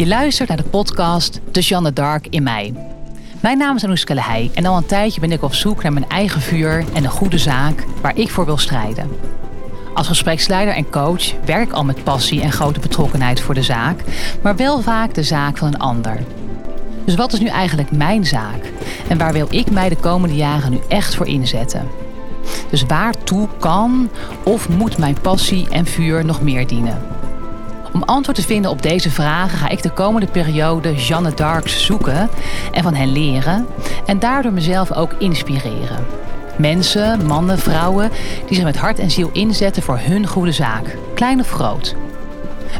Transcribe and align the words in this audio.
Je 0.00 0.06
luistert 0.06 0.48
naar 0.48 0.56
de 0.56 0.62
podcast 0.62 1.40
De 1.50 1.60
Jeanne 1.60 1.92
Dark 1.92 2.26
in 2.26 2.42
mij. 2.42 2.74
Mijn 3.40 3.58
naam 3.58 3.76
is 3.76 3.84
Anouska 3.84 4.14
Lehey 4.14 4.50
en 4.54 4.66
al 4.66 4.76
een 4.76 4.86
tijdje 4.86 5.20
ben 5.20 5.32
ik 5.32 5.42
op 5.42 5.54
zoek 5.54 5.82
naar 5.82 5.92
mijn 5.92 6.08
eigen 6.08 6.40
vuur 6.40 6.84
en 6.92 7.04
een 7.04 7.10
goede 7.10 7.38
zaak 7.38 7.86
waar 8.00 8.16
ik 8.16 8.30
voor 8.30 8.44
wil 8.44 8.58
strijden. 8.58 9.08
Als 9.94 10.06
gespreksleider 10.06 10.74
en 10.74 10.90
coach 10.90 11.32
werk 11.44 11.68
ik 11.68 11.72
al 11.72 11.84
met 11.84 12.04
passie 12.04 12.42
en 12.42 12.52
grote 12.52 12.80
betrokkenheid 12.80 13.40
voor 13.40 13.54
de 13.54 13.62
zaak, 13.62 14.00
maar 14.42 14.56
wel 14.56 14.80
vaak 14.80 15.14
de 15.14 15.22
zaak 15.22 15.56
van 15.56 15.68
een 15.68 15.80
ander. 15.80 16.18
Dus 17.04 17.14
wat 17.14 17.32
is 17.32 17.40
nu 17.40 17.46
eigenlijk 17.46 17.90
mijn 17.90 18.26
zaak? 18.26 18.72
En 19.08 19.18
waar 19.18 19.32
wil 19.32 19.46
ik 19.50 19.70
mij 19.70 19.88
de 19.88 19.96
komende 19.96 20.36
jaren 20.36 20.70
nu 20.70 20.78
echt 20.88 21.14
voor 21.14 21.26
inzetten? 21.26 21.88
Dus 22.70 22.82
waartoe 22.82 23.48
kan 23.58 24.10
of 24.44 24.68
moet 24.68 24.98
mijn 24.98 25.20
passie 25.22 25.68
en 25.68 25.86
vuur 25.86 26.24
nog 26.24 26.42
meer 26.42 26.66
dienen? 26.66 27.19
Om 27.92 28.02
antwoord 28.02 28.36
te 28.36 28.44
vinden 28.44 28.70
op 28.70 28.82
deze 28.82 29.10
vragen 29.10 29.58
ga 29.58 29.68
ik 29.68 29.82
de 29.82 29.90
komende 29.90 30.26
periode 30.26 30.94
Jeanne 30.94 31.34
Darks 31.34 31.84
zoeken 31.84 32.28
en 32.72 32.82
van 32.82 32.94
hen 32.94 33.12
leren 33.12 33.66
en 34.06 34.18
daardoor 34.18 34.52
mezelf 34.52 34.92
ook 34.92 35.12
inspireren. 35.18 36.06
Mensen, 36.56 37.26
mannen, 37.26 37.58
vrouwen 37.58 38.10
die 38.46 38.54
zich 38.54 38.64
met 38.64 38.76
hart 38.76 38.98
en 38.98 39.10
ziel 39.10 39.30
inzetten 39.32 39.82
voor 39.82 39.98
hun 39.98 40.26
goede 40.26 40.52
zaak, 40.52 40.96
klein 41.14 41.40
of 41.40 41.50
groot. 41.50 41.96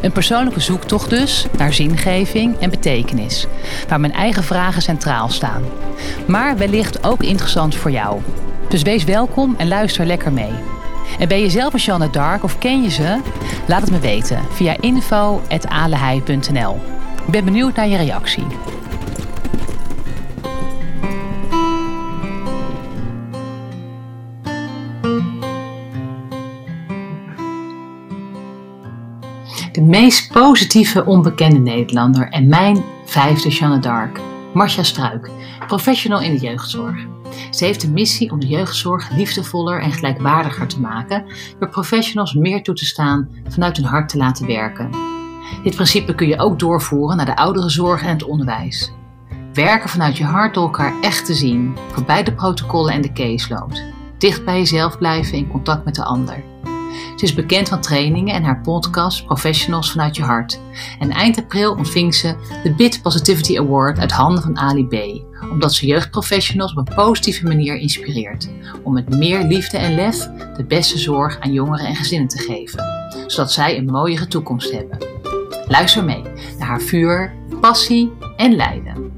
Een 0.02 0.12
persoonlijke 0.12 0.60
zoektocht 0.60 1.10
dus 1.10 1.46
naar 1.56 1.72
zingeving 1.72 2.58
en 2.58 2.70
betekenis, 2.70 3.46
waar 3.88 4.00
mijn 4.00 4.12
eigen 4.12 4.44
vragen 4.44 4.82
centraal 4.82 5.28
staan. 5.28 5.62
Maar 6.26 6.56
wellicht 6.56 7.04
ook 7.04 7.22
interessant 7.22 7.74
voor 7.74 7.90
jou. 7.90 8.20
Dus 8.68 8.82
wees 8.82 9.04
welkom 9.04 9.54
en 9.58 9.68
luister 9.68 10.06
lekker 10.06 10.32
mee. 10.32 10.52
En 11.20 11.28
ben 11.28 11.40
je 11.40 11.50
zelf 11.50 11.72
een 11.72 11.78
Jeanne 11.78 12.10
Dark 12.10 12.42
of 12.42 12.58
ken 12.58 12.82
je 12.82 12.90
ze? 12.90 13.20
Laat 13.66 13.80
het 13.80 13.90
me 13.90 13.98
weten 13.98 14.38
via 14.50 14.76
info.alehei.nl. 14.80 16.78
Ik 17.26 17.32
ben 17.32 17.44
benieuwd 17.44 17.76
naar 17.76 17.88
je 17.88 17.96
reactie. 17.96 18.46
De 29.72 29.82
meest 29.82 30.32
positieve 30.32 31.04
onbekende 31.04 31.58
Nederlander 31.58 32.28
en 32.28 32.48
mijn 32.48 32.84
vijfde 33.04 33.48
Jeanne 33.48 33.78
Dark, 33.78 34.20
Marcia 34.54 34.82
Struik, 34.82 35.30
professional 35.66 36.20
in 36.20 36.30
de 36.30 36.40
jeugdzorg. 36.40 37.19
Ze 37.50 37.64
heeft 37.64 37.80
de 37.80 37.90
missie 37.90 38.30
om 38.30 38.40
de 38.40 38.46
jeugdzorg 38.46 39.10
liefdevoller 39.10 39.82
en 39.82 39.92
gelijkwaardiger 39.92 40.66
te 40.66 40.80
maken 40.80 41.24
door 41.58 41.68
professionals 41.68 42.34
meer 42.34 42.62
toe 42.62 42.74
te 42.74 42.84
staan 42.84 43.28
vanuit 43.48 43.76
hun 43.76 43.86
hart 43.86 44.08
te 44.08 44.16
laten 44.16 44.46
werken. 44.46 44.90
Dit 45.62 45.74
principe 45.74 46.14
kun 46.14 46.28
je 46.28 46.38
ook 46.38 46.58
doorvoeren 46.58 47.16
naar 47.16 47.26
de 47.26 47.36
ouderenzorg 47.36 48.02
en 48.02 48.08
het 48.08 48.24
onderwijs. 48.24 48.92
Werken 49.52 49.88
vanuit 49.88 50.16
je 50.16 50.24
hart 50.24 50.54
door 50.54 50.62
elkaar 50.62 51.00
echt 51.00 51.26
te 51.26 51.34
zien, 51.34 51.76
voorbij 51.92 52.22
de 52.22 52.32
protocollen 52.32 52.92
en 52.92 53.00
de 53.00 53.12
caseload. 53.12 53.82
Dicht 54.18 54.44
bij 54.44 54.56
jezelf 54.56 54.98
blijven 54.98 55.38
in 55.38 55.48
contact 55.48 55.84
met 55.84 55.94
de 55.94 56.04
ander. 56.04 56.42
Ze 57.16 57.24
is 57.24 57.34
bekend 57.34 57.68
van 57.68 57.80
trainingen 57.80 58.34
en 58.34 58.42
haar 58.44 58.60
podcast 58.60 59.24
Professionals 59.24 59.90
vanuit 59.90 60.16
je 60.16 60.22
hart. 60.22 60.60
En 60.98 61.10
eind 61.10 61.38
april 61.38 61.74
ontving 61.74 62.14
ze 62.14 62.36
de 62.62 62.74
BIT 62.74 63.02
Positivity 63.02 63.58
Award 63.58 63.98
uit 63.98 64.12
handen 64.12 64.42
van 64.42 64.58
Ali 64.58 64.86
B. 64.86 64.94
Omdat 65.50 65.74
ze 65.74 65.86
jeugdprofessionals 65.86 66.74
op 66.74 66.88
een 66.88 66.94
positieve 66.94 67.46
manier 67.46 67.76
inspireert. 67.76 68.48
Om 68.82 68.92
met 68.92 69.08
meer 69.08 69.42
liefde 69.42 69.78
en 69.78 69.94
lef 69.94 70.28
de 70.56 70.64
beste 70.64 70.98
zorg 70.98 71.40
aan 71.40 71.52
jongeren 71.52 71.86
en 71.86 71.94
gezinnen 71.94 72.28
te 72.28 72.38
geven. 72.38 72.84
Zodat 73.26 73.52
zij 73.52 73.76
een 73.76 73.84
mooiere 73.84 74.26
toekomst 74.26 74.70
hebben. 74.70 74.98
Luister 75.66 76.04
mee 76.04 76.22
naar 76.58 76.68
haar 76.68 76.80
vuur, 76.80 77.34
passie 77.60 78.12
en 78.36 78.56
lijden. 78.56 79.12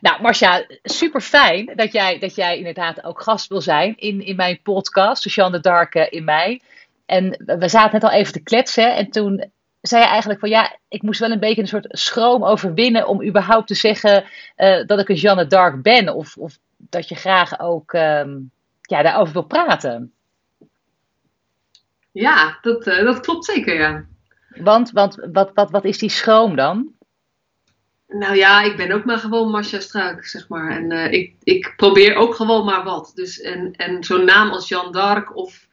Nou, 0.00 0.22
Marcia, 0.22 0.66
super 0.82 1.20
fijn 1.20 1.72
dat 1.76 1.92
jij, 1.92 2.18
dat 2.18 2.34
jij 2.34 2.58
inderdaad 2.58 3.04
ook 3.04 3.22
gast 3.22 3.48
wil 3.48 3.60
zijn 3.60 3.96
in, 3.96 4.20
in 4.20 4.36
mijn 4.36 4.60
podcast, 4.62 5.22
Sociaal 5.22 5.50
de 5.50 5.60
Dark 5.60 5.94
in 5.94 6.24
mei. 6.24 6.60
En 7.06 7.42
we 7.58 7.68
zaten 7.68 7.92
net 7.92 8.04
al 8.04 8.18
even 8.18 8.32
te 8.32 8.42
kletsen 8.42 8.96
en 8.96 9.10
toen 9.10 9.50
zei 9.88 10.02
je 10.02 10.08
eigenlijk 10.08 10.40
van 10.40 10.48
ja, 10.48 10.76
ik 10.88 11.02
moest 11.02 11.20
wel 11.20 11.30
een 11.30 11.40
beetje 11.40 11.60
een 11.60 11.68
soort 11.68 11.86
schroom 11.88 12.44
overwinnen 12.44 13.06
om 13.06 13.24
überhaupt 13.24 13.66
te 13.66 13.74
zeggen 13.74 14.24
uh, 14.56 14.86
dat 14.86 15.00
ik 15.00 15.08
een 15.08 15.14
Jeanne 15.14 15.46
Dark 15.46 15.82
ben. 15.82 16.14
Of, 16.14 16.36
of 16.36 16.58
dat 16.76 17.08
je 17.08 17.14
graag 17.14 17.60
ook 17.60 17.92
um, 17.92 18.50
ja, 18.80 19.02
daarover 19.02 19.32
wil 19.32 19.42
praten. 19.42 20.12
Ja, 22.12 22.58
dat, 22.60 22.86
uh, 22.86 23.04
dat 23.04 23.20
klopt 23.20 23.44
zeker, 23.44 23.78
ja. 23.78 24.04
Want, 24.48 24.90
want 24.90 25.28
wat, 25.32 25.50
wat, 25.54 25.70
wat 25.70 25.84
is 25.84 25.98
die 25.98 26.10
schroom 26.10 26.56
dan? 26.56 26.92
Nou 28.08 28.36
ja, 28.36 28.62
ik 28.62 28.76
ben 28.76 28.92
ook 28.92 29.04
maar 29.04 29.18
gewoon 29.18 29.50
Marcia 29.50 29.80
Struik, 29.80 30.24
zeg 30.24 30.48
maar. 30.48 30.70
En 30.70 30.90
uh, 30.90 31.12
ik, 31.12 31.34
ik 31.42 31.72
probeer 31.76 32.14
ook 32.14 32.34
gewoon 32.34 32.64
maar 32.64 32.84
wat. 32.84 33.12
Dus, 33.14 33.40
en 33.40 33.72
en 33.72 34.04
zo'n 34.04 34.24
naam 34.24 34.50
als 34.50 34.68
Jeanne 34.68 34.92
d'Arc 34.92 35.36
of... 35.36 35.66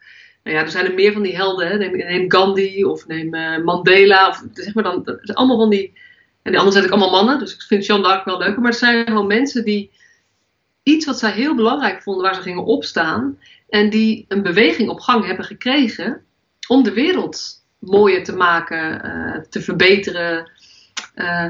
Nou 0.43 0.55
ja, 0.55 0.61
er 0.61 0.69
zijn 0.69 0.85
er 0.85 0.93
meer 0.93 1.13
van 1.13 1.21
die 1.21 1.35
helden. 1.35 1.67
Hè. 1.67 1.77
Neem, 1.77 1.97
neem 1.97 2.31
Gandhi 2.31 2.83
of 2.83 3.07
neem 3.07 3.35
uh, 3.35 3.57
Mandela. 3.57 4.29
Of, 4.29 4.43
zeg 4.53 4.73
maar 4.73 4.83
dan, 4.83 5.19
allemaal 5.33 5.57
van 5.57 5.69
die... 5.69 5.93
En 6.41 6.51
de 6.51 6.57
anderen 6.57 6.81
zijn 6.81 6.85
ook 6.85 6.99
allemaal 6.99 7.23
mannen. 7.23 7.39
Dus 7.39 7.53
ik 7.53 7.61
vind 7.61 7.85
Jeanne 7.85 8.07
d'Arc 8.07 8.25
wel 8.25 8.37
leuk. 8.37 8.57
Maar 8.57 8.69
het 8.69 8.79
zijn 8.79 9.07
gewoon 9.07 9.27
mensen 9.27 9.63
die 9.63 9.91
iets 10.83 11.05
wat 11.05 11.19
zij 11.19 11.31
heel 11.31 11.55
belangrijk 11.55 12.01
vonden, 12.01 12.23
waar 12.23 12.35
ze 12.35 12.41
gingen 12.41 12.65
opstaan. 12.65 13.39
En 13.69 13.89
die 13.89 14.25
een 14.27 14.41
beweging 14.41 14.89
op 14.89 14.99
gang 14.99 15.25
hebben 15.25 15.45
gekregen 15.45 16.23
om 16.67 16.83
de 16.83 16.93
wereld 16.93 17.63
mooier 17.79 18.23
te 18.23 18.35
maken, 18.35 19.05
uh, 19.05 19.41
te 19.49 19.61
verbeteren. 19.61 20.51
Uh, 21.15 21.49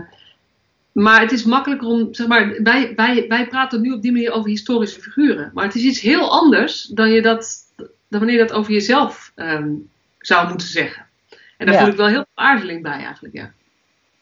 maar 0.92 1.22
het 1.22 1.32
is 1.32 1.44
makkelijker 1.44 1.88
om, 1.88 2.14
zeg 2.14 2.28
maar, 2.28 2.64
wij, 2.64 2.94
wij, 2.96 3.26
wij 3.28 3.48
praten 3.48 3.82
nu 3.82 3.92
op 3.92 4.02
die 4.02 4.12
manier 4.12 4.32
over 4.32 4.50
historische 4.50 5.02
figuren. 5.02 5.52
Maar 5.54 5.66
het 5.66 5.76
is 5.76 5.84
iets 5.84 6.02
heel 6.02 6.32
anders 6.32 6.84
dan, 6.84 7.12
je 7.12 7.22
dat, 7.22 7.61
dan 8.12 8.20
wanneer 8.20 8.40
je 8.40 8.48
dat 8.48 8.58
over 8.58 8.74
jezelf 8.74 9.32
um, 9.36 9.90
zou 10.20 10.48
moeten 10.48 10.68
zeggen. 10.68 11.06
En 11.58 11.66
daar 11.66 11.76
ja. 11.76 11.82
voel 11.82 11.92
ik 11.92 11.98
wel 11.98 12.08
heel 12.08 12.26
veel 12.34 12.44
aarzeling 12.46 12.84
bij 12.84 13.04
eigenlijk, 13.04 13.36
ja. 13.36 13.52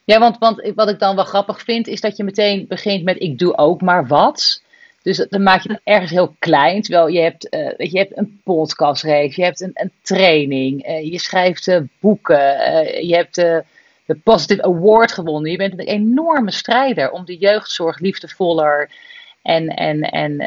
Ja, 0.04 0.20
want, 0.20 0.38
want 0.38 0.72
wat 0.76 0.90
ik 0.90 1.00
dan 1.00 1.16
wel 1.16 1.26
grappig 1.26 1.62
vind, 1.62 1.88
is 1.88 2.02
dat 2.02 2.18
je 2.18 2.24
meteen 2.24 2.66
begint 2.68 3.04
met 3.04 3.22
ik 3.22 3.40
doe 3.40 3.58
ook 3.58 3.82
maar 3.82 4.08
wat. 4.08 4.62
Dus 5.02 5.26
dan 5.30 5.44
maak 5.44 5.62
je 5.62 5.72
het 5.72 5.82
ergens 5.96 6.12
heel 6.12 6.36
klein. 6.40 6.82
Terwijl 6.82 7.08
je 7.08 7.20
hebt, 7.20 7.54
uh, 7.54 7.92
je 7.92 7.98
hebt 7.98 8.18
een 8.18 8.42
podcastreeks, 8.44 9.36
je 9.36 9.44
hebt 9.44 9.62
een, 9.62 9.72
een 9.74 9.92
training, 10.02 10.88
uh, 10.88 11.12
je 11.12 11.20
schrijft 11.20 11.68
uh, 11.68 11.80
boeken, 12.00 12.38
je 13.08 13.16
hebt 13.16 13.36
de 13.36 14.16
Positive 14.24 14.64
Award 14.64 15.12
gewonnen. 15.12 15.52
Je 15.52 15.58
bent 15.58 15.74
een 15.74 15.86
enorme 15.86 16.52
strijder 16.52 17.12
om 17.12 17.26
de 17.26 17.38
jeugdzorg 17.38 18.00
liefdevoller 18.00 18.90
en, 19.42 19.68
en, 19.68 20.02
en 20.02 20.42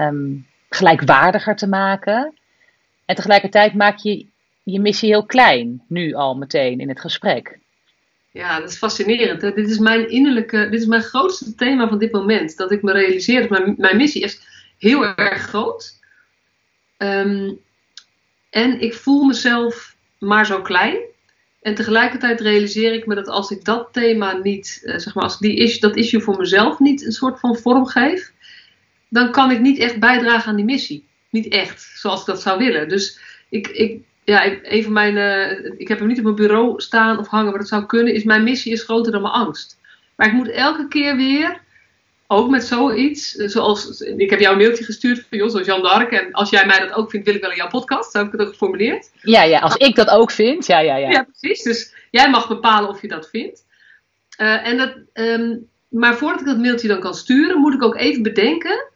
um, 0.00 0.46
gelijkwaardiger 0.68 1.56
te 1.56 1.68
maken. 1.68 2.34
En 3.04 3.14
tegelijkertijd 3.14 3.74
maak 3.74 3.98
je 3.98 4.26
je 4.62 4.80
missie 4.80 5.08
heel 5.08 5.26
klein, 5.26 5.82
nu 5.88 6.14
al 6.14 6.34
meteen 6.34 6.80
in 6.80 6.88
het 6.88 7.00
gesprek. 7.00 7.58
Ja, 8.30 8.60
dat 8.60 8.70
is 8.70 8.76
fascinerend. 8.76 9.42
Hè? 9.42 9.52
Dit 9.52 9.68
is 9.68 9.78
mijn 9.78 10.10
innerlijke, 10.10 10.68
dit 10.70 10.80
is 10.80 10.86
mijn 10.86 11.02
grootste 11.02 11.54
thema 11.54 11.88
van 11.88 11.98
dit 11.98 12.12
moment. 12.12 12.56
Dat 12.56 12.70
ik 12.70 12.82
me 12.82 12.92
realiseer 12.92 13.48
dat 13.48 13.76
mijn, 13.76 13.96
missie 13.96 14.22
is 14.22 14.40
heel 14.78 15.04
erg 15.04 15.42
groot. 15.42 15.98
Um, 16.98 17.60
en 18.50 18.80
ik 18.80 18.94
voel 18.94 19.24
mezelf 19.24 19.96
maar 20.18 20.46
zo 20.46 20.62
klein. 20.62 20.96
En 21.62 21.74
tegelijkertijd 21.74 22.40
realiseer 22.40 22.92
ik 22.92 23.06
me 23.06 23.14
dat 23.14 23.28
als 23.28 23.50
ik 23.50 23.64
dat 23.64 23.88
thema 23.92 24.32
niet, 24.32 24.80
uh, 24.82 24.98
zeg 24.98 25.14
maar, 25.14 25.24
als 25.24 25.38
die 25.38 25.56
issue, 25.56 25.80
dat 25.80 25.96
issue 25.96 26.20
voor 26.20 26.36
mezelf 26.36 26.78
niet 26.78 27.04
een 27.04 27.12
soort 27.12 27.40
van 27.40 27.56
vorm 27.56 27.86
geef, 27.86 28.32
dan 29.08 29.32
kan 29.32 29.50
ik 29.50 29.60
niet 29.60 29.78
echt 29.78 29.98
bijdragen 29.98 30.50
aan 30.50 30.56
die 30.56 30.64
missie. 30.64 31.06
Niet 31.34 31.48
echt, 31.48 31.92
zoals 31.94 32.20
ik 32.20 32.26
dat 32.26 32.42
zou 32.42 32.58
willen. 32.58 32.88
Dus 32.88 33.18
ik, 33.48 33.68
ik 33.68 34.00
ja, 34.24 34.44
even 34.62 34.92
mijn, 34.92 35.16
uh, 35.16 35.72
ik 35.76 35.88
heb 35.88 35.98
hem 35.98 36.08
niet 36.08 36.18
op 36.18 36.24
mijn 36.24 36.36
bureau 36.36 36.80
staan 36.80 37.18
of 37.18 37.28
hangen, 37.28 37.50
maar 37.50 37.58
dat 37.58 37.68
zou 37.68 37.86
kunnen, 37.86 38.14
is 38.14 38.24
mijn 38.24 38.44
missie 38.44 38.72
is 38.72 38.82
groter 38.82 39.12
dan 39.12 39.22
mijn 39.22 39.34
angst. 39.34 39.78
Maar 40.16 40.26
ik 40.26 40.32
moet 40.32 40.48
elke 40.50 40.88
keer 40.88 41.16
weer 41.16 41.60
ook 42.26 42.50
met 42.50 42.64
zoiets, 42.64 43.32
zoals 43.32 44.00
ik 44.00 44.30
heb 44.30 44.40
jou 44.40 44.52
een 44.52 44.60
mailtje 44.60 44.84
gestuurd 44.84 45.26
van 45.28 45.38
joh, 45.38 45.48
zoals 45.48 45.66
Jan 45.66 45.82
d'Arc. 45.82 46.10
En 46.10 46.32
als 46.32 46.50
jij 46.50 46.66
mij 46.66 46.78
dat 46.78 46.92
ook 46.92 47.10
vindt, 47.10 47.26
wil 47.26 47.34
ik 47.34 47.40
wel 47.40 47.50
in 47.50 47.56
jouw 47.56 47.68
podcast. 47.68 48.10
Zo 48.10 48.18
heb 48.18 48.26
ik 48.26 48.32
het 48.32 48.42
ook 48.42 48.52
geformuleerd. 48.52 49.10
Ja, 49.20 49.42
ja, 49.42 49.58
als 49.58 49.76
ik 49.76 49.94
dat 49.94 50.08
ook 50.08 50.30
vind. 50.30 50.66
Ja, 50.66 50.78
ja, 50.78 50.96
ja. 50.96 51.10
Ja, 51.10 51.22
precies. 51.22 51.62
Dus 51.62 51.94
jij 52.10 52.30
mag 52.30 52.48
bepalen 52.48 52.88
of 52.88 53.00
je 53.00 53.08
dat 53.08 53.28
vindt. 53.30 53.64
Uh, 54.40 54.66
en 54.66 54.76
dat, 54.76 54.96
um, 55.12 55.68
maar 55.88 56.14
voordat 56.14 56.40
ik 56.40 56.46
dat 56.46 56.58
mailtje 56.58 56.88
dan 56.88 57.00
kan 57.00 57.14
sturen, 57.14 57.58
moet 57.58 57.74
ik 57.74 57.82
ook 57.82 57.96
even 57.96 58.22
bedenken. 58.22 58.92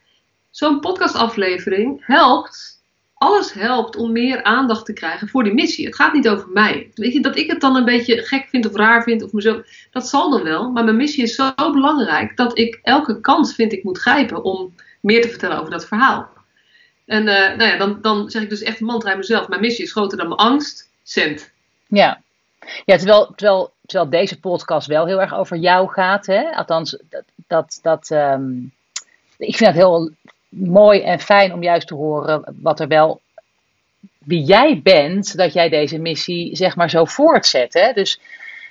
Zo'n 0.50 0.80
podcastaflevering 0.80 2.06
helpt 2.06 2.78
alles 3.18 3.52
helpt 3.52 3.96
om 3.96 4.12
meer 4.12 4.42
aandacht 4.42 4.84
te 4.84 4.92
krijgen 4.92 5.28
voor 5.28 5.44
die 5.44 5.54
missie. 5.54 5.86
Het 5.86 5.94
gaat 5.94 6.12
niet 6.12 6.28
over 6.28 6.48
mij. 6.48 6.90
Weet 6.94 7.12
je, 7.12 7.20
dat 7.20 7.36
ik 7.36 7.50
het 7.50 7.60
dan 7.60 7.76
een 7.76 7.84
beetje 7.84 8.22
gek 8.22 8.48
vind 8.48 8.66
of 8.66 8.74
raar 8.74 9.02
vind 9.02 9.22
of 9.22 9.32
mezelf, 9.32 9.86
dat 9.90 10.08
zal 10.08 10.30
dan 10.30 10.42
wel. 10.42 10.70
Maar 10.70 10.84
mijn 10.84 10.96
missie 10.96 11.22
is 11.22 11.34
zo 11.34 11.52
belangrijk 11.56 12.36
dat 12.36 12.58
ik 12.58 12.78
elke 12.82 13.20
kans 13.20 13.54
vind 13.54 13.72
ik 13.72 13.84
moet 13.84 13.98
grijpen 13.98 14.42
om 14.44 14.74
meer 15.00 15.22
te 15.22 15.28
vertellen 15.28 15.58
over 15.58 15.70
dat 15.70 15.86
verhaal. 15.86 16.28
En 17.06 17.26
uh, 17.26 17.56
nou 17.56 17.62
ja, 17.62 17.76
dan, 17.76 17.98
dan 18.00 18.30
zeg 18.30 18.42
ik 18.42 18.48
dus 18.48 18.62
echt 18.62 18.80
mantra 18.80 19.10
aan 19.10 19.18
mezelf. 19.18 19.48
Mijn 19.48 19.60
missie 19.60 19.84
is 19.84 19.92
groter 19.92 20.18
dan 20.18 20.28
mijn 20.28 20.40
angst. 20.40 20.90
Cent. 21.02 21.50
Ja, 21.86 22.20
ja 22.84 22.96
terwijl, 22.96 23.32
terwijl, 23.36 23.72
terwijl 23.86 24.10
deze 24.10 24.40
podcast 24.40 24.86
wel 24.86 25.06
heel 25.06 25.20
erg 25.20 25.34
over 25.34 25.56
jou 25.56 25.88
gaat. 25.88 26.26
Hè? 26.26 26.50
Althans, 26.50 26.98
dat, 27.08 27.24
dat, 27.46 27.78
dat 27.82 28.10
ehm, 28.10 28.58
ik 29.38 29.56
vind 29.56 29.70
het 29.70 29.74
heel 29.74 30.10
mooi 30.48 31.02
en 31.02 31.20
fijn 31.20 31.52
om 31.52 31.62
juist 31.62 31.86
te 31.86 31.94
horen 31.94 32.56
wat 32.60 32.80
er 32.80 32.88
wel 32.88 33.20
wie 34.18 34.42
jij 34.42 34.80
bent, 34.82 35.36
dat 35.36 35.52
jij 35.52 35.68
deze 35.68 35.98
missie 35.98 36.56
zeg 36.56 36.76
maar 36.76 36.90
zo 36.90 37.04
voortzet. 37.04 37.74
Hè? 37.74 37.92
Dus 37.92 38.20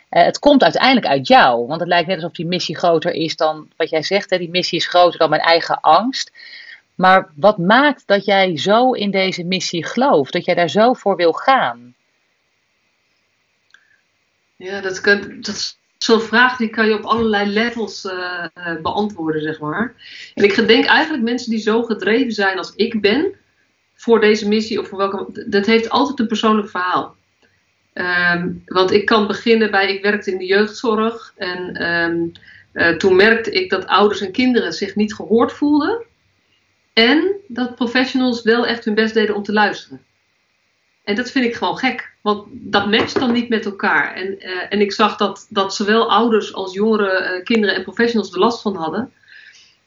uh, 0.09 0.24
het 0.24 0.39
komt 0.39 0.63
uiteindelijk 0.63 1.06
uit 1.06 1.27
jou. 1.27 1.68
Want 1.68 1.79
het 1.79 1.89
lijkt 1.89 2.07
net 2.07 2.15
alsof 2.15 2.31
die 2.31 2.45
missie 2.45 2.77
groter 2.77 3.12
is 3.12 3.35
dan 3.35 3.69
wat 3.75 3.89
jij 3.89 4.03
zegt. 4.03 4.29
Hè? 4.29 4.38
Die 4.38 4.50
missie 4.50 4.77
is 4.77 4.88
groter 4.88 5.19
dan 5.19 5.29
mijn 5.29 5.41
eigen 5.41 5.79
angst. 5.81 6.31
Maar 6.95 7.29
wat 7.35 7.57
maakt 7.57 8.03
dat 8.06 8.25
jij 8.25 8.57
zo 8.57 8.91
in 8.91 9.12
deze 9.12 9.44
missie 9.44 9.85
gelooft? 9.85 10.33
Dat 10.33 10.45
jij 10.45 10.56
daar 10.56 10.69
zo 10.69 10.94
voor 10.94 11.15
wil 11.15 11.33
gaan? 11.33 11.95
Ja, 14.56 14.81
dat, 14.81 15.01
kan, 15.01 15.41
dat 15.41 15.77
zo'n 15.97 16.21
vraag 16.21 16.57
die 16.57 16.69
kan 16.69 16.88
je 16.88 16.94
op 16.94 17.03
allerlei 17.03 17.49
levels 17.49 18.05
uh, 18.05 18.45
beantwoorden, 18.81 19.41
zeg 19.41 19.59
maar. 19.59 19.94
En 20.33 20.44
ik 20.44 20.67
denk 20.67 20.85
eigenlijk 20.85 21.23
mensen 21.23 21.49
die 21.49 21.59
zo 21.59 21.83
gedreven 21.83 22.31
zijn 22.31 22.57
als 22.57 22.73
ik 22.75 23.01
ben, 23.01 23.35
voor 23.95 24.19
deze 24.19 24.47
missie 24.47 24.79
of 24.79 24.88
voor 24.88 24.97
welke. 24.97 25.45
Dat 25.47 25.65
heeft 25.65 25.89
altijd 25.89 26.19
een 26.19 26.27
persoonlijk 26.27 26.69
verhaal. 26.69 27.15
Um, 27.94 28.63
want 28.65 28.91
ik 28.91 29.05
kan 29.05 29.27
beginnen 29.27 29.71
bij. 29.71 29.94
Ik 29.94 30.01
werkte 30.01 30.31
in 30.31 30.38
de 30.38 30.45
jeugdzorg. 30.45 31.33
En 31.35 31.89
um, 31.89 32.31
uh, 32.73 32.89
toen 32.89 33.15
merkte 33.15 33.51
ik 33.51 33.69
dat 33.69 33.88
ouders 33.88 34.21
en 34.21 34.31
kinderen 34.31 34.73
zich 34.73 34.95
niet 34.95 35.13
gehoord 35.13 35.53
voelden. 35.53 36.05
En 36.94 37.35
dat 37.47 37.75
professionals 37.75 38.41
wel 38.41 38.65
echt 38.65 38.85
hun 38.85 38.94
best 38.94 39.13
deden 39.13 39.35
om 39.35 39.44
te 39.44 39.53
luisteren. 39.53 40.01
En 41.07 41.15
dat 41.15 41.31
vind 41.31 41.45
ik 41.45 41.56
gewoon 41.56 41.77
gek. 41.77 42.12
Want 42.21 42.48
dat 42.51 42.89
matcht 42.89 43.19
dan 43.19 43.31
niet 43.31 43.50
met 43.50 43.65
elkaar. 43.65 44.13
En, 44.15 44.36
uh, 44.39 44.51
en 44.69 44.81
ik 44.81 44.92
zag 44.92 45.18
dat, 45.18 45.48
dat 45.50 45.75
zowel 45.75 46.12
ouders 46.12 46.54
als 46.54 46.74
jongeren, 46.74 47.33
uh, 47.33 47.44
kinderen 47.44 47.75
en 47.75 47.83
professionals 47.83 48.31
er 48.31 48.39
last 48.39 48.62
van 48.62 48.75
hadden. 48.75 49.13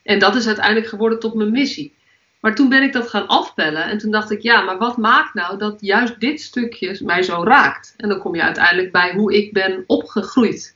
En 0.02 0.18
dat 0.18 0.34
is 0.34 0.46
uiteindelijk 0.46 0.86
geworden 0.86 1.18
tot 1.18 1.34
mijn 1.34 1.50
missie. 1.50 1.94
Maar 2.40 2.54
toen 2.54 2.68
ben 2.68 2.82
ik 2.82 2.92
dat 2.92 3.08
gaan 3.08 3.26
afbellen 3.26 3.84
en 3.84 3.98
toen 3.98 4.10
dacht 4.10 4.30
ik, 4.30 4.40
ja, 4.40 4.60
maar 4.60 4.78
wat 4.78 4.96
maakt 4.96 5.34
nou 5.34 5.58
dat 5.58 5.76
juist 5.80 6.20
dit 6.20 6.40
stukje 6.40 7.00
mij 7.04 7.22
zo 7.22 7.44
raakt? 7.44 7.94
En 7.96 8.08
dan 8.08 8.18
kom 8.18 8.34
je 8.34 8.42
uiteindelijk 8.42 8.92
bij 8.92 9.12
hoe 9.12 9.34
ik 9.34 9.52
ben 9.52 9.84
opgegroeid. 9.86 10.74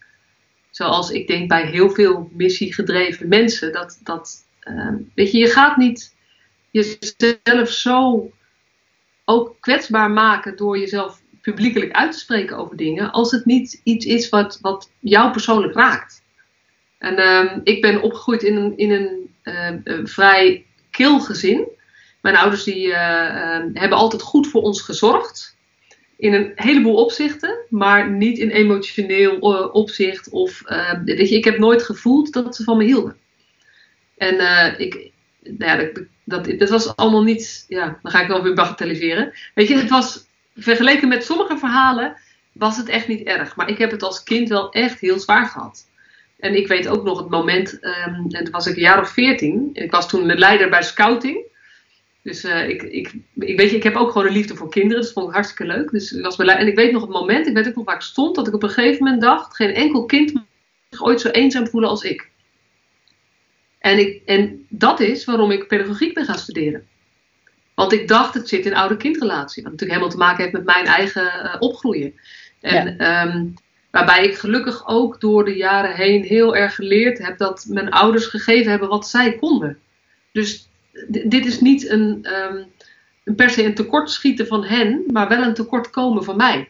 Zoals 0.70 1.10
ik 1.10 1.26
denk 1.26 1.48
bij 1.48 1.66
heel 1.66 1.90
veel 1.90 2.30
missiegedreven 2.32 3.28
mensen. 3.28 3.72
Dat, 3.72 4.00
dat 4.02 4.44
uh, 4.64 4.94
weet 5.14 5.32
je, 5.32 5.38
je 5.38 5.48
gaat 5.48 5.76
niet 5.76 6.14
jezelf 6.70 7.68
zo 7.68 8.30
ook 9.24 9.56
kwetsbaar 9.60 10.10
maken 10.10 10.56
door 10.56 10.78
jezelf 10.78 11.22
publiekelijk 11.40 11.92
uit 11.92 12.12
te 12.12 12.18
spreken 12.18 12.56
over 12.56 12.76
dingen, 12.76 13.10
als 13.10 13.30
het 13.30 13.44
niet 13.44 13.80
iets 13.82 14.06
is 14.06 14.28
wat, 14.28 14.58
wat 14.60 14.90
jou 15.00 15.32
persoonlijk 15.32 15.74
raakt. 15.74 16.22
En 16.98 17.18
uh, 17.18 17.56
ik 17.64 17.80
ben 17.80 18.02
opgegroeid 18.02 18.42
in 18.42 18.56
een, 18.56 18.76
in 18.76 18.90
een 18.90 19.34
uh, 19.84 20.00
vrij 20.04 20.64
kil 20.90 21.20
gezin. 21.20 21.68
Mijn 22.20 22.36
ouders 22.36 22.64
die, 22.64 22.86
uh, 22.86 22.92
uh, 22.94 23.64
hebben 23.72 23.98
altijd 23.98 24.22
goed 24.22 24.46
voor 24.46 24.62
ons 24.62 24.82
gezorgd. 24.82 25.56
In 26.16 26.34
een 26.34 26.52
heleboel 26.54 26.94
opzichten, 26.94 27.58
maar 27.68 28.10
niet 28.10 28.38
in 28.38 28.50
emotioneel 28.50 29.54
uh, 29.54 29.74
opzicht. 29.74 30.28
Of, 30.30 30.62
weet 31.04 31.28
je, 31.28 31.36
ik 31.36 31.44
heb 31.44 31.58
nooit 31.58 31.82
gevoeld 31.82 32.32
dat 32.32 32.56
ze 32.56 32.62
van 32.62 32.76
me 32.76 32.84
hielden. 32.84 33.16
En 34.16 34.36
ik, 34.78 35.10
nou 35.44 35.80
ja, 35.80 35.90
dat, 36.24 36.58
dat, 36.58 36.70
was 36.70 36.96
allemaal 36.96 37.22
niet. 37.22 37.64
Ja, 37.68 37.98
dan 38.02 38.12
ga 38.12 38.20
ik 38.20 38.28
wel 38.28 38.42
weer 38.42 38.54
bagatelliseren. 38.54 39.32
Weet 39.54 39.68
je, 39.68 39.76
het 39.76 39.90
was 39.90 40.26
vergeleken 40.56 41.08
met 41.08 41.24
sommige 41.24 41.58
verhalen. 41.58 42.16
Was 42.52 42.76
het 42.76 42.88
echt 42.88 43.08
niet 43.08 43.26
erg. 43.26 43.56
Maar 43.56 43.68
ik 43.68 43.78
heb 43.78 43.90
het 43.90 44.02
als 44.02 44.22
kind 44.22 44.48
wel 44.48 44.72
echt 44.72 45.00
heel 45.00 45.18
zwaar 45.18 45.46
gehad. 45.46 45.86
En 46.38 46.56
ik 46.56 46.68
weet 46.68 46.88
ook 46.88 47.04
nog 47.04 47.18
het 47.18 47.28
moment, 47.28 47.72
um, 47.72 48.26
en 48.28 48.44
toen 48.44 48.50
was 48.50 48.66
ik 48.66 48.76
een 48.76 48.82
jaar 48.82 49.00
of 49.00 49.08
veertien. 49.08 49.70
Ik 49.72 49.90
was 49.90 50.08
toen 50.08 50.26
leider 50.26 50.70
bij 50.70 50.82
scouting. 50.82 51.52
Dus 52.22 52.44
uh, 52.44 52.68
ik, 52.68 52.82
ik, 52.82 53.14
ik, 53.34 53.56
weet 53.56 53.72
ik 53.72 53.82
heb 53.82 53.96
ook 53.96 54.10
gewoon 54.10 54.26
een 54.26 54.32
liefde 54.32 54.54
voor 54.54 54.70
kinderen. 54.70 55.02
Dat 55.02 55.12
vond 55.12 55.28
ik 55.28 55.34
hartstikke 55.34 55.72
leuk. 55.72 55.90
Dus 55.90 56.20
was 56.20 56.36
en 56.36 56.66
ik 56.66 56.76
weet 56.76 56.92
nog 56.92 57.02
het 57.02 57.10
moment, 57.10 57.46
ik 57.46 57.54
weet 57.54 57.68
ook 57.68 57.74
nog 57.74 57.84
waar 57.84 57.94
ik 57.94 58.00
stond, 58.00 58.34
dat 58.36 58.46
ik 58.46 58.54
op 58.54 58.62
een 58.62 58.70
gegeven 58.70 59.04
moment 59.04 59.22
dacht: 59.22 59.56
geen 59.56 59.74
enkel 59.74 60.04
kind 60.04 60.32
mag 60.32 60.42
zich 60.90 61.02
ooit 61.02 61.20
zo 61.20 61.28
eenzaam 61.28 61.68
voelen 61.68 61.90
als 61.90 62.02
ik. 62.02 62.30
En, 63.84 63.98
ik. 63.98 64.22
en 64.24 64.66
dat 64.68 65.00
is 65.00 65.24
waarom 65.24 65.50
ik 65.50 65.68
pedagogiek 65.68 66.14
ben 66.14 66.24
gaan 66.24 66.38
studeren. 66.38 66.86
Want 67.74 67.92
ik 67.92 68.08
dacht, 68.08 68.34
het 68.34 68.48
zit 68.48 68.66
in 68.66 68.74
oude-kindrelatie. 68.74 69.62
Wat 69.62 69.72
natuurlijk 69.72 70.00
helemaal 70.00 70.18
te 70.18 70.24
maken 70.24 70.42
heeft 70.42 70.56
met 70.56 70.64
mijn 70.64 70.86
eigen 70.86 71.22
uh, 71.44 71.56
opgroeien. 71.58 72.14
En 72.60 72.94
ja. 72.98 73.26
um, 73.26 73.54
Waarbij 73.94 74.24
ik 74.24 74.38
gelukkig 74.38 74.86
ook 74.86 75.20
door 75.20 75.44
de 75.44 75.56
jaren 75.56 75.94
heen 75.94 76.22
heel 76.22 76.56
erg 76.56 76.74
geleerd 76.74 77.18
heb 77.18 77.38
dat 77.38 77.66
mijn 77.68 77.90
ouders 77.90 78.26
gegeven 78.26 78.70
hebben 78.70 78.88
wat 78.88 79.08
zij 79.08 79.36
konden. 79.38 79.78
Dus 80.32 80.68
dit 81.08 81.46
is 81.46 81.60
niet 81.60 81.88
een, 81.88 82.26
um, 82.32 82.66
een 83.24 83.34
per 83.34 83.50
se 83.50 83.64
een 83.64 83.74
tekortschieten 83.74 84.46
van 84.46 84.64
hen, 84.64 85.02
maar 85.12 85.28
wel 85.28 85.42
een 85.42 85.54
tekortkomen 85.54 86.24
van 86.24 86.36
mij. 86.36 86.68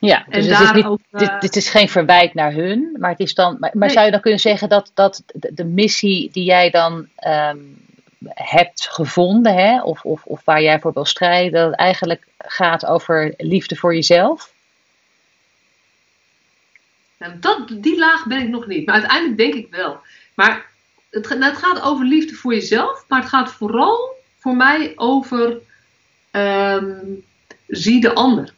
Ja, 0.00 0.24
dus 0.28 0.46
het 0.46 0.60
is 0.60 0.72
niet, 0.72 0.84
ook, 0.84 1.00
uh, 1.10 1.20
dit, 1.20 1.40
dit, 1.40 1.56
is 1.56 1.68
geen 1.68 1.88
verwijt 1.88 2.34
naar 2.34 2.52
hun, 2.52 2.96
maar, 2.98 3.10
het 3.10 3.20
is 3.20 3.34
dan, 3.34 3.56
maar, 3.58 3.70
maar 3.72 3.86
nee. 3.86 3.90
zou 3.90 4.04
je 4.04 4.10
dan 4.10 4.20
kunnen 4.20 4.40
zeggen 4.40 4.68
dat, 4.68 4.90
dat 4.94 5.22
de, 5.34 5.54
de 5.54 5.64
missie 5.64 6.30
die 6.32 6.44
jij 6.44 6.70
dan 6.70 7.08
um, 7.26 7.86
hebt 8.28 8.88
gevonden, 8.90 9.54
hè, 9.54 9.82
of, 9.82 10.04
of, 10.04 10.24
of 10.24 10.44
waar 10.44 10.62
jij 10.62 10.80
voor 10.80 10.92
wil 10.92 11.04
strijden, 11.04 11.52
dat 11.52 11.70
het 11.70 11.78
eigenlijk 11.78 12.26
gaat 12.38 12.86
over 12.86 13.34
liefde 13.36 13.76
voor 13.76 13.94
jezelf? 13.94 14.52
Nou, 17.18 17.38
dat, 17.38 17.68
die 17.68 17.98
laag 17.98 18.26
ben 18.26 18.42
ik 18.42 18.48
nog 18.48 18.66
niet. 18.66 18.86
Maar 18.86 18.94
uiteindelijk 18.94 19.38
denk 19.38 19.54
ik 19.54 19.70
wel. 19.70 20.00
Maar 20.34 20.66
het, 21.10 21.28
nou, 21.28 21.44
het 21.44 21.56
gaat 21.56 21.80
over 21.82 22.04
liefde 22.04 22.34
voor 22.34 22.54
jezelf. 22.54 23.04
Maar 23.08 23.20
het 23.20 23.28
gaat 23.28 23.52
vooral 23.52 24.16
voor 24.38 24.56
mij 24.56 24.92
over 24.96 25.58
um, 26.32 27.24
zie 27.66 28.00
de 28.00 28.14
ander. 28.14 28.54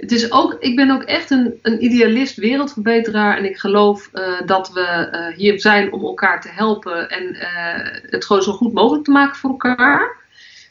Het 0.00 0.12
is 0.12 0.32
ook, 0.32 0.56
ik 0.60 0.76
ben 0.76 0.90
ook 0.90 1.02
echt 1.02 1.30
een, 1.30 1.58
een 1.62 1.84
idealist, 1.84 2.36
wereldverbeteraar. 2.36 3.36
En 3.36 3.44
ik 3.44 3.58
geloof 3.58 4.10
uh, 4.14 4.40
dat 4.46 4.72
we 4.72 5.08
uh, 5.12 5.36
hier 5.36 5.60
zijn 5.60 5.92
om 5.92 6.04
elkaar 6.04 6.40
te 6.40 6.48
helpen. 6.48 7.10
En 7.10 7.34
uh, 7.34 8.10
het 8.10 8.24
gewoon 8.24 8.42
zo 8.42 8.52
goed 8.52 8.72
mogelijk 8.72 9.04
te 9.04 9.10
maken 9.10 9.36
voor 9.36 9.50
elkaar. 9.50 10.16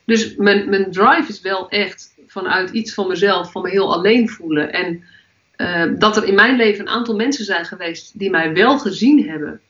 Dus 0.05 0.35
mijn, 0.35 0.69
mijn 0.69 0.91
drive 0.91 1.25
is 1.27 1.41
wel 1.41 1.69
echt 1.69 2.13
vanuit 2.27 2.69
iets 2.69 2.93
van 2.93 3.07
mezelf, 3.07 3.51
van 3.51 3.61
me 3.61 3.69
heel 3.69 3.93
alleen 3.93 4.29
voelen. 4.29 4.73
En 4.73 5.03
dat 5.99 6.17
er 6.17 6.23
in 6.23 6.35
mijn 6.35 6.55
leven 6.55 6.79
een 6.79 6.93
aantal 6.93 7.15
mensen 7.15 7.45
zijn 7.45 7.65
geweest 7.65 8.19
die 8.19 8.29
mij 8.29 8.53
wel 8.53 8.79
gezien 8.79 9.29
hebben, 9.29 9.61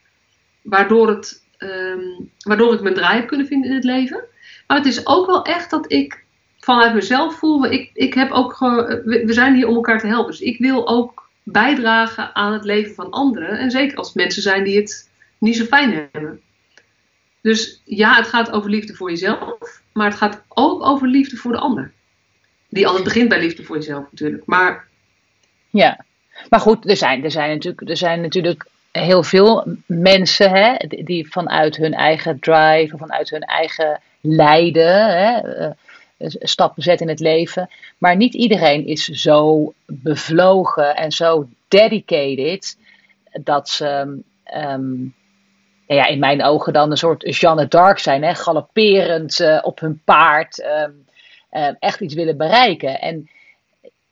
waardoor, 0.62 1.08
het, 1.08 1.42
um, 1.58 2.30
waardoor 2.38 2.74
ik 2.74 2.80
mijn 2.80 2.94
draai 2.94 3.18
heb 3.18 3.26
kunnen 3.26 3.46
vinden 3.46 3.70
in 3.70 3.76
het 3.76 3.84
leven. 3.84 4.24
Maar 4.66 4.76
het 4.76 4.86
is 4.86 5.06
ook 5.06 5.26
wel 5.26 5.44
echt 5.44 5.70
dat 5.70 5.92
ik 5.92 6.24
vanuit 6.60 6.94
mezelf 6.94 7.38
voel, 7.38 7.64
ik, 7.64 7.90
ik 7.94 8.14
heb 8.14 8.30
ook 8.30 8.58
we, 8.58 9.24
zijn 9.26 9.54
hier 9.54 9.68
om 9.68 9.74
elkaar 9.74 10.00
te 10.00 10.06
helpen. 10.06 10.30
Dus 10.30 10.40
ik 10.40 10.58
wil 10.58 10.88
ook 10.88 11.30
bijdragen 11.42 12.34
aan 12.34 12.52
het 12.52 12.64
leven 12.64 12.94
van 12.94 13.10
anderen. 13.10 13.58
En 13.58 13.70
zeker 13.70 13.96
als 13.96 14.12
mensen 14.12 14.42
zijn 14.42 14.64
die 14.64 14.76
het 14.76 15.10
niet 15.38 15.56
zo 15.56 15.64
fijn 15.64 16.08
hebben. 16.12 16.40
Dus 17.40 17.80
ja, 17.84 18.14
het 18.14 18.26
gaat 18.26 18.50
over 18.50 18.70
liefde 18.70 18.94
voor 18.94 19.10
jezelf, 19.10 19.82
maar 19.92 20.06
het 20.06 20.18
gaat 20.18 20.42
ook 20.48 20.82
over 20.82 21.08
liefde 21.08 21.36
voor 21.36 21.52
de 21.52 21.58
ander. 21.58 21.92
Die 22.68 22.86
altijd 22.86 23.04
begint 23.04 23.28
bij 23.28 23.40
liefde 23.40 23.64
voor 23.64 23.76
jezelf 23.76 24.04
natuurlijk. 24.10 24.42
Maar 24.46 24.88
ja, 25.70 26.04
maar 26.48 26.60
goed, 26.60 26.90
er 26.90 26.96
zijn, 26.96 27.24
er 27.24 27.30
zijn, 27.30 27.50
natuurlijk, 27.50 27.88
er 27.88 27.96
zijn 27.96 28.20
natuurlijk 28.20 28.66
heel 28.92 29.22
veel 29.22 29.76
mensen 29.86 30.50
hè, 30.50 30.76
die 30.86 31.30
vanuit 31.30 31.76
hun 31.76 31.94
eigen 31.94 32.38
drive, 32.40 32.96
vanuit 32.96 33.30
hun 33.30 33.42
eigen 33.42 34.00
lijden, 34.20 35.18
hè, 35.18 35.40
stappen 36.28 36.82
zetten 36.82 37.06
in 37.06 37.12
het 37.12 37.20
leven. 37.20 37.70
Maar 37.98 38.16
niet 38.16 38.34
iedereen 38.34 38.86
is 38.86 39.04
zo 39.04 39.72
bevlogen 39.86 40.96
en 40.96 41.12
zo 41.12 41.48
dedicated 41.68 42.76
dat 43.32 43.68
ze, 43.68 44.20
um, 44.54 45.14
ja, 45.86 46.06
in 46.06 46.18
mijn 46.18 46.44
ogen 46.44 46.72
dan 46.72 46.90
een 46.90 46.96
soort 46.96 47.36
Jeanne 47.36 47.68
d'Arc 47.68 47.98
zijn, 47.98 48.22
hè, 48.22 48.34
galopperend 48.34 49.38
uh, 49.38 49.58
op 49.62 49.80
hun 49.80 50.00
paard, 50.04 50.64
um, 50.64 51.06
uh, 51.52 51.68
echt 51.78 52.00
iets 52.00 52.14
willen 52.14 52.36
bereiken. 52.36 53.00
En 53.00 53.28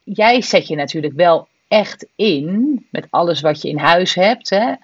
jij 0.04 0.42
zet 0.42 0.68
je 0.68 0.76
natuurlijk 0.76 1.14
wel 1.14 1.48
echt 1.68 2.06
in 2.16 2.86
met 2.90 3.06
alles 3.10 3.40
wat 3.40 3.62
je 3.62 3.68
in 3.68 3.78
huis 3.78 4.14
hebt. 4.14 4.50
Hè, 4.50 4.74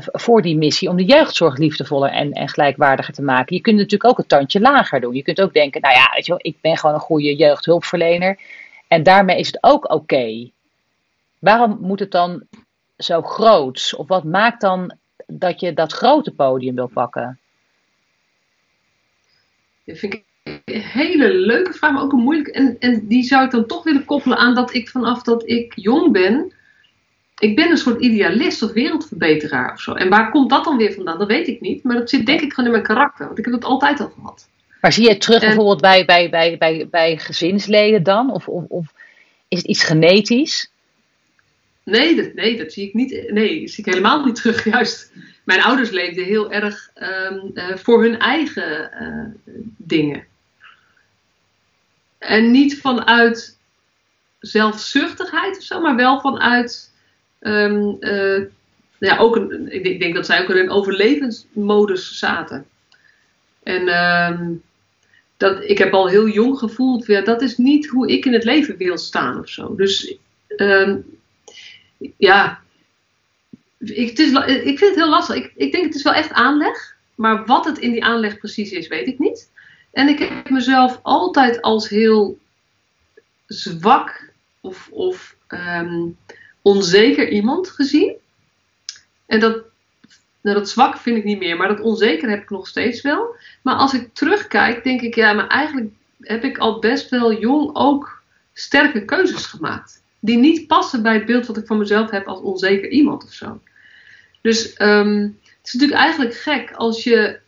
voor 0.00 0.42
die 0.42 0.56
missie 0.56 0.88
om 0.88 0.96
de 0.96 1.04
jeugdzorg 1.04 1.56
liefdevoller 1.56 2.10
en, 2.10 2.32
en 2.32 2.48
gelijkwaardiger 2.48 3.14
te 3.14 3.22
maken. 3.22 3.56
Je 3.56 3.62
kunt 3.62 3.76
natuurlijk 3.76 4.10
ook 4.10 4.18
een 4.18 4.26
tandje 4.26 4.60
lager 4.60 5.00
doen. 5.00 5.14
Je 5.14 5.22
kunt 5.22 5.40
ook 5.40 5.52
denken, 5.52 5.80
nou 5.80 5.94
ja, 5.94 6.10
weet 6.14 6.26
je 6.26 6.32
wel, 6.32 6.40
ik 6.42 6.60
ben 6.60 6.76
gewoon 6.76 6.94
een 6.94 7.00
goede 7.00 7.36
jeugdhulpverlener. 7.36 8.40
En 8.88 9.02
daarmee 9.02 9.38
is 9.38 9.46
het 9.46 9.58
ook 9.60 9.90
oké. 9.90 10.50
Waarom 11.38 11.78
moet 11.80 11.98
het 11.98 12.10
dan 12.10 12.46
zo 12.96 13.22
groot? 13.22 13.94
Of 13.96 14.08
wat 14.08 14.24
maakt 14.24 14.60
dan 14.60 14.96
dat 15.26 15.60
je 15.60 15.72
dat 15.72 15.92
grote 15.92 16.30
podium 16.30 16.74
wil 16.74 16.90
pakken? 16.92 17.38
Dat 19.84 19.98
vind 19.98 20.14
ik 20.14 20.24
hele 20.72 21.34
leuke 21.34 21.72
vraag, 21.72 21.92
maar 21.92 22.02
ook 22.02 22.12
een 22.12 22.18
moeilijke. 22.18 22.76
En 22.78 23.06
die 23.06 23.22
zou 23.22 23.44
ik 23.44 23.50
dan 23.50 23.66
toch 23.66 23.84
willen 23.84 24.04
koppelen 24.04 24.38
aan 24.38 24.54
dat 24.54 24.74
ik 24.74 24.88
vanaf 24.88 25.22
dat 25.22 25.48
ik 25.48 25.72
jong 25.76 26.12
ben. 26.12 26.52
Ik 27.42 27.56
ben 27.56 27.70
een 27.70 27.76
soort 27.76 28.00
idealist 28.00 28.62
of 28.62 28.72
wereldverbeteraar 28.72 29.72
of 29.72 29.80
zo. 29.80 29.92
En 29.92 30.08
waar 30.08 30.30
komt 30.30 30.50
dat 30.50 30.64
dan 30.64 30.76
weer 30.76 30.92
vandaan? 30.92 31.18
Dat 31.18 31.28
weet 31.28 31.48
ik 31.48 31.60
niet. 31.60 31.82
Maar 31.82 31.96
dat 31.96 32.10
zit 32.10 32.26
denk 32.26 32.40
ik 32.40 32.52
gewoon 32.52 32.64
in 32.64 32.76
mijn 32.76 32.86
karakter. 32.86 33.26
Want 33.26 33.38
ik 33.38 33.44
heb 33.44 33.54
het 33.54 33.64
altijd 33.64 34.00
al 34.00 34.08
gehad. 34.08 34.48
Maar 34.80 34.92
zie 34.92 35.02
je 35.02 35.08
het 35.08 35.20
terug 35.20 35.40
bijvoorbeeld 35.40 35.80
bij, 35.80 36.04
bij, 36.04 36.30
bij, 36.30 36.58
bij, 36.58 36.88
bij 36.90 37.16
gezinsleden 37.16 38.02
dan? 38.02 38.32
Of, 38.32 38.48
of, 38.48 38.64
of 38.68 38.92
is 39.48 39.58
het 39.58 39.66
iets 39.66 39.84
genetisch? 39.84 40.70
Nee 41.82 42.16
dat, 42.16 42.34
nee, 42.34 42.56
dat 42.56 42.72
zie 42.72 42.86
ik 42.86 42.94
niet. 42.94 43.30
Nee, 43.30 43.60
dat 43.60 43.70
zie 43.70 43.84
ik 43.84 43.92
helemaal 43.92 44.24
niet 44.24 44.34
terug. 44.34 44.64
Juist, 44.70 45.12
mijn 45.44 45.62
ouders 45.62 45.90
leefden 45.90 46.24
heel 46.24 46.52
erg 46.52 46.90
ehm, 46.94 47.38
eh, 47.54 47.76
voor 47.76 48.02
hun 48.02 48.18
eigen 48.18 48.90
uh, 49.00 49.56
dingen. 49.76 50.24
En 52.18 52.50
niet 52.50 52.80
vanuit 52.80 53.58
zelfzuchtigheid 54.38 55.56
of 55.56 55.62
zo, 55.62 55.80
maar 55.80 55.96
wel 55.96 56.20
vanuit. 56.20 56.90
Um, 57.42 57.96
uh, 58.00 58.44
ja, 58.98 59.18
ook 59.18 59.36
een, 59.36 59.72
ik 59.72 60.00
denk 60.00 60.14
dat 60.14 60.26
zij 60.26 60.42
ook 60.42 60.50
in 60.50 60.56
een 60.56 60.70
overlevensmodus 60.70 62.18
zaten. 62.18 62.66
En 63.62 63.88
um, 63.88 64.62
dat, 65.36 65.62
ik 65.62 65.78
heb 65.78 65.92
al 65.92 66.08
heel 66.08 66.28
jong 66.28 66.58
gevoeld, 66.58 67.06
ja, 67.06 67.20
dat 67.20 67.42
is 67.42 67.56
niet 67.56 67.86
hoe 67.86 68.08
ik 68.08 68.24
in 68.24 68.32
het 68.32 68.44
leven 68.44 68.76
wil 68.76 68.98
staan 68.98 69.38
of 69.38 69.48
zo. 69.48 69.74
Dus 69.74 70.14
um, 70.56 71.18
ja, 72.16 72.60
ik, 73.78 74.08
het 74.08 74.18
is, 74.18 74.32
ik 74.46 74.78
vind 74.78 74.80
het 74.80 74.94
heel 74.94 75.08
lastig. 75.08 75.36
Ik, 75.36 75.52
ik 75.56 75.72
denk 75.72 75.84
het 75.84 75.94
is 75.94 76.02
wel 76.02 76.14
echt 76.14 76.32
aanleg, 76.32 76.96
maar 77.14 77.46
wat 77.46 77.64
het 77.64 77.78
in 77.78 77.92
die 77.92 78.04
aanleg 78.04 78.38
precies 78.38 78.70
is, 78.70 78.88
weet 78.88 79.06
ik 79.06 79.18
niet. 79.18 79.50
En 79.92 80.08
ik 80.08 80.18
heb 80.18 80.50
mezelf 80.50 81.00
altijd 81.02 81.62
als 81.62 81.88
heel 81.88 82.38
zwak 83.46 84.30
of, 84.60 84.88
of 84.90 85.36
onzeker 86.62 87.28
iemand 87.28 87.68
gezien. 87.68 88.14
En 89.26 89.40
dat, 89.40 89.62
nou, 90.40 90.56
dat 90.56 90.68
zwak 90.68 90.96
vind 90.96 91.16
ik 91.16 91.24
niet 91.24 91.38
meer, 91.38 91.56
maar 91.56 91.68
dat 91.68 91.80
onzeker 91.80 92.30
heb 92.30 92.42
ik 92.42 92.50
nog 92.50 92.66
steeds 92.66 93.02
wel. 93.02 93.34
Maar 93.62 93.74
als 93.74 93.94
ik 93.94 94.14
terugkijk, 94.14 94.84
denk 94.84 95.00
ik, 95.00 95.14
ja, 95.14 95.32
maar 95.32 95.46
eigenlijk 95.46 95.90
heb 96.20 96.44
ik 96.44 96.58
al 96.58 96.78
best 96.78 97.10
wel 97.10 97.38
jong 97.38 97.70
ook 97.72 98.22
sterke 98.52 99.04
keuzes 99.04 99.46
gemaakt. 99.46 100.02
Die 100.20 100.36
niet 100.36 100.66
passen 100.66 101.02
bij 101.02 101.14
het 101.14 101.26
beeld 101.26 101.46
wat 101.46 101.56
ik 101.56 101.66
van 101.66 101.78
mezelf 101.78 102.10
heb 102.10 102.26
als 102.26 102.40
onzeker 102.40 102.88
iemand 102.88 103.24
of 103.24 103.32
zo. 103.32 103.60
Dus 104.40 104.80
um, 104.80 105.38
het 105.42 105.66
is 105.66 105.72
natuurlijk 105.72 106.00
eigenlijk 106.00 106.34
gek 106.34 106.72
als 106.72 107.04
je, 107.04 107.38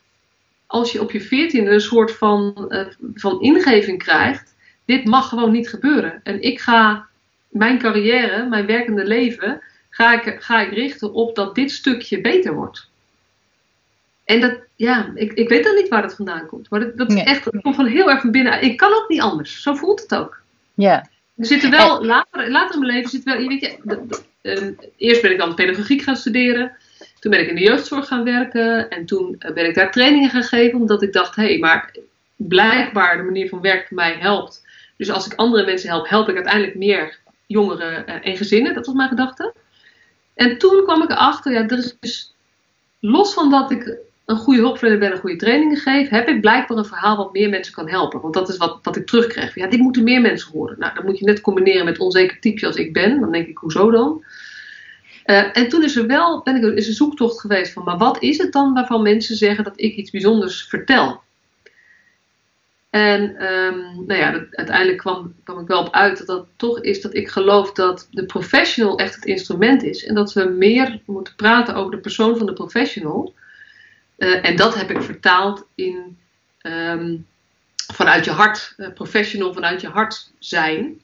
als 0.66 0.92
je 0.92 1.00
op 1.00 1.10
je 1.10 1.20
veertiende 1.20 1.70
een 1.70 1.80
soort 1.80 2.12
van, 2.12 2.66
uh, 2.68 2.86
van 3.14 3.40
ingeving 3.40 3.98
krijgt. 3.98 4.54
Dit 4.84 5.04
mag 5.04 5.28
gewoon 5.28 5.52
niet 5.52 5.68
gebeuren. 5.68 6.20
En 6.22 6.42
ik 6.42 6.60
ga 6.60 7.08
mijn 7.54 7.78
carrière, 7.78 8.48
mijn 8.48 8.66
werkende 8.66 9.04
leven, 9.04 9.62
ga 9.90 10.22
ik, 10.22 10.36
ga 10.42 10.60
ik 10.60 10.72
richten 10.72 11.12
op 11.12 11.34
dat 11.34 11.54
dit 11.54 11.70
stukje 11.70 12.20
beter 12.20 12.54
wordt. 12.54 12.88
En 14.24 14.40
dat, 14.40 14.56
ja, 14.76 15.12
ik, 15.14 15.32
ik 15.32 15.48
weet 15.48 15.64
dan 15.64 15.74
niet 15.74 15.88
waar 15.88 16.02
dat 16.02 16.14
vandaan 16.14 16.46
komt. 16.46 16.70
Maar 16.70 16.80
dat, 16.80 16.96
dat 16.96 17.12
is 17.12 17.22
echt, 17.22 17.44
dat 17.44 17.62
komt 17.62 17.74
van 17.74 17.86
heel 17.86 18.10
erg 18.10 18.20
van 18.20 18.30
binnen. 18.30 18.62
Ik 18.62 18.76
kan 18.76 18.92
ook 18.92 19.08
niet 19.08 19.20
anders. 19.20 19.62
Zo 19.62 19.74
voelt 19.74 20.00
het 20.00 20.14
ook. 20.14 20.40
Ja. 20.74 21.08
Er 21.36 21.46
zitten 21.46 21.70
wel, 21.70 22.04
later, 22.04 22.50
later 22.50 22.74
in 22.74 22.80
mijn 22.80 22.92
leven 22.92 23.10
zit 23.10 23.22
wel, 23.22 23.36
weet 23.36 23.60
je, 23.60 23.76
de, 23.82 24.06
de, 24.06 24.20
uh, 24.42 24.88
eerst 24.96 25.22
ben 25.22 25.30
ik 25.30 25.38
dan 25.38 25.54
pedagogiek 25.54 26.02
gaan 26.02 26.16
studeren. 26.16 26.76
Toen 27.18 27.30
ben 27.30 27.40
ik 27.40 27.48
in 27.48 27.54
de 27.54 27.62
jeugdzorg 27.62 28.06
gaan 28.06 28.24
werken. 28.24 28.90
En 28.90 29.06
toen 29.06 29.36
ben 29.54 29.66
ik 29.66 29.74
daar 29.74 29.90
trainingen 29.90 30.30
gaan 30.30 30.42
geven. 30.42 30.80
Omdat 30.80 31.02
ik 31.02 31.12
dacht, 31.12 31.36
hé, 31.36 31.44
hey, 31.44 31.58
maar 31.58 31.94
blijkbaar 32.36 33.16
de 33.16 33.22
manier 33.22 33.48
van 33.48 33.60
werken 33.60 33.94
mij 33.94 34.16
helpt. 34.18 34.62
Dus 34.96 35.10
als 35.10 35.26
ik 35.26 35.34
andere 35.34 35.64
mensen 35.64 35.88
help, 35.88 36.08
help 36.08 36.28
ik 36.28 36.34
uiteindelijk 36.34 36.74
meer 36.74 37.18
jongeren 37.46 38.04
uh, 38.08 38.26
en 38.26 38.36
gezinnen. 38.36 38.74
Dat 38.74 38.86
was 38.86 38.94
mijn 38.94 39.08
gedachte. 39.08 39.54
En 40.34 40.58
toen 40.58 40.82
kwam 40.84 41.02
ik 41.02 41.10
erachter, 41.10 41.52
ja, 41.52 41.68
er 41.68 41.78
is 41.78 41.96
dus, 42.00 42.34
los 43.00 43.34
van 43.34 43.50
dat 43.50 43.70
ik 43.70 43.98
een 44.24 44.36
goede 44.36 44.60
hulpverlener 44.60 45.00
ben 45.00 45.12
en 45.12 45.18
goede 45.18 45.36
trainingen 45.36 45.76
geef, 45.76 46.08
heb 46.08 46.28
ik 46.28 46.40
blijkbaar 46.40 46.78
een 46.78 46.84
verhaal 46.84 47.16
wat 47.16 47.32
meer 47.32 47.48
mensen 47.48 47.74
kan 47.74 47.88
helpen. 47.88 48.20
Want 48.20 48.34
dat 48.34 48.48
is 48.48 48.56
wat, 48.56 48.78
wat 48.82 48.96
ik 48.96 49.06
terugkrijg. 49.06 49.54
Ja, 49.54 49.66
dit 49.66 49.80
moeten 49.80 50.04
meer 50.04 50.20
mensen 50.20 50.52
horen. 50.52 50.78
Nou, 50.78 50.94
dat 50.94 51.04
moet 51.04 51.18
je 51.18 51.24
net 51.24 51.40
combineren 51.40 51.84
met 51.84 51.98
onzeker 51.98 52.40
type 52.40 52.66
als 52.66 52.76
ik 52.76 52.92
ben. 52.92 53.20
Dan 53.20 53.32
denk 53.32 53.46
ik, 53.46 53.58
hoezo 53.58 53.90
dan? 53.90 54.24
Uh, 55.26 55.56
en 55.56 55.68
toen 55.68 55.84
is 55.84 55.96
er 55.96 56.06
wel 56.06 56.42
ben 56.42 56.56
ik, 56.56 56.74
is 56.74 56.88
een 56.88 56.94
zoektocht 56.94 57.40
geweest 57.40 57.72
van, 57.72 57.84
maar 57.84 57.98
wat 57.98 58.22
is 58.22 58.38
het 58.38 58.52
dan 58.52 58.74
waarvan 58.74 59.02
mensen 59.02 59.36
zeggen 59.36 59.64
dat 59.64 59.80
ik 59.80 59.94
iets 59.94 60.10
bijzonders 60.10 60.66
vertel? 60.68 61.22
En 62.94 63.22
um, 63.52 64.04
nou 64.06 64.20
ja, 64.20 64.46
uiteindelijk 64.50 64.98
kwam, 64.98 65.34
kwam 65.44 65.58
ik 65.58 65.66
wel 65.66 65.80
op 65.80 65.94
uit 65.94 66.18
dat 66.18 66.26
dat 66.26 66.46
toch 66.56 66.80
is 66.80 67.00
dat 67.00 67.14
ik 67.14 67.28
geloof 67.28 67.72
dat 67.72 68.08
de 68.10 68.24
professional 68.24 68.98
echt 68.98 69.14
het 69.14 69.24
instrument 69.24 69.82
is. 69.82 70.04
En 70.04 70.14
dat 70.14 70.32
we 70.32 70.44
meer 70.44 71.00
moeten 71.06 71.34
praten 71.34 71.74
over 71.74 71.90
de 71.90 71.98
persoon 71.98 72.36
van 72.36 72.46
de 72.46 72.52
professional. 72.52 73.34
Uh, 74.18 74.44
en 74.44 74.56
dat 74.56 74.74
heb 74.74 74.90
ik 74.90 75.02
vertaald 75.02 75.66
in 75.74 76.18
um, 76.62 77.26
vanuit 77.92 78.24
je 78.24 78.30
hart, 78.30 78.74
uh, 78.76 78.88
professional 78.92 79.52
vanuit 79.52 79.80
je 79.80 79.88
hart 79.88 80.30
zijn. 80.38 81.00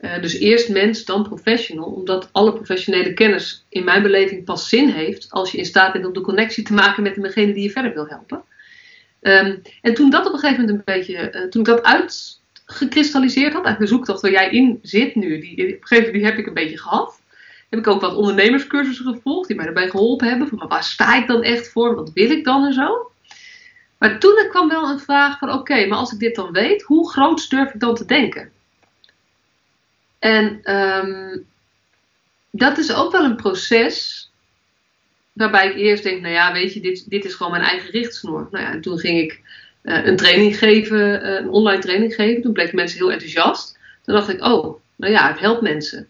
Uh, 0.00 0.20
dus 0.20 0.34
eerst 0.34 0.68
mens, 0.68 1.04
dan 1.04 1.22
professional, 1.22 1.84
omdat 1.84 2.28
alle 2.32 2.52
professionele 2.52 3.12
kennis 3.12 3.64
in 3.68 3.84
mijn 3.84 4.02
beleving 4.02 4.44
pas 4.44 4.68
zin 4.68 4.88
heeft 4.88 5.30
als 5.30 5.52
je 5.52 5.58
in 5.58 5.64
staat 5.64 5.92
bent 5.92 6.06
om 6.06 6.12
de 6.12 6.20
connectie 6.20 6.64
te 6.64 6.72
maken 6.72 7.02
met 7.02 7.14
degene 7.14 7.52
die 7.52 7.62
je 7.62 7.70
verder 7.70 7.94
wil 7.94 8.06
helpen. 8.06 8.44
Um, 9.20 9.62
en 9.82 9.94
toen 9.94 10.10
dat 10.10 10.26
op 10.26 10.32
een 10.32 10.38
gegeven 10.38 10.64
moment 10.64 10.78
een 10.78 10.94
beetje, 10.94 11.32
uh, 11.34 11.48
toen 11.48 11.60
ik 11.60 11.66
dat 11.66 11.82
uitgekristalliseerd 11.82 13.52
had, 13.52 13.64
eigenlijk 13.64 13.78
de 13.78 13.96
zoektocht 13.96 14.20
waar 14.20 14.30
jij 14.30 14.50
in 14.50 14.78
zit 14.82 15.14
nu, 15.14 15.40
die, 15.40 15.52
op 15.52 15.58
een 15.58 15.66
gegeven 15.80 15.96
moment 15.96 16.12
die 16.12 16.24
heb 16.24 16.38
ik 16.38 16.46
een 16.46 16.54
beetje 16.54 16.78
gehad. 16.78 17.20
Heb 17.68 17.78
ik 17.78 17.86
ook 17.86 18.00
wat 18.00 18.14
ondernemerscursussen 18.14 19.14
gevolgd 19.14 19.46
die 19.46 19.56
mij 19.56 19.64
daarbij 19.64 19.90
geholpen 19.90 20.28
hebben. 20.28 20.48
Van, 20.48 20.58
maar 20.58 20.68
waar 20.68 20.84
sta 20.84 21.16
ik 21.16 21.26
dan 21.26 21.42
echt 21.42 21.68
voor? 21.68 21.94
Wat 21.94 22.12
wil 22.12 22.30
ik 22.30 22.44
dan 22.44 22.64
en 22.64 22.72
zo? 22.72 23.10
Maar 23.98 24.18
toen 24.18 24.46
kwam 24.48 24.68
wel 24.68 24.90
een 24.90 25.00
vraag 25.00 25.38
van, 25.38 25.52
oké, 25.52 25.86
maar 25.86 25.98
als 25.98 26.12
ik 26.12 26.18
dit 26.18 26.34
dan 26.34 26.52
weet, 26.52 26.82
hoe 26.82 27.10
groot 27.10 27.50
durf 27.50 27.74
ik 27.74 27.80
dan 27.80 27.94
te 27.94 28.04
denken? 28.04 28.52
En 30.18 30.74
um, 30.76 31.46
dat 32.50 32.78
is 32.78 32.94
ook 32.94 33.12
wel 33.12 33.24
een 33.24 33.36
proces 33.36 34.29
waarbij 35.40 35.68
ik 35.68 35.76
eerst 35.76 36.02
denk, 36.02 36.20
nou 36.20 36.34
ja, 36.34 36.52
weet 36.52 36.74
je, 36.74 36.80
dit, 36.80 37.10
dit 37.10 37.24
is 37.24 37.34
gewoon 37.34 37.52
mijn 37.52 37.64
eigen 37.64 37.90
richtsnoer. 37.90 38.48
Nou 38.50 38.64
ja, 38.64 38.72
en 38.72 38.80
toen 38.80 38.98
ging 38.98 39.18
ik 39.18 39.40
uh, 39.82 40.04
een 40.04 40.16
training 40.16 40.58
geven, 40.58 41.26
uh, 41.26 41.34
een 41.34 41.48
online 41.48 41.80
training 41.80 42.14
geven. 42.14 42.42
Toen 42.42 42.52
bleken 42.52 42.76
mensen 42.76 42.98
heel 42.98 43.12
enthousiast. 43.12 43.78
Toen 44.02 44.14
dacht 44.14 44.28
ik, 44.28 44.44
oh, 44.44 44.80
nou 44.96 45.12
ja, 45.12 45.28
het 45.28 45.38
helpt 45.38 45.62
mensen. 45.62 46.08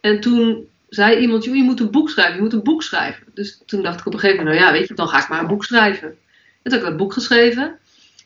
En 0.00 0.20
toen 0.20 0.68
zei 0.88 1.16
iemand, 1.16 1.44
je 1.44 1.50
moet 1.50 1.80
een 1.80 1.90
boek 1.90 2.10
schrijven, 2.10 2.34
je 2.34 2.42
moet 2.42 2.52
een 2.52 2.62
boek 2.62 2.82
schrijven. 2.82 3.26
Dus 3.34 3.62
toen 3.66 3.82
dacht 3.82 4.00
ik 4.00 4.06
op 4.06 4.12
een 4.12 4.18
gegeven 4.18 4.44
moment, 4.44 4.60
nou 4.60 4.72
ja, 4.72 4.78
weet 4.78 4.88
je, 4.88 4.94
dan 4.94 5.08
ga 5.08 5.22
ik 5.22 5.28
maar 5.28 5.40
een 5.40 5.46
boek 5.46 5.64
schrijven. 5.64 6.08
En 6.08 6.16
toen 6.62 6.72
heb 6.72 6.80
ik 6.80 6.88
dat 6.88 6.96
boek 6.96 7.12
geschreven. 7.12 7.78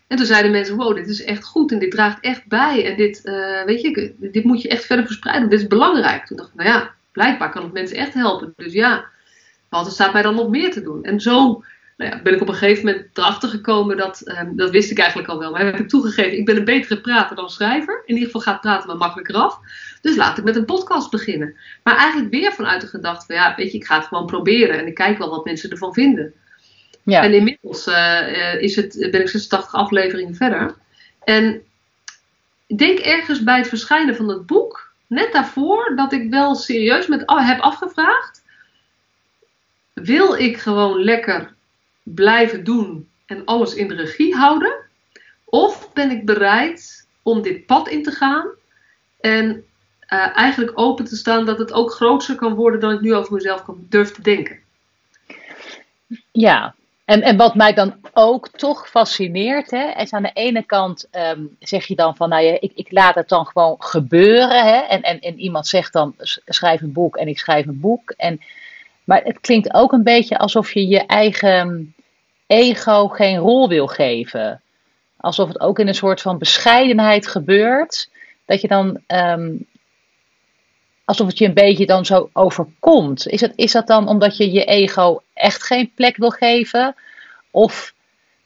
En 0.07 0.17
toen 0.17 0.27
zeiden 0.27 0.51
mensen, 0.51 0.77
wow, 0.77 0.97
dit 0.97 1.09
is 1.09 1.25
echt 1.25 1.45
goed 1.45 1.73
en 1.73 1.79
dit 1.79 1.91
draagt 1.91 2.21
echt 2.21 2.47
bij. 2.47 2.87
En 2.87 2.97
dit, 2.97 3.21
uh, 3.25 3.65
weet 3.65 3.81
je, 3.81 4.15
dit 4.19 4.45
moet 4.45 4.63
je 4.63 4.69
echt 4.69 4.85
verder 4.85 5.07
verspreiden, 5.07 5.49
dit 5.49 5.61
is 5.61 5.67
belangrijk. 5.67 6.27
Toen 6.27 6.37
dacht 6.37 6.49
ik, 6.49 6.55
nou 6.55 6.69
ja, 6.69 6.95
blijkbaar 7.13 7.51
kan 7.51 7.63
het 7.63 7.73
mensen 7.73 7.97
echt 7.97 8.15
helpen. 8.15 8.53
Dus 8.57 8.73
ja, 8.73 9.05
wat 9.79 9.87
er 9.87 9.93
staat 9.93 10.13
mij 10.13 10.23
dan 10.23 10.35
nog 10.35 10.49
meer 10.49 10.71
te 10.71 10.83
doen. 10.83 11.05
En 11.05 11.21
zo 11.21 11.65
nou 11.97 12.11
ja, 12.11 12.23
ben 12.23 12.35
ik 12.35 12.41
op 12.41 12.49
een 12.49 12.55
gegeven 12.55 12.85
moment 12.85 13.07
erachter 13.15 13.49
gekomen 13.49 13.97
dat, 13.97 14.23
um, 14.41 14.57
dat 14.57 14.71
wist 14.71 14.91
ik 14.91 14.99
eigenlijk 14.99 15.29
al 15.29 15.39
wel. 15.39 15.51
Maar 15.51 15.65
heb 15.65 15.79
ik 15.79 15.89
toegegeven, 15.89 16.39
ik 16.39 16.45
ben 16.45 16.57
een 16.57 16.65
betere 16.65 17.01
prater 17.01 17.37
dan 17.37 17.51
schrijver. 17.51 18.03
In 18.07 18.15
ieder 18.15 18.27
geval 18.27 18.41
gaat 18.41 18.61
praten 18.61 18.89
me 18.89 18.95
makkelijker 18.95 19.35
af. 19.35 19.59
Dus 20.01 20.17
laat 20.17 20.39
ik 20.39 20.45
met 20.45 20.57
een 20.57 20.65
podcast 20.65 21.11
beginnen. 21.11 21.57
Maar 21.83 21.97
eigenlijk 21.97 22.31
weer 22.31 22.53
vanuit 22.53 22.81
de 22.81 22.87
gedachte 22.87 23.27
van 23.27 23.35
ja, 23.35 23.55
weet 23.57 23.73
je, 23.73 23.79
ik 23.79 23.87
ga 23.87 23.97
het 23.97 24.07
gewoon 24.07 24.27
proberen. 24.27 24.79
En 24.79 24.87
ik 24.87 24.95
kijk 24.95 25.19
wel 25.19 25.31
wat 25.31 25.45
mensen 25.45 25.71
ervan 25.71 25.93
vinden. 25.93 26.35
Ja. 27.03 27.23
En 27.23 27.35
inmiddels 27.35 27.87
uh, 27.87 28.63
is 28.63 28.77
het, 28.77 29.09
ben 29.11 29.21
ik 29.21 29.29
86 29.29 29.75
afleveringen 29.75 30.35
verder. 30.35 30.75
En 31.25 31.63
ik 32.67 32.79
denk 32.79 32.99
ergens 32.99 33.43
bij 33.43 33.59
het 33.59 33.69
verschijnen 33.69 34.17
van 34.17 34.29
het 34.29 34.47
boek, 34.47 34.93
net 35.07 35.33
daarvoor, 35.33 35.93
dat 35.97 36.13
ik 36.13 36.31
wel 36.31 36.55
serieus 36.55 37.07
met, 37.07 37.27
oh, 37.27 37.47
heb 37.47 37.61
afgevraagd. 37.61 38.42
Wil 39.93 40.35
ik 40.35 40.57
gewoon 40.57 41.03
lekker 41.03 41.55
blijven 42.03 42.65
doen 42.65 43.09
en 43.27 43.45
alles 43.45 43.75
in 43.75 43.89
de 43.89 43.95
regie 43.95 44.35
houden? 44.35 44.75
Of 45.45 45.93
ben 45.93 46.11
ik 46.11 46.27
bereid 46.27 47.07
om 47.23 47.43
dit 47.43 47.67
pad 47.67 47.89
in 47.89 48.03
te 48.03 48.11
gaan 48.11 48.47
en 49.21 49.65
uh, 50.13 50.37
eigenlijk 50.37 50.79
open 50.79 51.05
te 51.05 51.17
staan 51.17 51.47
dat 51.47 51.59
het 51.59 51.73
ook 51.73 51.93
groter 51.93 52.35
kan 52.35 52.55
worden 52.55 52.81
dan 52.81 52.93
ik 52.93 53.01
nu 53.01 53.15
over 53.15 53.33
mezelf 53.33 53.63
kan 53.63 53.87
durf 53.89 54.13
te 54.13 54.23
denken? 54.23 54.59
Ja, 56.33 56.75
en, 57.05 57.23
en 57.23 57.37
wat 57.37 57.55
mij 57.55 57.73
dan 57.73 57.95
ook 58.13 58.49
toch 58.49 58.89
fascineert, 58.89 59.71
hè, 59.71 59.91
is 60.01 60.13
aan 60.13 60.23
de 60.23 60.33
ene 60.33 60.63
kant 60.63 61.09
um, 61.13 61.57
zeg 61.59 61.87
je 61.87 61.95
dan 61.95 62.17
van, 62.17 62.29
nou 62.29 62.43
ja, 62.43 62.57
ik, 62.61 62.73
ik 62.75 62.93
laat 62.93 63.15
het 63.15 63.29
dan 63.29 63.47
gewoon 63.47 63.77
gebeuren. 63.79 64.67
Hè, 64.67 64.79
en, 64.79 65.03
en, 65.03 65.21
en 65.21 65.39
iemand 65.39 65.67
zegt 65.67 65.93
dan, 65.93 66.15
schrijf 66.47 66.81
een 66.81 66.93
boek 66.93 67.17
en 67.17 67.29
ik 67.29 67.39
schrijf 67.39 67.67
een 67.67 67.81
boek. 67.81 68.11
En, 68.11 68.41
maar 69.05 69.23
het 69.25 69.41
klinkt 69.41 69.75
ook 69.75 69.93
een 69.93 70.03
beetje 70.03 70.39
alsof 70.39 70.73
je 70.73 70.87
je 70.87 71.07
eigen 71.07 71.95
ego 72.47 73.09
geen 73.09 73.37
rol 73.37 73.69
wil 73.69 73.87
geven. 73.87 74.61
alsof 75.17 75.49
het 75.49 75.61
ook 75.61 75.79
in 75.79 75.89
een 75.89 75.95
soort 75.95 76.21
van 76.21 76.39
bescheidenheid 76.39 77.27
gebeurt. 77.27 78.09
Dat 78.45 78.61
je 78.61 78.69
dan, 78.69 79.01
ehm, 79.07 79.51
alsof 81.05 81.27
het 81.27 81.39
je 81.39 81.47
een 81.47 81.55
beetje 81.55 81.87
dan 81.87 82.05
zo 82.05 82.31
overkomt. 82.33 83.27
Is, 83.27 83.41
het, 83.41 83.53
is 83.57 83.73
dat 83.73 83.87
dan 83.87 84.09
omdat 84.09 84.37
je 84.37 84.53
je 84.53 84.65
ego 84.65 85.21
echt 85.35 85.63
geen 85.63 85.93
plek 85.95 86.17
wil 86.17 86.31
geven? 86.31 86.95
Of, 87.51 87.95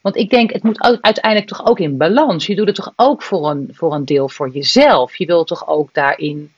want 0.01 0.17
ik 0.17 0.31
denk, 0.31 0.53
het 0.53 0.63
moet 0.63 1.01
uiteindelijk 1.01 1.47
toch 1.47 1.67
ook 1.67 1.79
in 1.79 1.97
balans. 1.97 2.47
Je 2.47 2.55
doet 2.55 2.67
het 2.67 2.77
toch 2.77 2.93
ook 2.97 3.23
voor 3.23 3.51
een, 3.51 3.69
voor 3.73 3.95
een 3.95 4.05
deel 4.05 4.29
voor 4.29 4.51
jezelf. 4.51 5.17
Je 5.17 5.27
wilt 5.27 5.47
toch 5.47 5.69
ook 5.69 5.95
daarin 5.95 6.53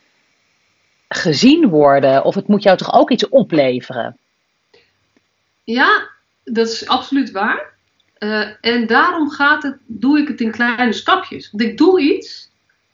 gezien 1.08 1.68
worden? 1.68 2.24
Of 2.24 2.34
het 2.34 2.48
moet 2.48 2.62
jou 2.62 2.76
toch 2.76 2.92
ook 2.92 3.10
iets 3.10 3.28
opleveren? 3.28 4.18
Ja, 5.64 6.08
dat 6.44 6.68
is 6.68 6.88
absoluut 6.88 7.30
waar. 7.30 7.76
Uh, 8.18 8.46
en 8.60 8.86
daarom 8.86 9.30
gaat 9.30 9.62
het, 9.62 9.76
doe 9.86 10.18
ik 10.18 10.28
het 10.28 10.40
in 10.40 10.50
kleine 10.50 10.92
stapjes. 10.92 11.50
Want 11.50 11.62
ik 11.62 11.78
doe 11.78 12.00
iets 12.00 12.50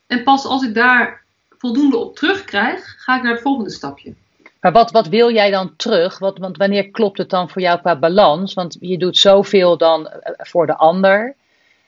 en 0.07 0.23
pas 0.23 0.45
als 0.45 0.65
ik 0.65 0.75
daar 0.75 1.23
voldoende 1.59 1.97
op 1.97 2.17
terugkrijg, 2.17 2.95
ga 2.99 3.17
ik 3.17 3.23
naar 3.23 3.33
het 3.33 3.43
volgende 3.43 3.71
stapje. 3.71 4.15
Maar 4.61 4.73
wat, 4.73 4.91
wat 4.91 5.09
wil 5.09 5.33
jij 5.33 5.51
dan 5.51 5.77
terug? 5.77 6.19
Wat, 6.19 6.39
want 6.39 6.57
wanneer 6.57 6.91
klopt 6.91 7.19
het 7.19 7.31
dan 7.31 7.51
voor 7.51 7.63
jou 7.63 7.81
qua 7.81 7.99
balans? 7.99 8.55
Want 8.55 8.77
je 8.81 8.99
doet 8.99 9.17
zoveel 9.17 9.77
dan 9.77 10.09
eh, 10.09 10.33
voor 10.37 10.67
de 10.67 10.77
ander. 10.77 11.35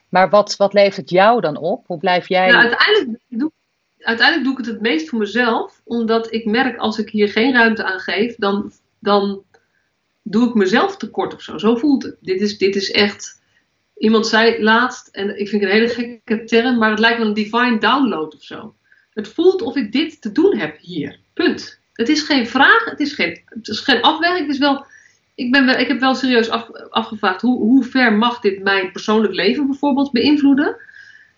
Maar 0.09 0.30
wat, 0.30 0.56
wat 0.56 0.73
levert 0.73 0.97
het 0.97 1.11
jou 1.11 1.40
dan 1.40 1.56
op? 1.56 1.87
Hoe 1.87 1.99
blijf 1.99 2.28
jij. 2.28 2.50
Nou, 2.50 2.68
uiteindelijk, 2.68 3.23
doe, 3.28 3.50
uiteindelijk 4.06 4.44
doe 4.44 4.52
ik 4.52 4.58
het 4.58 4.75
het 4.75 4.80
meest 4.80 5.08
voor 5.08 5.18
mezelf. 5.18 5.80
Omdat 5.84 6.32
ik 6.32 6.44
merk 6.44 6.76
als 6.78 6.98
ik 6.98 7.10
hier 7.10 7.28
geen 7.28 7.52
ruimte 7.52 7.84
aan 7.84 8.00
geef, 8.00 8.34
dan, 8.36 8.72
dan 8.98 9.42
doe 10.22 10.48
ik 10.48 10.54
mezelf 10.54 10.96
tekort 10.96 11.34
of 11.34 11.42
zo. 11.42 11.58
Zo 11.58 11.76
voelt 11.76 12.02
het. 12.02 12.16
Dit 12.20 12.40
is, 12.40 12.58
dit 12.58 12.76
is 12.76 12.90
echt. 12.90 13.40
Iemand 13.98 14.26
zei 14.26 14.62
laatst, 14.62 15.08
en 15.08 15.38
ik 15.38 15.48
vind 15.48 15.62
het 15.62 15.70
een 15.70 15.76
hele 15.76 15.88
gekke 15.88 16.44
term, 16.44 16.78
maar 16.78 16.90
het 16.90 16.98
lijkt 16.98 17.18
wel 17.18 17.26
een 17.26 17.34
divine 17.34 17.78
download 17.78 18.34
of 18.34 18.42
zo. 18.42 18.75
Het 19.10 19.28
voelt 19.28 19.62
of 19.62 19.76
ik 19.76 19.92
dit 19.92 20.20
te 20.20 20.32
doen 20.32 20.56
heb 20.56 20.78
hier. 20.80 21.18
Punt. 21.32 21.80
Het 21.92 22.08
is 22.08 22.22
geen 22.22 22.46
vraag, 22.46 22.84
het 22.84 23.00
is 23.00 23.12
geen, 23.12 23.42
het 23.44 23.68
is 23.68 23.80
geen 23.80 24.00
afweging. 24.00 24.40
Het 24.40 24.54
is 24.54 24.58
wel, 24.58 24.86
ik, 25.34 25.52
ben 25.52 25.66
wel, 25.66 25.78
ik 25.78 25.88
heb 25.88 26.00
wel 26.00 26.14
serieus 26.14 26.48
af, 26.48 26.70
afgevraagd 26.90 27.40
hoe, 27.40 27.58
hoe 27.58 27.84
ver 27.84 28.12
mag 28.12 28.40
dit 28.40 28.62
mijn 28.62 28.92
persoonlijk 28.92 29.34
leven 29.34 29.66
bijvoorbeeld 29.66 30.12
beïnvloeden. 30.12 30.76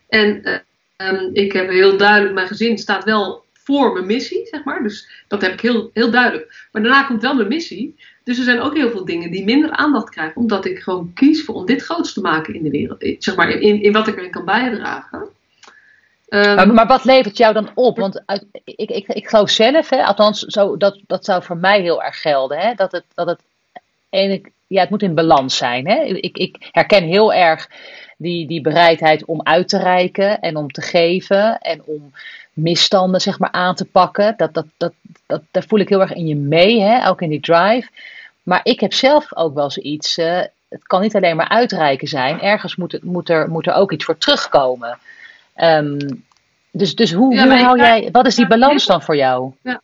En 0.08 0.48
uh, 0.48 0.56
um, 1.04 1.30
ik 1.32 1.52
heb 1.52 1.68
heel 1.68 1.96
duidelijk, 1.96 2.34
mijn 2.34 2.46
gezin 2.46 2.78
staat 2.78 3.04
wel 3.04 3.44
voor 3.52 3.92
mijn 3.92 4.06
missie, 4.06 4.46
zeg 4.46 4.64
maar. 4.64 4.82
Dus 4.82 5.08
dat 5.28 5.42
heb 5.42 5.52
ik 5.52 5.60
heel, 5.60 5.90
heel 5.92 6.10
duidelijk. 6.10 6.66
Maar 6.72 6.82
daarna 6.82 7.02
komt 7.02 7.22
wel 7.22 7.34
mijn 7.34 7.48
missie. 7.48 7.96
Dus 8.24 8.38
er 8.38 8.44
zijn 8.44 8.60
ook 8.60 8.76
heel 8.76 8.90
veel 8.90 9.04
dingen 9.04 9.30
die 9.30 9.44
minder 9.44 9.70
aandacht 9.70 10.10
krijgen, 10.10 10.36
omdat 10.36 10.64
ik 10.64 10.78
gewoon 10.78 11.12
kies 11.14 11.44
voor 11.44 11.54
om 11.54 11.66
dit 11.66 11.82
groots 11.82 12.12
te 12.12 12.20
maken 12.20 12.54
in 12.54 12.62
de 12.62 12.70
wereld. 12.70 13.14
Zeg 13.18 13.36
maar, 13.36 13.50
in, 13.50 13.82
in 13.82 13.92
wat 13.92 14.08
ik 14.08 14.16
erin 14.16 14.30
kan 14.30 14.44
bijdragen. 14.44 15.28
Um, 16.28 16.74
maar, 16.74 16.86
wat 16.86 17.04
levert 17.04 17.36
jou 17.36 17.54
dan 17.54 17.70
op? 17.74 17.98
Want 17.98 18.22
uit, 18.26 18.44
ik, 18.64 18.90
ik, 18.90 19.06
ik 19.06 19.28
geloof 19.28 19.50
zelf, 19.50 19.88
hè, 19.88 20.04
althans, 20.04 20.40
zo, 20.40 20.76
dat, 20.76 21.00
dat 21.06 21.24
zou 21.24 21.42
voor 21.42 21.56
mij 21.56 21.80
heel 21.80 22.02
erg 22.02 22.20
gelden. 22.20 22.58
Hè, 22.58 22.74
dat 22.74 22.92
het, 22.92 23.04
dat 23.14 23.26
het, 23.26 23.40
ja, 24.66 24.80
het 24.80 24.90
moet 24.90 25.02
in 25.02 25.14
balans 25.14 25.56
zijn. 25.56 25.88
Hè. 25.88 26.02
Ik, 26.04 26.38
ik 26.38 26.68
herken 26.70 27.04
heel 27.04 27.32
erg 27.32 27.68
die, 28.18 28.46
die 28.46 28.60
bereidheid 28.60 29.24
om 29.24 29.40
uit 29.42 29.68
te 29.68 29.78
reiken 29.78 30.40
en 30.40 30.56
om 30.56 30.70
te 30.70 30.82
geven 30.82 31.58
en 31.58 31.82
om 31.84 32.12
misstanden 32.52 33.20
zeg 33.20 33.38
maar, 33.38 33.52
aan 33.52 33.74
te 33.74 33.84
pakken. 33.84 34.34
Dat, 34.36 34.54
dat, 34.54 34.66
dat, 34.76 34.92
dat, 35.26 35.42
daar 35.50 35.64
voel 35.68 35.78
ik 35.78 35.88
heel 35.88 36.00
erg 36.00 36.12
in 36.12 36.26
je 36.26 36.36
mee, 36.36 36.80
hè, 36.80 37.08
ook 37.08 37.22
in 37.22 37.30
die 37.30 37.40
drive. 37.40 37.88
Maar 38.42 38.60
ik 38.62 38.80
heb 38.80 38.92
zelf 38.92 39.36
ook 39.36 39.54
wel 39.54 39.70
zoiets. 39.70 40.18
Uh, 40.18 40.40
het 40.68 40.82
kan 40.86 41.00
niet 41.00 41.16
alleen 41.16 41.36
maar 41.36 41.48
uitreiken 41.48 42.08
zijn. 42.08 42.40
Ergens 42.40 42.76
moet, 42.76 42.92
het, 42.92 43.02
moet, 43.02 43.28
er, 43.28 43.50
moet 43.50 43.66
er 43.66 43.74
ook 43.74 43.92
iets 43.92 44.04
voor 44.04 44.18
terugkomen. 44.18 44.98
Um, 45.56 46.24
dus 46.70 46.94
dus 46.94 47.12
hoe, 47.12 47.34
ja, 47.34 47.44
hoe 47.44 47.52
hou 47.52 47.78
jij. 47.78 48.08
Wat 48.12 48.26
is 48.26 48.34
die 48.34 48.46
balans 48.46 48.86
dan 48.86 49.02
voor 49.02 49.16
jou? 49.16 49.52
Ja. 49.62 49.80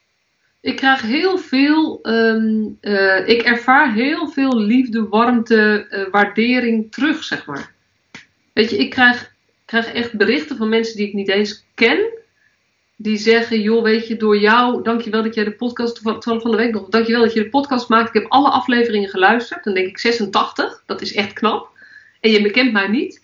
Ik 0.61 0.77
krijg 0.77 1.03
heel 1.03 1.39
veel. 1.39 1.99
Um, 2.03 2.79
uh, 2.81 3.29
ik 3.29 3.43
ervaar 3.43 3.93
heel 3.93 4.29
veel 4.29 4.59
liefde, 4.59 5.09
warmte, 5.09 5.87
uh, 5.91 6.11
waardering 6.11 6.93
terug, 6.93 7.25
zeg 7.25 7.47
maar. 7.47 7.74
Weet 8.55 8.71
je, 8.71 8.77
ik 8.77 8.91
krijg, 8.91 9.33
krijg 9.65 9.93
echt 9.93 10.17
berichten 10.17 10.57
van 10.57 10.69
mensen 10.69 10.97
die 10.97 11.07
ik 11.07 11.15
niet 11.15 11.29
eens 11.29 11.65
ken 11.75 12.23
die 12.97 13.17
zeggen, 13.17 13.61
joh, 13.61 13.83
weet 13.83 14.07
je, 14.07 14.17
door 14.17 14.39
jou, 14.39 14.83
dankjewel 14.83 15.23
dat 15.23 15.35
jij 15.35 15.45
de 15.45 15.53
podcast, 15.53 15.99
van 16.03 16.23
van 16.23 16.51
de 16.51 16.57
week 16.57 16.73
nog, 16.73 16.89
dankjewel 16.89 17.23
dat 17.23 17.33
je 17.33 17.43
de 17.43 17.49
podcast 17.49 17.89
maakt. 17.89 18.09
Ik 18.09 18.23
heb 18.23 18.31
alle 18.31 18.49
afleveringen 18.49 19.09
geluisterd, 19.09 19.65
dan 19.65 19.75
denk 19.75 19.87
ik 19.87 19.99
86, 19.99 20.83
dat 20.87 21.01
is 21.01 21.15
echt 21.15 21.33
knap. 21.33 21.69
En 22.21 22.31
je 22.31 22.43
bekent 22.43 22.73
mij 22.73 22.89
niet. 22.89 23.23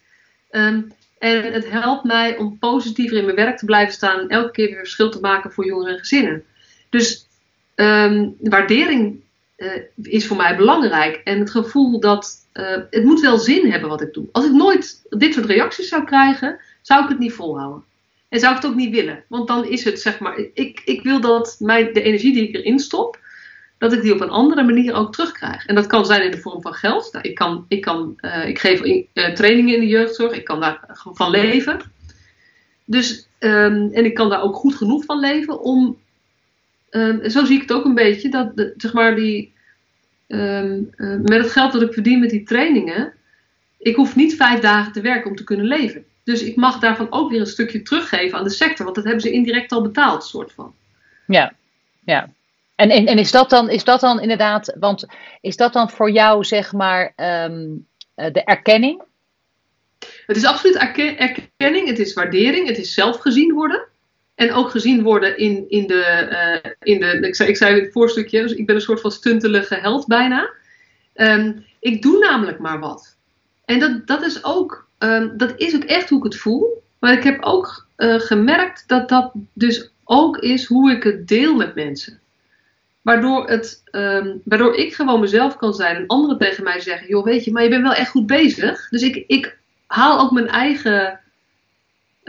Um, 0.51 0.93
en 1.19 1.53
het 1.53 1.71
helpt 1.71 2.05
mij 2.05 2.37
om 2.37 2.59
positiever 2.59 3.16
in 3.16 3.25
mijn 3.25 3.37
werk 3.37 3.59
te 3.59 3.64
blijven 3.64 3.95
staan 3.95 4.21
en 4.21 4.29
elke 4.29 4.51
keer 4.51 4.66
weer 4.66 4.79
verschil 4.79 5.11
te 5.11 5.21
maken 5.21 5.53
voor 5.53 5.66
jongeren 5.66 5.93
en 5.93 5.99
gezinnen. 5.99 6.45
Dus 6.88 7.27
um, 7.75 8.37
waardering 8.40 9.23
uh, 9.61 9.68
is 10.03 10.27
voor 10.27 10.37
mij 10.37 10.57
belangrijk. 10.57 11.20
En 11.25 11.38
het 11.38 11.51
gevoel 11.51 12.01
dat 12.01 12.35
uh, 12.53 12.77
het 12.90 13.05
moet 13.05 13.20
wel 13.20 13.38
zin 13.38 13.70
hebben 13.70 13.88
wat 13.88 14.01
ik 14.01 14.14
doe. 14.14 14.29
Als 14.33 14.44
ik 14.44 14.53
nooit 14.53 15.03
dit 15.09 15.35
soort 15.35 15.46
reacties 15.46 15.88
zou 15.88 16.05
krijgen, 16.05 16.61
zou 16.81 17.03
ik 17.03 17.09
het 17.09 17.18
niet 17.18 17.33
volhouden. 17.33 17.85
En 18.29 18.40
zou 18.40 18.57
ik 18.57 18.62
het 18.62 18.70
ook 18.70 18.77
niet 18.77 18.94
willen. 18.94 19.25
Want 19.29 19.49
dan 19.49 19.66
is 19.66 19.85
het, 19.85 20.01
zeg 20.01 20.18
maar, 20.18 20.38
ik, 20.55 20.83
ik 20.85 21.03
wil 21.03 21.20
dat 21.20 21.57
mijn, 21.59 21.92
de 21.92 22.03
energie 22.03 22.33
die 22.33 22.49
ik 22.49 22.55
erin 22.55 22.79
stop, 22.79 23.18
dat 23.79 23.92
ik 23.92 24.03
die 24.03 24.14
op 24.14 24.20
een 24.20 24.31
andere 24.31 24.62
manier 24.62 24.94
ook 24.94 25.12
terugkrijg. 25.12 25.66
En 25.66 25.75
dat 25.75 25.87
kan 25.87 26.07
zijn 26.07 26.25
in 26.25 26.31
de 26.31 26.40
vorm 26.40 26.62
van 26.62 26.75
geld. 26.75 27.12
Nou, 27.12 27.29
ik, 27.29 27.35
kan, 27.35 27.64
ik, 27.68 27.81
kan, 27.81 28.18
uh, 28.20 28.49
ik 28.49 28.59
geef 28.59 29.07
trainingen 29.35 29.75
in 29.75 29.81
de 29.81 29.87
jeugdzorg, 29.87 30.33
ik 30.33 30.44
kan 30.44 30.61
daar 30.61 30.81
van 31.12 31.31
leven. 31.31 31.81
Dus, 32.85 33.29
um, 33.38 33.90
en 33.92 34.05
ik 34.05 34.14
kan 34.14 34.29
daar 34.29 34.42
ook 34.42 34.57
goed 34.57 34.75
genoeg 34.75 35.05
van 35.05 35.18
leven 35.18 35.61
om, 35.61 35.99
um, 36.90 37.31
zo 37.31 37.44
zie 37.44 37.55
ik 37.55 37.61
het 37.61 37.72
ook 37.72 37.85
een 37.85 37.94
beetje, 37.94 38.29
dat 38.29 38.57
de, 38.57 38.74
zeg 38.76 38.92
maar 38.92 39.14
die, 39.14 39.53
um, 40.29 40.90
uh, 40.96 41.16
met 41.16 41.42
het 41.42 41.50
geld 41.50 41.72
dat 41.72 41.83
ik 41.83 41.92
verdien 41.92 42.20
met 42.20 42.31
die 42.31 42.42
trainingen, 42.42 43.12
ik 43.79 43.96
hoef 43.96 44.16
niet 44.16 44.37
vijf 44.37 44.61
dagen 44.61 44.92
te 44.92 45.00
werken 45.00 45.31
om 45.31 45.37
te 45.37 45.44
kunnen 45.44 45.66
leven. 45.66 46.05
Dus 46.24 46.42
ik 46.42 46.57
mag 46.57 46.79
daarvan 46.79 47.07
ook 47.11 47.31
weer 47.31 47.40
een 47.40 47.46
stukje 47.46 47.83
teruggeven 47.83 48.38
aan 48.38 48.44
de 48.44 48.50
sector, 48.50 48.85
want 48.85 48.96
dat 48.96 49.05
hebben 49.05 49.22
ze 49.22 49.31
indirect 49.31 49.72
al 49.72 49.83
betaald, 49.83 50.24
soort 50.24 50.53
van. 50.53 50.74
Ja, 51.26 51.53
ja. 52.05 52.31
En, 52.74 52.90
en, 52.90 53.07
en 53.07 53.18
is, 53.18 53.31
dat 53.31 53.50
dan, 53.50 53.70
is 53.70 53.85
dat 53.85 54.00
dan 54.00 54.20
inderdaad, 54.20 54.76
want 54.79 55.07
is 55.40 55.57
dat 55.57 55.72
dan 55.72 55.90
voor 55.90 56.11
jou 56.11 56.44
zeg 56.44 56.72
maar 56.72 57.12
um, 57.16 57.87
de 58.14 58.42
erkenning? 58.44 59.03
Het 60.26 60.37
is 60.37 60.44
absoluut 60.44 60.76
erkenning, 60.76 61.88
het 61.88 61.98
is 61.98 62.12
waardering, 62.12 62.68
het 62.68 62.79
is 62.79 62.94
zelf 62.94 63.18
gezien 63.18 63.53
worden. 63.53 63.88
En 64.40 64.53
ook 64.53 64.70
gezien 64.70 65.03
worden 65.03 65.38
in, 65.38 65.64
in 65.68 65.87
de, 65.87 66.29
uh, 66.64 66.70
in 66.81 67.00
de 67.00 67.26
ik, 67.26 67.35
zei, 67.35 67.48
ik 67.48 67.57
zei 67.57 67.81
het 67.81 67.92
voorstukje, 67.92 68.42
dus 68.42 68.53
ik 68.53 68.66
ben 68.66 68.74
een 68.74 68.81
soort 68.81 69.00
van 69.00 69.11
stuntelige 69.11 69.74
held 69.74 70.07
bijna. 70.07 70.50
Um, 71.14 71.64
ik 71.81 72.03
doe 72.03 72.18
namelijk 72.18 72.59
maar 72.59 72.79
wat. 72.79 73.16
En 73.64 73.79
dat, 73.79 74.07
dat 74.07 74.22
is 74.22 74.44
ook 74.44 74.88
um, 74.98 75.33
dat 75.37 75.53
is 75.57 75.74
ook 75.74 75.85
echt 75.85 76.09
hoe 76.09 76.18
ik 76.18 76.24
het 76.24 76.37
voel. 76.37 76.83
Maar 76.98 77.12
ik 77.12 77.22
heb 77.22 77.42
ook 77.42 77.87
uh, 77.96 78.20
gemerkt 78.20 78.85
dat 78.87 79.09
dat 79.09 79.33
dus 79.53 79.90
ook 80.05 80.38
is 80.38 80.64
hoe 80.64 80.90
ik 80.90 81.03
het 81.03 81.29
deel 81.29 81.55
met 81.55 81.74
mensen. 81.74 82.20
Waardoor, 83.03 83.48
het, 83.48 83.83
um, 83.92 84.40
waardoor 84.44 84.74
ik 84.74 84.94
gewoon 84.94 85.20
mezelf 85.20 85.57
kan 85.57 85.74
zijn 85.74 85.96
en 85.96 86.07
anderen 86.07 86.38
tegen 86.38 86.64
mij 86.64 86.81
zeggen: 86.81 87.09
joh, 87.09 87.24
weet 87.24 87.44
je, 87.44 87.53
maar 87.53 87.62
je 87.62 87.68
bent 87.68 87.83
wel 87.83 87.94
echt 87.94 88.11
goed 88.11 88.26
bezig. 88.26 88.88
Dus 88.88 89.03
ik, 89.03 89.24
ik 89.26 89.59
haal 89.87 90.20
ook 90.20 90.31
mijn 90.31 90.48
eigen 90.48 91.20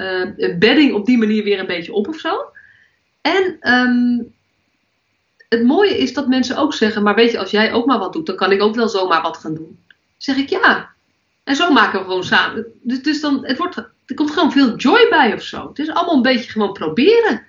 uh, 0.02 0.58
bedding 0.58 0.94
op 0.94 1.06
die 1.06 1.18
manier 1.18 1.44
weer 1.44 1.60
een 1.60 1.68
beetje 1.68 1.94
op 1.94 2.08
of 2.08 2.20
zo. 2.20 2.52
En 3.22 3.58
um, 3.74 4.34
het 5.50 5.64
mooie 5.64 5.98
is 5.98 6.14
dat 6.14 6.28
mensen 6.28 6.58
ook 6.58 6.74
zeggen: 6.74 7.04
maar 7.04 7.16
weet 7.16 7.32
je, 7.32 7.40
als 7.40 7.52
jij 7.52 7.74
ook 7.74 7.86
maar 7.86 8.00
wat 8.00 8.14
doet, 8.14 8.26
dan 8.26 8.36
kan 8.36 8.52
ik 8.52 8.62
ook 8.62 8.76
wel 8.76 8.90
zomaar 8.90 9.22
wat 9.22 9.38
gaan 9.38 9.54
doen. 9.54 9.80
Zeg 10.18 10.38
ik 10.38 10.50
ja. 10.50 10.90
En 11.44 11.56
zo 11.56 11.72
maken 11.72 12.00
we 12.00 12.06
gewoon 12.06 12.24
samen. 12.24 12.66
Dus, 12.82 13.02
dus 13.02 13.22
dan, 13.22 13.46
het 13.46 13.58
wordt, 13.58 13.76
er 14.06 14.16
komt 14.16 14.32
gewoon 14.32 14.52
veel 14.52 14.76
joy 14.76 15.08
bij 15.10 15.34
of 15.34 15.42
zo. 15.42 15.68
Het 15.68 15.80
is 15.80 15.90
allemaal 15.90 16.16
een 16.16 16.22
beetje 16.22 16.52
gewoon 16.52 16.74
proberen. 16.74 17.46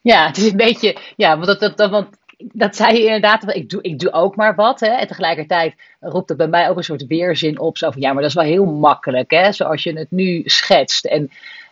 Ja, 0.00 0.26
het 0.26 0.36
is 0.36 0.50
een 0.50 0.56
beetje, 0.56 0.96
ja, 1.16 1.34
want 1.34 1.46
dat, 1.46 1.60
dat, 1.60 1.76
dat, 1.76 1.90
want 1.90 2.16
dat 2.52 2.76
zei 2.76 2.98
je 2.98 3.04
inderdaad, 3.04 3.54
ik 3.54 3.70
doe, 3.70 3.82
ik 3.82 3.98
doe 3.98 4.12
ook 4.12 4.36
maar 4.36 4.54
wat. 4.54 4.80
Hè? 4.80 4.86
En 4.86 5.06
tegelijkertijd 5.06 5.74
roept 6.00 6.28
het 6.28 6.38
bij 6.38 6.46
mij 6.46 6.68
ook 6.68 6.76
een 6.76 6.84
soort 6.84 7.06
weerzin 7.06 7.58
op. 7.58 7.78
Zo 7.78 7.90
van, 7.90 8.00
ja, 8.00 8.12
maar 8.12 8.22
dat 8.22 8.30
is 8.30 8.36
wel 8.36 8.44
heel 8.44 8.64
makkelijk, 8.64 9.30
hè? 9.30 9.52
zoals 9.52 9.82
je 9.82 9.92
het 9.92 10.10
nu 10.10 10.42
schetst. 10.44 11.04
En 11.04 11.30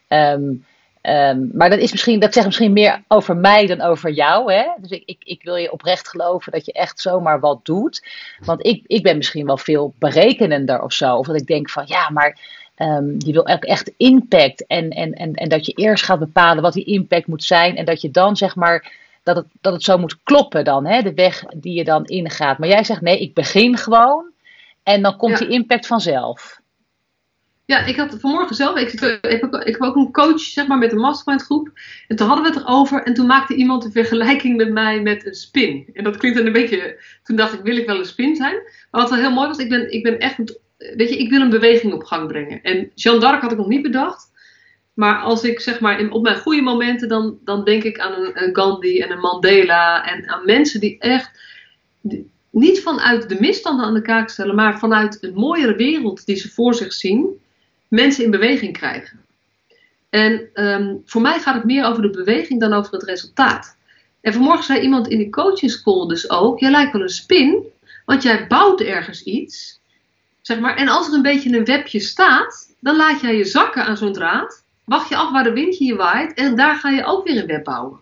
um, 0.09 0.64
maar 1.52 1.70
dat, 1.70 1.78
is 1.78 1.90
misschien, 1.90 2.20
dat 2.20 2.33
zegt 2.33 2.46
misschien 2.46 2.72
meer 2.72 3.02
over 3.09 3.37
mij 3.37 3.66
dan 3.66 3.80
over 3.80 4.11
jou. 4.11 4.52
Hè? 4.52 4.66
Dus 4.80 4.90
ik, 4.90 5.02
ik, 5.04 5.18
ik 5.24 5.42
wil 5.42 5.56
je 5.56 5.72
oprecht 5.72 6.09
geloven 6.09 6.52
dat 6.52 6.66
je 6.66 6.72
echt 6.72 7.00
zomaar 7.00 7.40
wat 7.40 7.64
doet. 7.64 8.06
Want 8.44 8.66
ik, 8.66 8.85
ik 8.87 9.02
ben 9.02 9.16
misschien 9.16 9.46
wel 9.46 9.56
veel 9.56 9.94
berekenender 9.98 10.83
of 10.83 10.92
zo. 10.92 11.16
Of 11.16 11.26
dat 11.26 11.40
ik 11.40 11.46
denk 11.46 11.70
van 11.70 11.85
ja, 11.87 12.11
maar 12.11 12.38
um, 12.76 13.14
je 13.18 13.33
wil 13.33 13.46
ook 13.46 13.64
echt 13.64 13.92
impact. 13.96 14.66
En, 14.66 14.90
en, 14.90 15.12
en, 15.12 15.35
en 15.35 15.48
dat 15.48 15.66
je 15.66 15.72
eerst 15.72 16.04
gaat 16.04 16.18
bepalen 16.18 16.62
wat 16.62 16.72
die 16.72 16.85
impact 16.85 17.26
moet 17.26 17.44
zijn. 17.44 17.76
En 17.76 17.85
dat 17.85 18.00
je 18.00 18.11
dan 18.11 18.37
zeg 18.37 18.56
maar. 18.56 18.98
Dat 19.22 19.37
het, 19.37 19.46
dat 19.61 19.72
het 19.72 19.83
zo 19.83 19.98
moet 19.98 20.22
kloppen 20.22 20.64
dan, 20.64 20.87
hè? 20.87 21.02
de 21.02 21.14
weg 21.14 21.44
die 21.56 21.74
je 21.74 21.85
dan 21.85 22.04
ingaat. 22.04 22.59
Maar 22.59 22.68
jij 22.68 22.85
zegt 22.85 23.00
nee, 23.00 23.20
ik 23.20 23.35
begin 23.35 23.76
gewoon 23.76 24.30
en 24.83 25.02
dan 25.02 25.16
komt 25.16 25.38
die 25.38 25.48
impact 25.48 25.87
vanzelf. 25.87 26.61
Ja, 27.70 27.85
ik 27.85 27.96
had 27.96 28.16
vanmorgen 28.20 28.56
zelf, 28.56 28.76
ik, 28.76 28.92
ik, 28.92 29.00
heb, 29.20 29.44
ook, 29.44 29.54
ik 29.54 29.72
heb 29.72 29.83
ook 29.83 29.96
een 29.96 30.12
coach 30.12 30.40
zeg 30.40 30.66
maar, 30.66 30.78
met 30.78 30.92
een 30.92 30.98
mastermind 30.98 31.42
groep. 31.42 31.70
En 32.09 32.16
toen 32.16 32.26
hadden 32.26 32.44
we 32.44 32.50
het 32.50 32.61
erover 32.61 33.02
en 33.02 33.14
toen 33.14 33.26
maakte 33.26 33.54
iemand 33.54 33.85
een 33.85 33.92
vergelijking 33.92 34.56
met 34.56 34.70
mij 34.72 35.00
met 35.00 35.26
een 35.26 35.35
spin. 35.35 35.90
En 35.92 36.04
dat 36.04 36.16
klinkt 36.16 36.38
een 36.38 36.52
beetje, 36.52 37.02
toen 37.22 37.37
dacht 37.37 37.52
ik, 37.52 37.61
wil 37.61 37.76
ik 37.76 37.87
wel 37.87 37.98
een 37.98 38.04
spin 38.04 38.37
zijn? 38.37 38.54
Maar 38.90 39.00
wat 39.00 39.11
wel 39.11 39.18
heel 39.18 39.33
mooi 39.33 39.48
was, 39.48 39.59
ik 39.59 39.68
ben, 39.68 39.92
ik 39.92 40.02
ben 40.02 40.18
echt, 40.18 40.37
weet 40.76 41.09
je, 41.09 41.18
ik 41.18 41.30
wil 41.30 41.40
een 41.40 41.50
beweging 41.50 41.92
op 41.92 42.04
gang 42.04 42.28
brengen. 42.28 42.62
En 42.62 42.90
Jeanne 42.94 43.20
d'Arc 43.20 43.40
had 43.40 43.52
ik 43.52 43.59
nog 43.59 43.68
niet 43.68 43.83
bedacht. 43.83 44.29
Maar 45.00 45.18
als 45.18 45.42
ik 45.42 45.60
zeg 45.60 45.80
maar 45.80 46.00
in, 46.00 46.12
op 46.12 46.22
mijn 46.22 46.38
goede 46.38 46.62
momenten, 46.62 47.08
dan, 47.08 47.38
dan 47.44 47.64
denk 47.64 47.82
ik 47.82 47.98
aan 47.98 48.30
een, 48.34 48.54
Gandhi 48.56 49.00
en 49.00 49.10
een 49.10 49.20
Mandela. 49.20 50.06
En 50.06 50.28
aan 50.28 50.44
mensen 50.44 50.80
die 50.80 50.98
echt 50.98 51.30
niet 52.50 52.82
vanuit 52.82 53.28
de 53.28 53.36
misstanden 53.40 53.86
aan 53.86 53.94
de 53.94 54.02
kaak 54.02 54.28
stellen, 54.28 54.54
maar 54.54 54.78
vanuit 54.78 55.18
een 55.20 55.34
mooiere 55.34 55.76
wereld 55.76 56.26
die 56.26 56.36
ze 56.36 56.48
voor 56.48 56.74
zich 56.74 56.92
zien, 56.92 57.40
mensen 57.88 58.24
in 58.24 58.30
beweging 58.30 58.72
krijgen. 58.72 59.20
En 60.10 60.50
um, 60.54 61.02
voor 61.04 61.20
mij 61.20 61.38
gaat 61.38 61.54
het 61.54 61.64
meer 61.64 61.84
over 61.84 62.02
de 62.02 62.10
beweging 62.10 62.60
dan 62.60 62.72
over 62.72 62.92
het 62.92 63.02
resultaat. 63.02 63.76
En 64.20 64.32
vanmorgen 64.32 64.64
zei 64.64 64.80
iemand 64.80 65.08
in 65.08 65.18
die 65.18 65.30
coaching 65.30 65.70
school 65.70 66.06
dus 66.06 66.30
ook: 66.30 66.58
jij 66.58 66.70
lijkt 66.70 66.92
wel 66.92 67.02
een 67.02 67.08
spin, 67.08 67.64
want 68.04 68.22
jij 68.22 68.46
bouwt 68.46 68.80
ergens 68.80 69.22
iets. 69.22 69.80
Zeg 70.40 70.58
maar, 70.58 70.76
en 70.76 70.88
als 70.88 71.08
er 71.08 71.14
een 71.14 71.22
beetje 71.22 71.56
een 71.56 71.64
webje 71.64 72.00
staat, 72.00 72.74
dan 72.80 72.96
laat 72.96 73.20
jij 73.20 73.36
je 73.36 73.44
zakken 73.44 73.84
aan 73.84 73.96
zo'n 73.96 74.12
draad 74.12 74.68
wacht 74.84 75.08
je 75.08 75.16
af 75.16 75.30
waar 75.30 75.44
de 75.44 75.52
wind 75.52 75.78
je 75.78 75.96
waait 75.96 76.34
en 76.34 76.56
daar 76.56 76.76
ga 76.76 76.90
je 76.90 77.04
ook 77.04 77.26
weer 77.26 77.36
een 77.36 77.46
web 77.46 77.64
bouwen. 77.64 77.98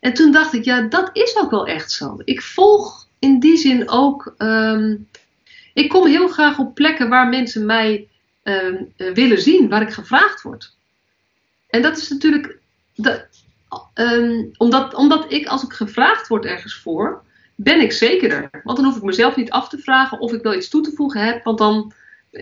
En 0.00 0.14
toen 0.14 0.32
dacht 0.32 0.52
ik, 0.52 0.64
ja, 0.64 0.80
dat 0.80 1.10
is 1.12 1.36
ook 1.36 1.50
wel 1.50 1.66
echt 1.66 1.90
zo. 1.90 2.18
Ik 2.24 2.42
volg 2.42 3.06
in 3.18 3.38
die 3.40 3.56
zin 3.56 3.88
ook. 3.88 4.34
Um, 4.38 5.08
ik 5.72 5.88
kom 5.88 6.06
heel 6.06 6.28
graag 6.28 6.58
op 6.58 6.74
plekken 6.74 7.08
waar 7.08 7.28
mensen 7.28 7.66
mij 7.66 8.08
um, 8.42 8.92
willen 8.96 9.40
zien, 9.40 9.68
waar 9.68 9.82
ik 9.82 9.92
gevraagd 9.92 10.42
word. 10.42 10.76
En 11.70 11.82
dat 11.82 11.96
is 11.96 12.08
natuurlijk. 12.08 12.58
De, 12.94 13.24
um, 13.94 14.50
omdat, 14.56 14.94
omdat 14.94 15.32
ik, 15.32 15.46
als 15.46 15.62
ik 15.62 15.72
gevraagd 15.72 16.28
word 16.28 16.44
ergens 16.44 16.74
voor, 16.74 17.22
ben 17.54 17.80
ik 17.80 17.92
zekerder. 17.92 18.50
Want 18.64 18.76
dan 18.76 18.86
hoef 18.86 18.96
ik 18.96 19.02
mezelf 19.02 19.36
niet 19.36 19.50
af 19.50 19.68
te 19.68 19.78
vragen 19.78 20.20
of 20.20 20.32
ik 20.32 20.42
wel 20.42 20.54
iets 20.54 20.68
toe 20.68 20.82
te 20.82 20.92
voegen 20.94 21.20
heb. 21.20 21.44
Want 21.44 21.58
dan, 21.58 21.92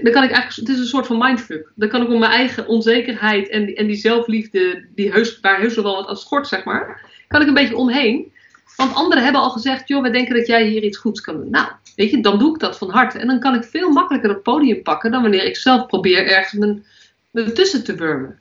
dan 0.02 0.12
kan 0.12 0.22
ik 0.22 0.31
eigenlijk, 0.31 0.68
het 0.68 0.68
is 0.68 0.78
een 0.78 0.87
soort 0.87 1.07
van 1.07 1.18
mindfuck. 1.18 1.72
Dan 1.74 1.88
kan 1.88 2.02
ik 2.02 2.09
om 2.09 2.18
mijn 2.18 2.33
eigen 2.33 2.66
onzekerheid 2.66 3.48
en, 3.48 3.66
die, 3.66 3.74
en 3.74 3.87
die 3.87 3.96
zelfliefde, 3.96 4.85
die 4.94 5.12
heus, 5.12 5.40
waar 5.40 5.61
heus 5.61 5.74
wel 5.74 5.96
wat 5.96 6.07
als 6.07 6.20
schort, 6.20 6.48
zeg 6.48 6.64
maar, 6.64 7.11
kan 7.28 7.40
ik 7.40 7.46
een 7.46 7.55
beetje 7.55 7.76
omheen. 7.76 8.33
Want 8.76 8.94
anderen 8.94 9.22
hebben 9.22 9.42
al 9.42 9.50
gezegd, 9.50 9.88
joh, 9.88 10.02
we 10.02 10.11
denken 10.11 10.35
dat 10.35 10.46
jij 10.46 10.66
hier 10.66 10.83
iets 10.83 10.98
goeds 10.98 11.20
kan 11.20 11.37
doen. 11.37 11.50
Nou, 11.50 11.68
weet 11.96 12.11
je, 12.11 12.20
dan 12.20 12.38
doe 12.38 12.55
ik 12.55 12.61
dat 12.61 12.78
van 12.78 12.90
harte. 12.90 13.18
En 13.18 13.26
dan 13.26 13.40
kan 13.40 13.55
ik 13.55 13.64
veel 13.64 13.90
makkelijker 13.90 14.31
het 14.31 14.42
podium 14.42 14.83
pakken 14.83 15.11
dan 15.11 15.22
wanneer 15.22 15.44
ik 15.44 15.57
zelf 15.57 15.87
probeer 15.87 16.26
ergens 16.26 16.52
mijn, 16.52 16.85
mijn 17.31 17.55
tussen 17.55 17.85
te 17.85 17.94
wurmen. 17.94 18.38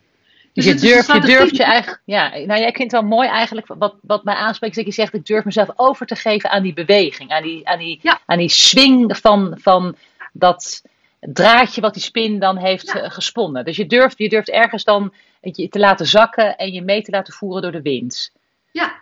Dus 0.54 0.66
je, 0.66 0.74
durft, 0.74 1.14
je 1.14 1.20
durft 1.20 1.56
je 1.56 1.64
eigen. 1.64 2.00
Ja, 2.06 2.30
nou 2.30 2.60
jij 2.60 2.72
vindt 2.74 2.92
het 2.92 3.02
wel 3.02 3.10
mooi 3.10 3.28
eigenlijk. 3.28 3.68
Wat, 3.78 3.96
wat 4.02 4.24
mij 4.24 4.36
aanspreekt, 4.36 4.78
is 4.78 4.84
dat 4.84 4.96
je 4.96 5.02
zegt: 5.02 5.14
ik 5.14 5.26
durf 5.26 5.46
mezelf 5.46 5.70
over 5.76 6.06
te 6.06 6.16
geven 6.16 6.50
aan 6.50 6.64
die 6.64 6.74
beweging. 6.74 7.30
Aan 7.30 7.44
die, 7.44 7.68
aan 7.68 7.80
die, 7.80 8.00
ja. 8.02 8.22
aan 8.26 8.38
die 8.38 8.50
swing 8.50 9.18
van, 9.18 9.58
van 9.62 9.96
dat 10.34 10.82
draadje 11.22 11.82
wat 11.82 11.94
die 11.94 12.04
spin 12.04 12.40
dan 12.40 12.58
heeft 12.58 12.92
ja. 12.92 13.10
gesponnen. 13.10 13.66
Dus 13.66 13.78
je 13.78 13.86
durft, 13.86 14.18
je 14.18 14.30
durft 14.30 14.50
ergens 14.50 14.84
dan 14.84 15.14
je 15.42 15.70
te 15.70 15.80
laten 15.80 16.06
zakken 16.06 16.58
en 16.58 16.72
je 16.72 16.82
mee 16.82 17.02
te 17.02 17.12
laten 17.12 17.34
voeren 17.34 17.62
door 17.62 17.72
de 17.72 17.82
wind. 17.82 18.32
Ja, 18.72 19.02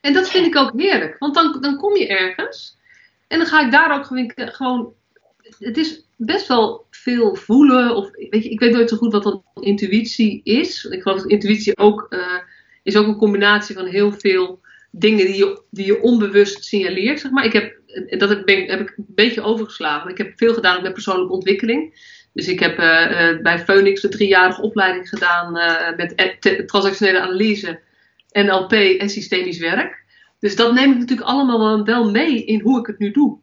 en 0.00 0.12
dat 0.12 0.30
vind 0.30 0.46
ik 0.46 0.56
ook 0.56 0.72
heerlijk. 0.80 1.18
Want 1.18 1.34
dan, 1.34 1.60
dan 1.60 1.76
kom 1.76 1.96
je 1.96 2.06
ergens 2.06 2.76
en 3.28 3.38
dan 3.38 3.46
ga 3.46 3.64
ik 3.64 3.70
daar 3.70 3.98
ook 3.98 4.06
gewoon. 4.54 4.92
Het 5.58 5.76
is 5.76 6.04
best 6.16 6.46
wel 6.46 6.86
veel 6.90 7.34
voelen. 7.34 7.96
Of, 7.96 8.10
weet 8.10 8.42
je, 8.42 8.50
ik 8.50 8.60
weet 8.60 8.72
nooit 8.72 8.88
zo 8.88 8.96
goed 8.96 9.12
wat 9.12 9.22
dan 9.22 9.42
intuïtie 9.60 10.40
is. 10.44 10.84
Ik 10.84 11.02
geloof 11.02 11.20
dat 11.20 11.30
intuïtie 11.30 11.76
ook 11.76 12.06
uh, 12.10 12.38
is 12.82 12.96
ook 12.96 13.06
een 13.06 13.16
combinatie 13.16 13.74
van 13.74 13.86
heel 13.86 14.12
veel 14.12 14.60
dingen 14.98 15.26
die 15.26 15.36
je, 15.36 15.62
die 15.70 15.86
je 15.86 16.00
onbewust 16.00 16.64
signaleert. 16.64 17.20
Zeg 17.20 17.30
maar. 17.30 17.44
Ik 17.44 17.52
heb, 17.52 17.80
dat 18.18 18.28
heb, 18.28 18.44
ben, 18.44 18.66
heb 18.70 18.80
ik 18.80 18.94
een 18.96 19.06
beetje 19.08 19.42
overgeslagen. 19.42 20.10
Ik 20.10 20.18
heb 20.18 20.32
veel 20.36 20.54
gedaan 20.54 20.82
met 20.82 20.92
persoonlijke 20.92 21.32
ontwikkeling. 21.32 22.12
Dus 22.32 22.48
ik 22.48 22.60
heb 22.60 22.78
uh, 22.78 23.10
uh, 23.10 23.42
bij 23.42 23.58
Phoenix 23.58 24.02
een 24.02 24.10
driejarige 24.10 24.62
opleiding 24.62 25.08
gedaan 25.08 25.52
met 25.96 26.40
transactionele 26.66 27.20
analyse, 27.20 27.80
NLP 28.30 28.72
en 28.72 29.08
systemisch 29.10 29.58
werk. 29.58 30.04
Dus 30.38 30.56
dat 30.56 30.74
neem 30.74 30.92
ik 30.92 30.98
natuurlijk 30.98 31.28
allemaal 31.28 31.84
wel 31.84 32.10
mee 32.10 32.44
in 32.44 32.60
hoe 32.60 32.78
ik 32.78 32.86
het 32.86 32.98
nu 32.98 33.10
doe. 33.10 33.38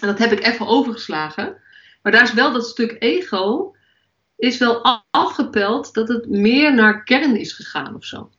En 0.00 0.08
dat 0.08 0.18
heb 0.18 0.32
ik 0.32 0.46
even 0.46 0.66
overgeslagen. 0.66 1.56
Maar 2.02 2.12
daar 2.12 2.22
is 2.22 2.32
wel 2.32 2.52
dat 2.52 2.66
stuk 2.66 2.96
ego, 2.98 3.74
is 4.36 4.58
wel 4.58 5.04
afgepeld 5.10 5.94
dat 5.94 6.08
het 6.08 6.28
meer 6.28 6.74
naar 6.74 7.04
kern 7.04 7.36
is 7.36 7.52
gegaan 7.52 7.94
of 7.94 8.04
zo. 8.04 8.30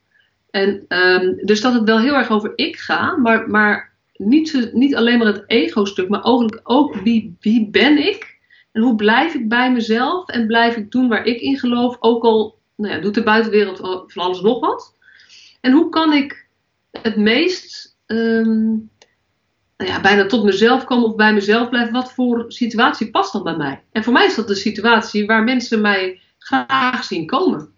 En 0.54 0.86
um, 0.88 1.46
dus 1.46 1.62
dat 1.62 1.74
het 1.74 1.84
wel 1.84 2.00
heel 2.00 2.13
erg 2.13 2.30
over 2.30 2.52
ik 2.56 2.78
ga, 2.78 3.18
maar, 3.18 3.50
maar 3.50 3.94
niet, 4.13 4.50
zo, 4.50 4.60
niet 4.72 4.96
alleen 4.96 5.18
maar 5.18 5.28
het 5.28 5.44
ego-stuk, 5.48 6.10
maar 6.10 6.24
ook, 6.24 6.60
ook 6.63 6.96
wie, 6.96 7.36
wie 7.39 7.70
ben 7.70 8.08
ik? 8.08 8.39
En 8.72 8.82
hoe 8.82 8.96
blijf 8.96 9.34
ik 9.34 9.50
bij 9.50 9.72
mezelf 9.72 10.30
en 10.30 10.48
blijf 10.48 10.76
ik 10.76 10.92
doen 10.92 11.08
waar 11.08 11.26
ik 11.26 11.42
in 11.42 11.58
geloof, 11.58 11.98
ook 12.00 12.24
al 12.24 12.60
nou 12.76 12.94
ja, 12.94 13.00
doet 13.00 13.13
de 13.13 13.24
buitenwereld 13.24 13.78
van 14.08 14.24
alles 14.24 14.42
nog 14.42 14.60
wat. 14.60 14.98
En 15.62 15.72
hoe 15.72 15.89
kan 15.89 16.13
ik 16.13 16.48
het 16.92 17.18
meest 17.18 17.98
um, 18.06 18.89
nou 19.78 19.92
ja, 19.92 20.02
bijna 20.02 20.26
tot 20.26 20.44
mezelf 20.44 20.84
komen 20.84 21.10
of 21.10 21.16
bij 21.16 21.34
mezelf 21.34 21.70
blijven. 21.70 21.94
Wat 21.94 22.13
voor 22.13 22.46
situatie 22.48 23.10
past 23.10 23.34
dan 23.34 23.44
bij 23.44 23.58
mij? 23.58 23.84
En 23.92 24.04
voor 24.04 24.13
mij 24.13 24.26
is 24.26 24.36
dat 24.36 24.48
de 24.48 24.56
situatie 24.56 25.26
waar 25.26 25.44
mensen 25.44 25.82
mij 25.82 26.20
graag 26.38 27.04
zien 27.04 27.26
komen. 27.26 27.70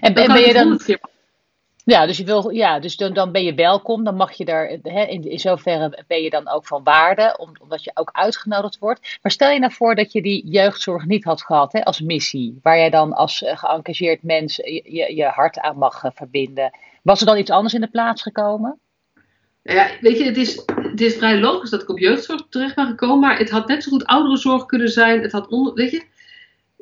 En 0.00 0.14
ben, 0.14 0.26
ben 0.26 0.40
je 0.40 0.52
dan. 0.52 0.80
Ja, 1.90 2.06
dus, 2.06 2.16
je 2.16 2.24
wil, 2.24 2.50
ja, 2.50 2.78
dus 2.78 2.96
dan, 2.96 3.32
ben 3.32 3.44
je 3.44 3.54
welkom. 3.54 4.04
Dan 4.04 4.16
mag 4.16 4.32
je 4.32 4.44
daar, 4.44 4.78
hè, 4.82 5.04
in, 5.04 5.22
in 5.22 5.38
zoverre 5.38 6.04
ben 6.06 6.22
je 6.22 6.30
dan 6.30 6.48
ook 6.48 6.66
van 6.66 6.82
waarde, 6.82 7.36
omdat 7.60 7.84
je 7.84 7.90
ook 7.94 8.08
uitgenodigd 8.12 8.78
wordt. 8.78 9.18
Maar 9.22 9.32
stel 9.32 9.50
je 9.50 9.58
nou 9.58 9.72
voor 9.72 9.94
dat 9.94 10.12
je 10.12 10.22
die 10.22 10.48
jeugdzorg 10.48 11.06
niet 11.06 11.24
had 11.24 11.42
gehad 11.42 11.72
hè, 11.72 11.84
als 11.84 12.00
missie, 12.00 12.58
waar 12.62 12.76
jij 12.76 12.90
dan 12.90 13.12
als 13.12 13.42
uh, 13.42 13.56
geëngageerd 13.56 14.22
mens 14.22 14.56
je, 14.56 15.12
je 15.14 15.24
hart 15.24 15.58
aan 15.58 15.78
mag 15.78 16.04
uh, 16.04 16.10
verbinden. 16.14 16.70
Was 17.02 17.20
er 17.20 17.26
dan 17.26 17.38
iets 17.38 17.50
anders 17.50 17.74
in 17.74 17.80
de 17.80 17.90
plaats 17.90 18.22
gekomen? 18.22 18.78
Nou 19.62 19.78
ja, 19.78 19.90
weet 20.00 20.18
je, 20.18 20.24
het 20.24 20.36
is, 20.36 20.62
het 20.82 21.00
is 21.00 21.16
vrij 21.16 21.38
logisch 21.38 21.70
dat 21.70 21.82
ik 21.82 21.88
op 21.88 21.98
jeugdzorg 21.98 22.46
terecht 22.48 22.74
ben 22.74 22.86
gekomen, 22.86 23.18
maar 23.18 23.38
het 23.38 23.50
had 23.50 23.68
net 23.68 23.82
zo 23.82 23.90
goed 23.90 24.06
ouderenzorg 24.06 24.66
kunnen 24.66 24.88
zijn. 24.88 25.22
Het 25.22 25.32
had 25.32 25.72
weet 25.74 25.90
je, 25.90 26.04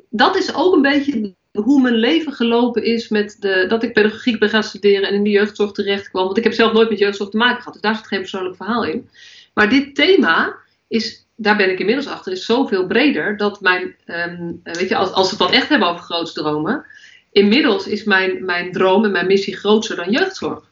dat 0.09 0.35
is 0.35 0.55
ook 0.55 0.73
een 0.73 0.81
beetje 0.81 1.37
hoe 1.61 1.81
mijn 1.81 1.95
leven 1.95 2.33
gelopen 2.33 2.83
is 2.83 3.09
met 3.09 3.35
de, 3.39 3.65
dat 3.67 3.83
ik 3.83 3.93
pedagogiek 3.93 4.39
ben 4.39 4.49
gaan 4.49 4.63
studeren 4.63 5.07
en 5.07 5.13
in 5.13 5.23
de 5.23 5.29
jeugdzorg 5.29 5.71
terecht 5.71 6.09
kwam. 6.09 6.25
Want 6.25 6.37
ik 6.37 6.43
heb 6.43 6.53
zelf 6.53 6.73
nooit 6.73 6.89
met 6.89 6.99
jeugdzorg 6.99 7.29
te 7.29 7.37
maken 7.37 7.57
gehad, 7.57 7.73
dus 7.73 7.81
daar 7.81 7.95
zit 7.95 8.07
geen 8.07 8.19
persoonlijk 8.19 8.55
verhaal 8.55 8.83
in. 8.83 9.09
Maar 9.53 9.69
dit 9.69 9.95
thema 9.95 10.55
is, 10.87 11.25
daar 11.35 11.57
ben 11.57 11.71
ik 11.71 11.79
inmiddels 11.79 12.07
achter, 12.07 12.31
is 12.31 12.45
zoveel 12.45 12.87
breder 12.87 13.37
dat 13.37 13.61
mijn, 13.61 13.95
um, 14.05 14.59
weet 14.63 14.89
je, 14.89 14.95
als, 14.95 15.11
als 15.11 15.31
we 15.31 15.35
het 15.35 15.51
dan 15.51 15.61
echt 15.61 15.69
hebben 15.69 15.87
over 15.87 16.03
grootsdromen, 16.03 16.85
inmiddels 17.31 17.87
is 17.87 18.03
mijn, 18.03 18.45
mijn 18.45 18.71
droom 18.71 19.05
en 19.05 19.11
mijn 19.11 19.27
missie 19.27 19.57
groter 19.57 19.95
dan 19.95 20.11
jeugdzorg 20.11 20.69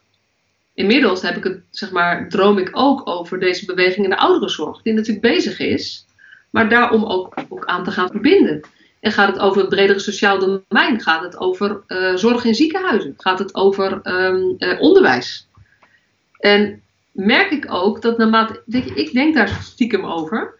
inmiddels 0.78 1.22
heb 1.22 1.38
ik 1.38 1.44
het, 1.44 1.62
zeg 1.70 1.92
maar, 1.92 2.30
droom 2.30 2.58
ik 2.58 2.70
ook 2.72 3.08
over 3.08 3.40
deze 3.40 3.66
beweging 3.66 4.04
in 4.04 4.10
de 4.10 4.18
ouderenzorg, 4.18 4.82
die 4.82 4.94
natuurlijk 4.94 5.22
bezig 5.22 5.60
is, 5.60 6.06
maar 6.50 6.70
daarom 6.70 7.04
ook, 7.04 7.34
ook 7.50 7.66
aan 7.66 7.84
te 7.84 7.92
gaan 7.92 8.10
verbinden. 8.10 8.62
En 9.00 9.12
gaat 9.12 9.34
het 9.34 9.40
over 9.40 9.62
het 9.62 9.70
bredere 9.70 10.00
sociaal 10.00 10.40
domein? 10.40 11.02
Gaat 11.02 11.24
het 11.24 11.38
over 11.38 11.82
uh, 11.88 12.16
zorg 12.16 12.44
in 12.44 12.56
ziekenhuizen? 12.56 13.14
Gaat 13.18 13.40
het 13.40 13.56
over 13.56 14.00
um, 14.04 14.56
uh, 14.58 14.82
onderwijs? 14.82 15.48
En 16.40 16.82
merk 17.12 17.52
ik 17.52 17.74
ook 17.74 18.02
dat 18.02 18.18
naarmate, 18.18 18.62
ik 18.96 19.14
denk 19.14 19.36
daar 19.36 19.60
stiekem 19.62 20.06
over. 20.06 20.56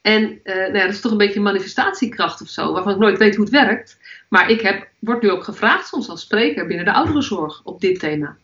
En 0.00 0.22
uh, 0.22 0.54
nou 0.54 0.76
ja, 0.76 0.84
dat 0.84 0.92
is 0.92 1.00
toch 1.00 1.12
een 1.12 1.18
beetje 1.18 1.40
manifestatiekracht 1.40 2.42
of 2.42 2.48
zo, 2.48 2.72
waarvan 2.72 2.92
ik 2.92 2.98
nooit 2.98 3.18
weet 3.18 3.36
hoe 3.36 3.44
het 3.44 3.54
werkt. 3.54 3.98
Maar 4.28 4.50
ik 4.50 4.60
heb, 4.60 4.88
word 4.98 5.22
nu 5.22 5.30
ook 5.30 5.44
gevraagd 5.44 5.88
soms 5.88 6.08
als 6.08 6.20
spreker 6.20 6.66
binnen 6.66 6.84
de 6.84 6.92
ouderenzorg 6.92 7.60
op 7.64 7.80
dit 7.80 7.98
thema. 7.98 8.36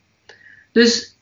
Dus 0.72 1.15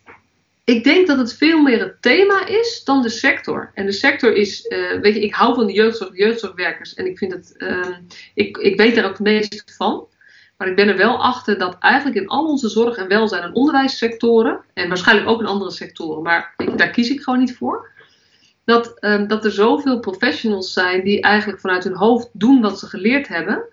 ik 0.64 0.84
denk 0.84 1.06
dat 1.06 1.18
het 1.18 1.34
veel 1.34 1.62
meer 1.62 1.80
het 1.80 2.02
thema 2.02 2.46
is 2.46 2.82
dan 2.84 3.02
de 3.02 3.08
sector. 3.08 3.70
En 3.74 3.86
de 3.86 3.92
sector 3.92 4.32
is, 4.32 4.66
uh, 4.68 5.00
weet 5.00 5.14
je, 5.14 5.20
ik 5.20 5.34
hou 5.34 5.54
van 5.54 5.66
de 5.66 5.72
jeugdzorg, 5.72 6.16
jeugdzorgwerkers. 6.16 6.94
En 6.94 7.06
ik 7.06 7.18
vind 7.18 7.32
het, 7.32 7.54
uh, 7.56 7.96
ik, 8.34 8.56
ik 8.56 8.76
weet 8.76 8.94
daar 8.94 9.04
ook 9.04 9.10
het 9.10 9.20
meest 9.20 9.74
van. 9.76 10.06
Maar 10.56 10.68
ik 10.68 10.76
ben 10.76 10.88
er 10.88 10.96
wel 10.96 11.22
achter 11.22 11.58
dat 11.58 11.76
eigenlijk 11.78 12.16
in 12.20 12.28
al 12.28 12.46
onze 12.46 12.68
zorg 12.68 12.96
en 12.96 13.08
welzijn 13.08 13.42
en 13.42 13.54
onderwijssectoren, 13.54 14.60
en 14.74 14.88
waarschijnlijk 14.88 15.28
ook 15.28 15.40
in 15.40 15.46
andere 15.46 15.70
sectoren, 15.70 16.22
maar 16.22 16.54
ik, 16.56 16.78
daar 16.78 16.90
kies 16.90 17.10
ik 17.10 17.20
gewoon 17.20 17.38
niet 17.38 17.56
voor. 17.56 17.90
Dat, 18.64 18.96
um, 19.00 19.26
dat 19.26 19.44
er 19.44 19.50
zoveel 19.50 20.00
professionals 20.00 20.72
zijn 20.72 21.04
die 21.04 21.20
eigenlijk 21.20 21.60
vanuit 21.60 21.84
hun 21.84 21.96
hoofd 21.96 22.28
doen 22.32 22.60
wat 22.60 22.78
ze 22.78 22.86
geleerd 22.86 23.28
hebben, 23.28 23.64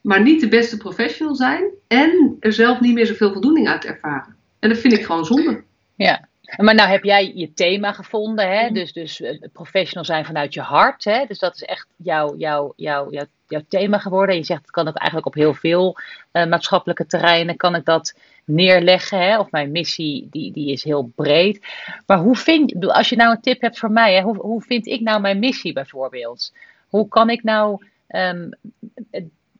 maar 0.00 0.22
niet 0.22 0.40
de 0.40 0.48
beste 0.48 0.76
professional 0.76 1.34
zijn 1.34 1.64
en 1.86 2.36
er 2.40 2.52
zelf 2.52 2.80
niet 2.80 2.94
meer 2.94 3.06
zoveel 3.06 3.32
voldoening 3.32 3.68
uit 3.68 3.84
ervaren. 3.84 4.36
En 4.58 4.68
dat 4.68 4.78
vind 4.78 4.92
ik 4.92 5.04
gewoon 5.04 5.24
zonde. 5.24 5.62
Ja. 5.96 6.28
Maar 6.56 6.74
nou 6.74 6.88
heb 6.88 7.04
jij 7.04 7.32
je 7.34 7.52
thema 7.52 7.92
gevonden, 7.92 8.48
hè? 8.48 8.64
Mhm. 8.64 8.74
Dus, 8.74 8.92
dus 8.92 9.22
professional 9.52 10.04
zijn 10.04 10.24
vanuit 10.24 10.54
je 10.54 10.60
hart. 10.60 11.04
Hè? 11.04 11.24
Dus 11.26 11.38
dat 11.38 11.54
is 11.54 11.62
echt 11.62 11.86
jouw, 11.96 12.36
jouw, 12.36 12.72
jouw, 12.76 13.10
jouw, 13.10 13.26
jouw 13.48 13.62
thema 13.68 13.98
geworden. 13.98 14.36
Je 14.36 14.44
zegt, 14.44 14.70
kan 14.70 14.86
het 14.86 14.96
eigenlijk 14.96 15.26
op 15.26 15.34
heel 15.34 15.54
veel 15.54 15.96
uh, 16.32 16.46
maatschappelijke 16.46 17.06
terreinen, 17.06 17.56
kan 17.56 17.74
ik 17.74 17.84
dat 17.84 18.18
neerleggen. 18.44 19.18
Hè? 19.18 19.38
Of 19.38 19.50
mijn 19.50 19.70
missie, 19.70 20.28
die, 20.30 20.52
die 20.52 20.72
is 20.72 20.84
heel 20.84 21.12
breed. 21.14 21.66
Maar 22.06 22.18
hoe 22.18 22.36
vind 22.36 22.86
als 22.86 23.08
je 23.08 23.16
nou 23.16 23.30
een 23.30 23.40
tip 23.40 23.60
hebt 23.60 23.78
voor 23.78 23.90
mij, 23.90 24.14
hè, 24.14 24.22
hoe, 24.22 24.36
hoe 24.36 24.62
vind 24.62 24.86
ik 24.86 25.00
nou 25.00 25.20
mijn 25.20 25.38
missie 25.38 25.72
bijvoorbeeld? 25.72 26.52
Hoe 26.88 27.08
kan 27.08 27.30
ik 27.30 27.42
nou 27.42 27.84
um, 28.08 28.50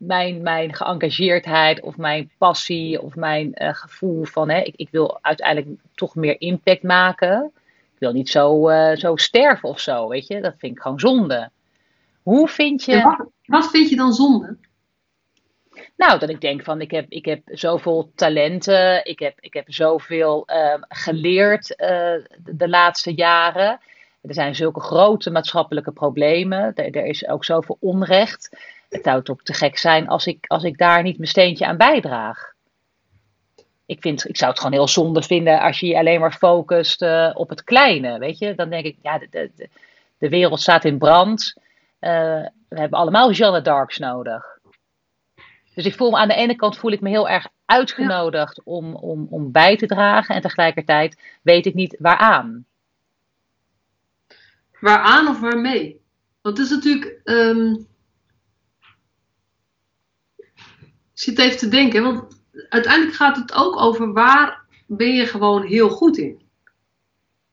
mijn, 0.07 0.43
mijn 0.43 0.75
geëngageerdheid 0.75 1.81
of 1.81 1.97
mijn 1.97 2.31
passie 2.39 3.03
of 3.03 3.15
mijn 3.15 3.53
uh, 3.55 3.75
gevoel 3.75 4.25
van 4.25 4.51
hè, 4.51 4.61
ik, 4.61 4.75
ik 4.77 4.89
wil 4.91 5.19
uiteindelijk 5.23 5.81
toch 5.95 6.15
meer 6.15 6.41
impact 6.41 6.83
maken. 6.83 7.53
Ik 7.95 7.99
wil 7.99 8.13
niet 8.13 8.29
zo, 8.29 8.71
uh, 8.71 8.97
zo 8.97 9.17
sterven 9.17 9.69
of 9.69 9.81
zo, 9.81 10.09
weet 10.09 10.27
je. 10.27 10.41
Dat 10.41 10.55
vind 10.59 10.77
ik 10.77 10.83
gewoon 10.83 11.01
zonde. 11.01 11.51
Hoe 12.23 12.49
vind 12.49 12.85
je... 12.85 13.03
Wat, 13.03 13.27
wat, 13.45 13.71
vind 13.71 13.89
je 13.89 13.97
dan 13.97 14.13
zonde? 14.13 14.57
Nou, 15.97 16.19
dat 16.19 16.29
ik 16.29 16.41
denk 16.41 16.65
van 16.65 16.81
ik 16.81 16.91
heb, 16.91 17.07
ik 17.09 17.25
heb 17.25 17.41
zoveel 17.45 18.11
talenten, 18.15 19.05
ik 19.05 19.19
heb, 19.19 19.41
ik 19.41 19.55
heb 19.55 19.73
zoveel 19.73 20.47
uh, 20.47 20.75
geleerd 20.89 21.67
de, 21.67 22.25
de 22.57 22.69
laatste 22.69 23.15
jaren. 23.15 23.81
Er 24.23 24.35
zijn 24.35 24.55
zulke 24.55 24.81
grote 24.81 25.31
maatschappelijke 25.31 25.93
problemen. 25.93 26.75
Er, 26.75 26.97
er, 26.97 27.05
is 27.05 27.29
ook 27.29 27.45
zoveel 27.45 27.77
onrecht. 27.81 28.57
Het 28.89 29.05
zou 29.05 29.23
toch 29.23 29.43
te 29.43 29.53
gek 29.53 29.79
zijn 29.79 30.09
als 30.09 30.27
ik, 30.27 30.45
als 30.47 30.63
ik 30.63 30.79
daar 30.79 31.03
niet 31.03 31.17
mijn 31.17 31.29
steentje 31.29 31.67
aan 31.67 31.77
bijdraag. 31.77 32.53
Ik, 33.87 34.01
vind, 34.01 34.29
ik 34.29 34.37
zou 34.37 34.51
het 34.51 34.61
gewoon 34.61 34.75
heel 34.75 34.89
zonde 34.89 35.23
vinden 35.23 35.61
als 35.61 35.81
je 35.81 35.87
je 35.87 35.99
alleen 35.99 36.21
maar 36.21 36.33
focust 36.33 37.03
uh, 37.03 37.31
op 37.35 37.49
het 37.49 37.65
kleine. 37.65 38.19
Weet 38.19 38.39
je, 38.39 38.55
dan 38.55 38.71
denk 38.71 38.85
ik, 38.85 38.97
ja, 39.03 39.19
de, 39.19 39.29
de, 39.31 39.69
de 40.19 40.29
wereld 40.29 40.61
staat 40.61 40.85
in 40.85 40.99
brand. 40.99 41.55
Uh, 42.01 42.11
we 42.69 42.81
hebben 42.81 42.99
allemaal 42.99 43.33
Jeanne 43.33 43.63
Darks 43.63 43.99
nodig. 43.99 44.59
Dus 45.75 45.85
ik 45.85 45.95
voel 45.95 46.11
me 46.11 46.17
aan 46.17 46.29
de 46.29 46.35
ene 46.35 46.57
kant 46.57 46.79
voel 46.79 46.93
ik 46.93 47.01
me 47.01 47.09
heel 47.09 47.29
erg 47.29 47.49
uitgenodigd 47.65 48.57
ja. 48.57 48.63
om, 48.65 48.95
om, 48.95 49.27
om 49.31 49.53
bij 49.53 49.77
te 49.77 49.87
dragen. 49.87 50.35
En 50.35 50.41
tegelijkertijd 50.41 51.39
weet 51.43 51.67
ik 51.67 51.75
niet 51.75 51.97
waaraan. 51.99 52.67
Waaraan 54.81 55.29
of 55.29 55.41
waarmee? 55.41 56.01
Want 56.43 56.59
het 56.59 56.67
is 56.67 56.73
natuurlijk. 56.73 57.21
Um, 57.25 57.87
ik 60.37 60.53
zit 61.15 61.39
even 61.39 61.59
te 61.59 61.69
denken, 61.69 62.03
want 62.03 62.43
uiteindelijk 62.69 63.17
gaat 63.17 63.37
het 63.37 63.53
ook 63.53 63.81
over 63.81 64.13
waar 64.13 64.65
ben 64.87 65.15
je 65.15 65.27
gewoon 65.27 65.63
heel 65.63 65.91
goed 65.91 66.17
in. 66.17 66.43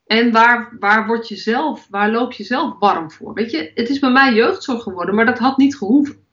En 0.05 0.31
waar, 0.31 0.75
waar 0.79 1.07
word 1.07 1.27
je 1.27 1.35
zelf, 1.35 1.87
waar 1.89 2.11
loop 2.11 2.33
je 2.33 2.43
zelf 2.43 2.79
warm 2.79 3.11
voor? 3.11 3.33
Weet 3.33 3.51
je, 3.51 3.71
het 3.75 3.89
is 3.89 3.99
bij 3.99 4.11
mij 4.11 4.33
jeugdzorg 4.33 4.83
geworden, 4.83 5.15
maar 5.15 5.25
dat 5.25 5.39
had 5.39 5.57
niet 5.57 5.77
gehoeven. 5.77 6.25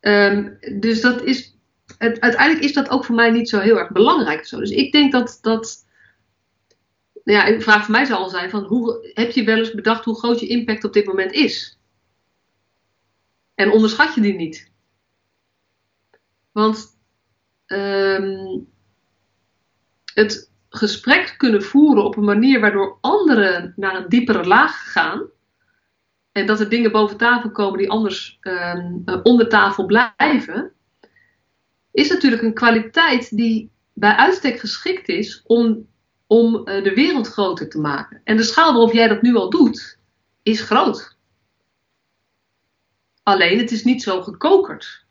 Um, 0.00 0.58
dus 0.78 1.00
dat 1.00 1.22
is, 1.22 1.56
het, 1.98 2.20
uiteindelijk 2.20 2.64
is 2.64 2.72
dat 2.72 2.90
ook 2.90 3.04
voor 3.04 3.14
mij 3.14 3.30
niet 3.30 3.48
zo 3.48 3.58
heel 3.58 3.78
erg 3.78 3.92
belangrijk. 3.92 4.48
Dus 4.48 4.70
ik 4.70 4.92
denk 4.92 5.12
dat, 5.12 5.38
dat 5.40 5.86
ja, 7.24 7.48
een 7.48 7.62
vraag 7.62 7.82
voor 7.84 7.94
mij 7.94 8.04
zal 8.04 8.28
zijn 8.28 8.50
van 8.50 8.64
hoe, 8.64 9.10
heb 9.14 9.30
je 9.30 9.44
wel 9.44 9.58
eens 9.58 9.74
bedacht 9.74 10.04
hoe 10.04 10.18
groot 10.18 10.40
je 10.40 10.46
impact 10.46 10.84
op 10.84 10.92
dit 10.92 11.06
moment 11.06 11.32
is? 11.32 11.78
En 13.54 13.72
onderschat 13.72 14.14
je 14.14 14.20
die 14.20 14.34
niet? 14.34 14.72
Want 16.54 16.98
um, 17.66 18.68
het 20.14 20.52
gesprek 20.68 21.34
kunnen 21.36 21.62
voeren 21.62 22.04
op 22.04 22.16
een 22.16 22.24
manier 22.24 22.60
waardoor 22.60 22.98
anderen 23.00 23.72
naar 23.76 23.96
een 23.96 24.08
diepere 24.08 24.44
laag 24.44 24.92
gaan. 24.92 25.22
En 26.32 26.46
dat 26.46 26.60
er 26.60 26.68
dingen 26.68 26.92
boven 26.92 27.16
tafel 27.16 27.50
komen 27.50 27.78
die 27.78 27.90
anders 27.90 28.38
um, 28.40 29.04
onder 29.22 29.48
tafel 29.48 29.86
blijven. 29.86 30.72
Is 31.90 32.08
natuurlijk 32.08 32.42
een 32.42 32.54
kwaliteit 32.54 33.36
die 33.36 33.70
bij 33.92 34.16
uitstek 34.16 34.58
geschikt 34.58 35.08
is 35.08 35.42
om 35.46 35.86
om 36.26 36.54
uh, 36.54 36.84
de 36.84 36.94
wereld 36.94 37.28
groter 37.28 37.68
te 37.68 37.80
maken. 37.80 38.20
En 38.24 38.36
de 38.36 38.42
schaal 38.42 38.72
waarop 38.72 38.92
jij 38.92 39.08
dat 39.08 39.22
nu 39.22 39.34
al 39.34 39.50
doet, 39.50 39.98
is 40.42 40.60
groot. 40.60 41.16
Alleen 43.22 43.58
het 43.58 43.70
is 43.70 43.84
niet 43.84 44.02
zo 44.02 44.22
gekokerd. 44.22 45.03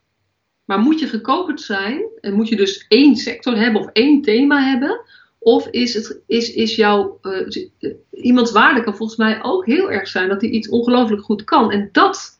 Maar 0.65 0.80
moet 0.80 0.99
je 0.99 1.08
gekokerd 1.08 1.62
zijn 1.62 2.04
en 2.21 2.34
moet 2.34 2.49
je 2.49 2.56
dus 2.56 2.86
één 2.88 3.15
sector 3.15 3.58
hebben 3.58 3.82
of 3.82 3.89
één 3.93 4.21
thema 4.21 4.62
hebben? 4.62 5.02
Of 5.39 5.67
is, 5.67 5.93
het, 5.93 6.21
is, 6.28 6.54
is 6.54 6.76
jouw, 6.76 7.19
uh, 7.21 7.67
iemands 8.12 8.52
waarde 8.52 8.84
kan 8.84 8.95
volgens 8.95 9.17
mij 9.17 9.43
ook 9.43 9.65
heel 9.65 9.91
erg 9.91 10.08
zijn 10.08 10.30
dat 10.30 10.41
hij 10.41 10.49
iets 10.49 10.69
ongelooflijk 10.69 11.23
goed 11.23 11.43
kan. 11.43 11.71
En 11.71 11.89
dat 11.91 12.39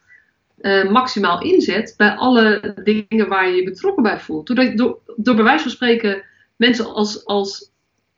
uh, 0.62 0.90
maximaal 0.90 1.42
inzet 1.42 1.94
bij 1.98 2.16
alle 2.16 2.76
dingen 2.84 3.28
waar 3.28 3.50
je 3.50 3.56
je 3.56 3.64
betrokken 3.64 4.04
bij 4.04 4.20
voelt. 4.20 4.48
Door, 4.48 4.76
door, 4.76 5.00
door 5.16 5.36
bij 5.36 5.44
wijze 5.44 5.64
van 5.64 5.72
spreken 5.72 6.24
mensen 6.56 6.94
als, 6.94 7.26
als 7.26 7.72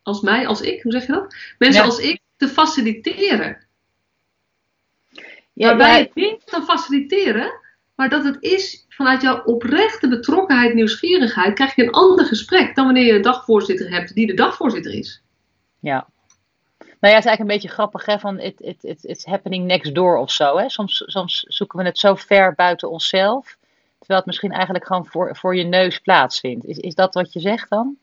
als 0.05 0.21
mij, 0.21 0.47
als 0.47 0.61
ik, 0.61 0.81
hoe 0.81 0.91
zeg 0.91 1.05
je 1.05 1.11
dat? 1.11 1.35
Mensen 1.57 1.83
als 1.83 1.99
ik 1.99 2.21
te 2.37 2.47
faciliteren. 2.47 3.65
Ja, 5.53 5.67
Waarbij 5.67 5.99
het 5.99 6.15
niet 6.15 6.41
van 6.45 6.63
faciliteren, 6.63 7.59
maar 7.95 8.09
dat 8.09 8.23
het 8.23 8.37
is 8.39 8.85
vanuit 8.89 9.21
jouw 9.21 9.43
oprechte 9.43 10.07
betrokkenheid, 10.07 10.73
nieuwsgierigheid, 10.73 11.53
krijg 11.53 11.75
je 11.75 11.83
een 11.83 11.91
ander 11.91 12.25
gesprek 12.25 12.75
dan 12.75 12.85
wanneer 12.85 13.05
je 13.05 13.13
een 13.13 13.21
dagvoorzitter 13.21 13.89
hebt 13.89 14.13
die 14.13 14.27
de 14.27 14.33
dagvoorzitter 14.33 14.93
is. 14.93 15.23
Ja. 15.79 16.07
Nou 16.77 17.13
ja, 17.13 17.19
het 17.19 17.25
is 17.25 17.31
eigenlijk 17.31 17.39
een 17.39 17.61
beetje 17.61 17.75
grappig, 17.75 18.05
hè, 18.05 18.19
van 18.19 18.39
it, 18.39 18.61
it, 18.61 18.83
it, 18.83 19.03
it's 19.03 19.25
happening 19.25 19.65
next 19.65 19.95
door 19.95 20.17
of 20.17 20.31
zo. 20.31 20.57
Hè? 20.57 20.69
Soms, 20.69 21.03
soms 21.05 21.39
zoeken 21.47 21.79
we 21.79 21.85
het 21.85 21.99
zo 21.99 22.15
ver 22.15 22.53
buiten 22.55 22.89
onszelf, 22.89 23.57
terwijl 23.97 24.19
het 24.19 24.25
misschien 24.25 24.51
eigenlijk 24.51 24.85
gewoon 24.85 25.05
voor, 25.05 25.35
voor 25.35 25.55
je 25.55 25.63
neus 25.63 25.99
plaatsvindt. 25.99 26.65
Is, 26.65 26.77
is 26.77 26.95
dat 26.95 27.13
wat 27.13 27.33
je 27.33 27.39
zegt 27.39 27.69
dan? 27.69 27.97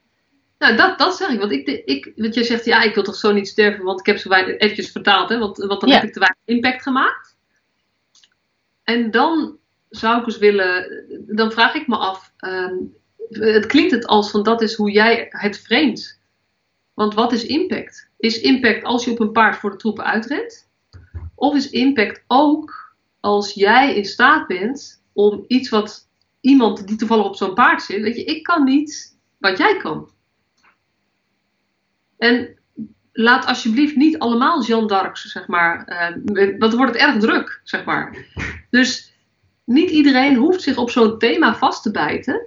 Nou, 0.59 0.76
dat, 0.76 0.98
dat 0.98 1.16
zeg 1.16 1.28
ik. 1.28 1.38
Want, 1.38 1.52
ik, 1.52 1.68
ik, 1.68 2.12
want 2.16 2.35
je 2.35 2.44
zegt, 2.44 2.64
ja, 2.64 2.83
ik 2.83 2.94
wil 2.94 3.02
toch 3.02 3.14
zo 3.14 3.33
niet 3.33 3.48
sterven, 3.48 3.85
want 3.85 4.00
ik 4.00 4.07
heb 4.07 4.18
zo 4.18 4.28
weinig, 4.28 4.59
eventjes 4.59 4.90
vertaald, 4.90 5.28
hè, 5.28 5.38
want, 5.38 5.57
want 5.57 5.81
dan 5.81 5.90
heb 5.90 6.02
ik 6.02 6.12
te 6.12 6.18
weinig 6.18 6.40
impact 6.44 6.83
gemaakt. 6.83 7.37
En 8.85 9.11
dan 9.11 9.59
zou 9.96 10.20
ik 10.20 10.26
eens 10.26 10.38
willen, 10.38 11.05
dan 11.26 11.52
vraag 11.52 11.74
ik 11.74 11.87
me 11.87 11.96
af, 11.96 12.33
um, 12.44 12.94
het 13.28 13.66
klinkt 13.66 13.90
het 13.90 14.07
als 14.07 14.31
van 14.31 14.42
dat 14.42 14.62
is 14.62 14.74
hoe 14.74 14.90
jij 14.90 15.26
het 15.31 15.61
vreemd. 15.61 16.20
Want 16.94 17.14
wat 17.14 17.33
is 17.33 17.46
impact? 17.46 18.11
Is 18.16 18.40
impact 18.40 18.85
als 18.85 19.05
je 19.05 19.11
op 19.11 19.20
een 19.20 19.33
paard 19.33 19.57
voor 19.57 19.70
de 19.70 19.76
troepen 19.76 20.05
uitrent? 20.05 20.70
Of 21.35 21.55
is 21.55 21.70
impact 21.70 22.24
ook 22.26 22.94
als 23.20 23.52
jij 23.52 23.96
in 23.96 24.05
staat 24.05 24.46
bent 24.46 25.02
om 25.12 25.44
iets 25.46 25.68
wat 25.68 26.09
iemand 26.40 26.87
die 26.87 26.96
toevallig 26.96 27.24
op 27.24 27.37
zo'n 27.37 27.55
paard 27.55 27.83
zit, 27.83 28.02
weet 28.02 28.16
je, 28.16 28.24
ik 28.24 28.42
kan 28.42 28.64
niet 28.64 29.18
wat 29.38 29.59
jij 29.59 29.76
kan. 29.76 30.11
En 32.18 32.59
laat 33.12 33.46
alsjeblieft 33.46 33.96
niet 33.96 34.18
allemaal 34.18 34.64
Jeanne 34.64 34.87
d'Arc's, 34.87 35.22
zeg 35.22 35.46
maar. 35.46 35.88
Uh, 35.88 36.48
want 36.59 36.61
dan 36.61 36.76
wordt 36.76 36.92
het 36.92 37.02
erg 37.02 37.18
druk, 37.18 37.61
zeg 37.64 37.85
maar. 37.85 38.26
Dus 38.70 39.12
niet 39.64 39.90
iedereen 39.90 40.37
hoeft 40.37 40.62
zich 40.62 40.77
op 40.77 40.90
zo'n 40.90 41.18
thema 41.18 41.55
vast 41.55 41.83
te 41.83 41.90
bijten. 41.90 42.46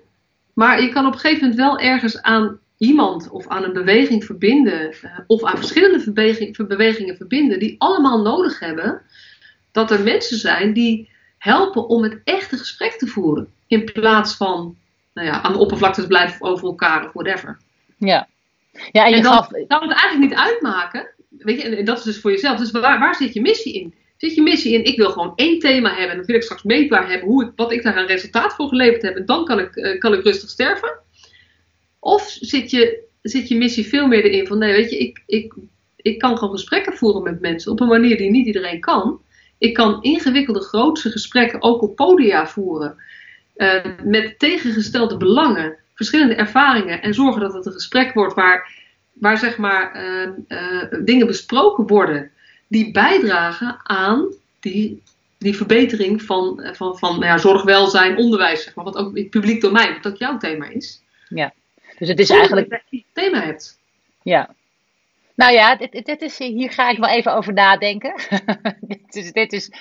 Maar 0.53 0.81
je 0.81 0.89
kan 0.89 1.05
op 1.05 1.13
een 1.13 1.19
gegeven 1.19 1.49
moment 1.49 1.59
wel 1.59 1.79
ergens 1.79 2.21
aan 2.21 2.59
iemand 2.77 3.29
of 3.29 3.47
aan 3.47 3.63
een 3.63 3.73
beweging 3.73 4.23
verbinden. 4.23 4.93
Uh, 5.03 5.19
of 5.27 5.43
aan 5.43 5.57
verschillende 5.57 6.11
beweging, 6.11 6.67
bewegingen 6.67 7.15
verbinden. 7.15 7.59
Die 7.59 7.75
allemaal 7.77 8.21
nodig 8.21 8.59
hebben 8.59 9.01
dat 9.71 9.91
er 9.91 10.03
mensen 10.03 10.37
zijn 10.37 10.73
die 10.73 11.09
helpen 11.37 11.87
om 11.87 12.03
het 12.03 12.21
echte 12.23 12.57
gesprek 12.57 12.91
te 12.91 13.07
voeren. 13.07 13.47
In 13.67 13.83
plaats 13.83 14.35
van 14.35 14.77
nou 15.13 15.27
ja, 15.27 15.41
aan 15.41 15.53
de 15.53 15.59
oppervlakte 15.59 16.01
te 16.01 16.07
blijven 16.07 16.41
over 16.41 16.65
elkaar 16.65 17.05
of 17.05 17.13
whatever. 17.13 17.57
Ja, 17.97 18.27
ja, 18.91 19.05
en, 19.05 19.15
je 19.15 19.21
dan 19.21 19.33
gaf... 19.33 19.47
kan 19.47 19.81
het 19.81 19.99
eigenlijk 19.99 20.19
niet 20.19 20.39
uitmaken. 20.39 21.07
Weet 21.29 21.61
je, 21.61 21.75
en 21.75 21.85
dat 21.85 21.97
is 21.97 22.03
dus 22.03 22.19
voor 22.19 22.31
jezelf. 22.31 22.57
Dus 22.57 22.71
waar, 22.71 22.99
waar 22.99 23.15
zit 23.15 23.33
je 23.33 23.41
missie 23.41 23.73
in? 23.73 23.93
Zit 24.25 24.35
je 24.35 24.41
missie 24.41 24.73
in, 24.73 24.83
ik 24.83 24.97
wil 24.97 25.09
gewoon 25.09 25.33
één 25.35 25.59
thema 25.59 25.89
hebben 25.89 26.09
en 26.09 26.17
dan 26.17 26.25
wil 26.25 26.35
ik 26.35 26.43
straks 26.43 26.63
meetbaar 26.63 27.09
hebben 27.09 27.27
hoe 27.27 27.43
ik, 27.43 27.51
wat 27.55 27.71
ik 27.71 27.83
daar 27.83 27.95
aan 27.95 28.05
resultaat 28.05 28.53
voor 28.53 28.67
geleverd 28.67 29.01
heb 29.01 29.15
en 29.15 29.25
dan 29.25 29.45
kan 29.45 29.59
ik, 29.59 29.75
uh, 29.75 29.99
kan 29.99 30.13
ik 30.13 30.23
rustig 30.23 30.49
sterven? 30.49 30.99
Of 31.99 32.37
zit 32.39 32.71
je, 32.71 33.03
zit 33.21 33.47
je 33.47 33.57
missie 33.57 33.87
veel 33.87 34.07
meer 34.07 34.23
erin 34.23 34.47
van 34.47 34.57
nee, 34.57 34.73
weet 34.73 34.89
je, 34.89 34.97
ik, 34.97 35.23
ik, 35.25 35.53
ik 35.95 36.19
kan 36.19 36.37
gewoon 36.37 36.53
gesprekken 36.53 36.93
voeren 36.93 37.23
met 37.23 37.41
mensen 37.41 37.71
op 37.71 37.79
een 37.79 37.87
manier 37.87 38.17
die 38.17 38.29
niet 38.29 38.45
iedereen 38.45 38.79
kan. 38.79 39.21
Ik 39.57 39.73
kan 39.73 40.01
ingewikkelde, 40.01 40.61
grootse 40.61 41.11
gesprekken 41.11 41.61
ook 41.61 41.81
op 41.81 41.95
podia 41.95 42.47
voeren. 42.47 42.95
Uh, 43.55 43.83
met 44.03 44.39
tegengestelde 44.39 45.17
belangen 45.17 45.77
verschillende 45.93 46.35
ervaringen 46.35 47.01
en 47.01 47.13
zorgen 47.13 47.41
dat 47.41 47.53
het 47.53 47.65
een 47.65 47.71
gesprek 47.71 48.13
wordt 48.13 48.33
waar, 48.33 48.71
waar 49.13 49.37
zeg 49.37 49.57
maar, 49.57 50.03
uh, 50.03 50.29
uh, 50.47 51.03
dingen 51.03 51.27
besproken 51.27 51.87
worden 51.87 52.31
die 52.67 52.91
bijdragen 52.91 53.79
aan 53.83 54.33
die, 54.59 55.01
die 55.37 55.55
verbetering 55.55 56.21
van, 56.21 56.69
van, 56.73 56.97
van 56.97 57.11
nou 57.11 57.25
ja, 57.25 57.37
zorg, 57.37 57.63
welzijn, 57.63 58.17
onderwijs, 58.17 58.63
zeg 58.63 58.75
maar, 58.75 58.85
wat 58.85 58.97
ook 58.97 59.17
het 59.17 59.29
publiek 59.29 59.61
domein, 59.61 59.93
wat 59.93 60.07
ook 60.07 60.17
jouw 60.17 60.37
thema 60.37 60.69
is. 60.69 61.01
Ja, 61.29 61.53
dus 61.97 62.07
het 62.07 62.19
is 62.19 62.29
eigenlijk. 62.29 62.69
Dat 62.69 62.81
je 62.89 62.97
een 62.97 63.05
thema 63.13 63.41
hebt. 63.41 63.79
Ja. 64.21 64.49
Nou 65.35 65.53
ja, 65.53 65.75
dit, 65.75 66.05
dit 66.05 66.21
is, 66.21 66.37
hier 66.37 66.71
ga 66.71 66.89
ik 66.89 66.97
wel 66.97 67.09
even 67.09 67.35
over 67.35 67.53
nadenken. 67.53 68.13
dit, 68.81 69.15
is, 69.15 69.31
dit 69.31 69.53
is 69.53 69.71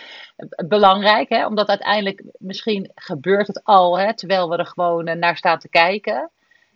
belangrijk, 0.67 1.29
hè? 1.29 1.47
omdat 1.47 1.69
uiteindelijk 1.69 2.23
misschien 2.39 2.91
gebeurt 2.95 3.47
het 3.47 3.65
al, 3.65 3.99
hè, 3.99 4.15
terwijl 4.15 4.49
we 4.49 4.57
er 4.57 4.67
gewoon 4.67 5.07
eh, 5.07 5.17
naar 5.17 5.37
staan 5.37 5.59
te 5.59 5.69
kijken. 5.69 6.31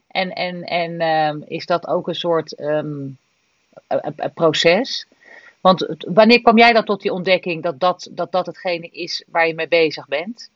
En, 0.08 0.32
en, 0.32 0.62
en 0.62 1.02
um, 1.02 1.44
is 1.46 1.66
dat 1.66 1.86
ook 1.86 2.08
een 2.08 2.14
soort 2.14 2.60
um, 2.60 3.18
proces? 4.34 5.06
Want 5.60 5.96
wanneer 5.98 6.40
kwam 6.40 6.58
jij 6.58 6.72
dan 6.72 6.84
tot 6.84 7.02
die 7.02 7.12
ontdekking 7.12 7.62
dat 7.62 7.80
dat, 7.80 8.08
dat 8.12 8.32
dat 8.32 8.46
hetgene 8.46 8.88
is 8.88 9.24
waar 9.30 9.46
je 9.46 9.54
mee 9.54 9.68
bezig 9.68 10.08
bent? 10.08 10.50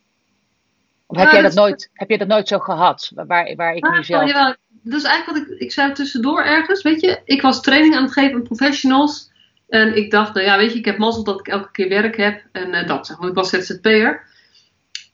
Of 1.07 1.17
heb, 1.17 1.31
jij 1.31 1.43
dat 1.43 1.55
nooit, 1.55 1.91
heb 1.93 2.11
je 2.11 2.19
dat 2.19 2.29
nooit 2.29 2.49
zo 2.49 2.59
gehad, 2.59 3.13
waar, 3.15 3.55
waar 3.57 3.75
ik 3.75 3.91
nu 3.91 4.05
zelf... 4.05 4.31
Ja, 4.31 4.57
dat 4.83 5.01
is 5.01 5.07
eigenlijk 5.07 5.39
wat 5.39 5.57
ik, 5.57 5.61
ik 5.61 5.73
zei 5.73 5.93
tussendoor 5.93 6.43
ergens, 6.43 6.83
weet 6.83 7.01
je. 7.01 7.21
Ik 7.25 7.43
was 7.43 7.63
training 7.63 7.95
aan 7.95 8.03
het 8.03 8.13
geven 8.13 8.35
aan 8.35 8.43
professionals. 8.43 9.31
En 9.69 9.97
ik 9.97 10.11
dacht, 10.11 10.35
nou 10.35 10.47
ja, 10.47 10.57
weet 10.57 10.73
je, 10.73 10.79
ik 10.79 10.85
heb 10.85 10.99
mazzel 10.99 11.25
dat 11.25 11.41
ik 11.41 11.49
elke 11.49 11.71
keer 11.71 11.89
werk 11.89 12.17
heb. 12.17 12.43
En 12.53 12.75
uh, 12.75 12.87
dat 12.87 13.07
zeg, 13.07 13.17
want 13.17 13.29
ik 13.29 13.35
was 13.35 13.51
ZZP'er. 13.51 14.27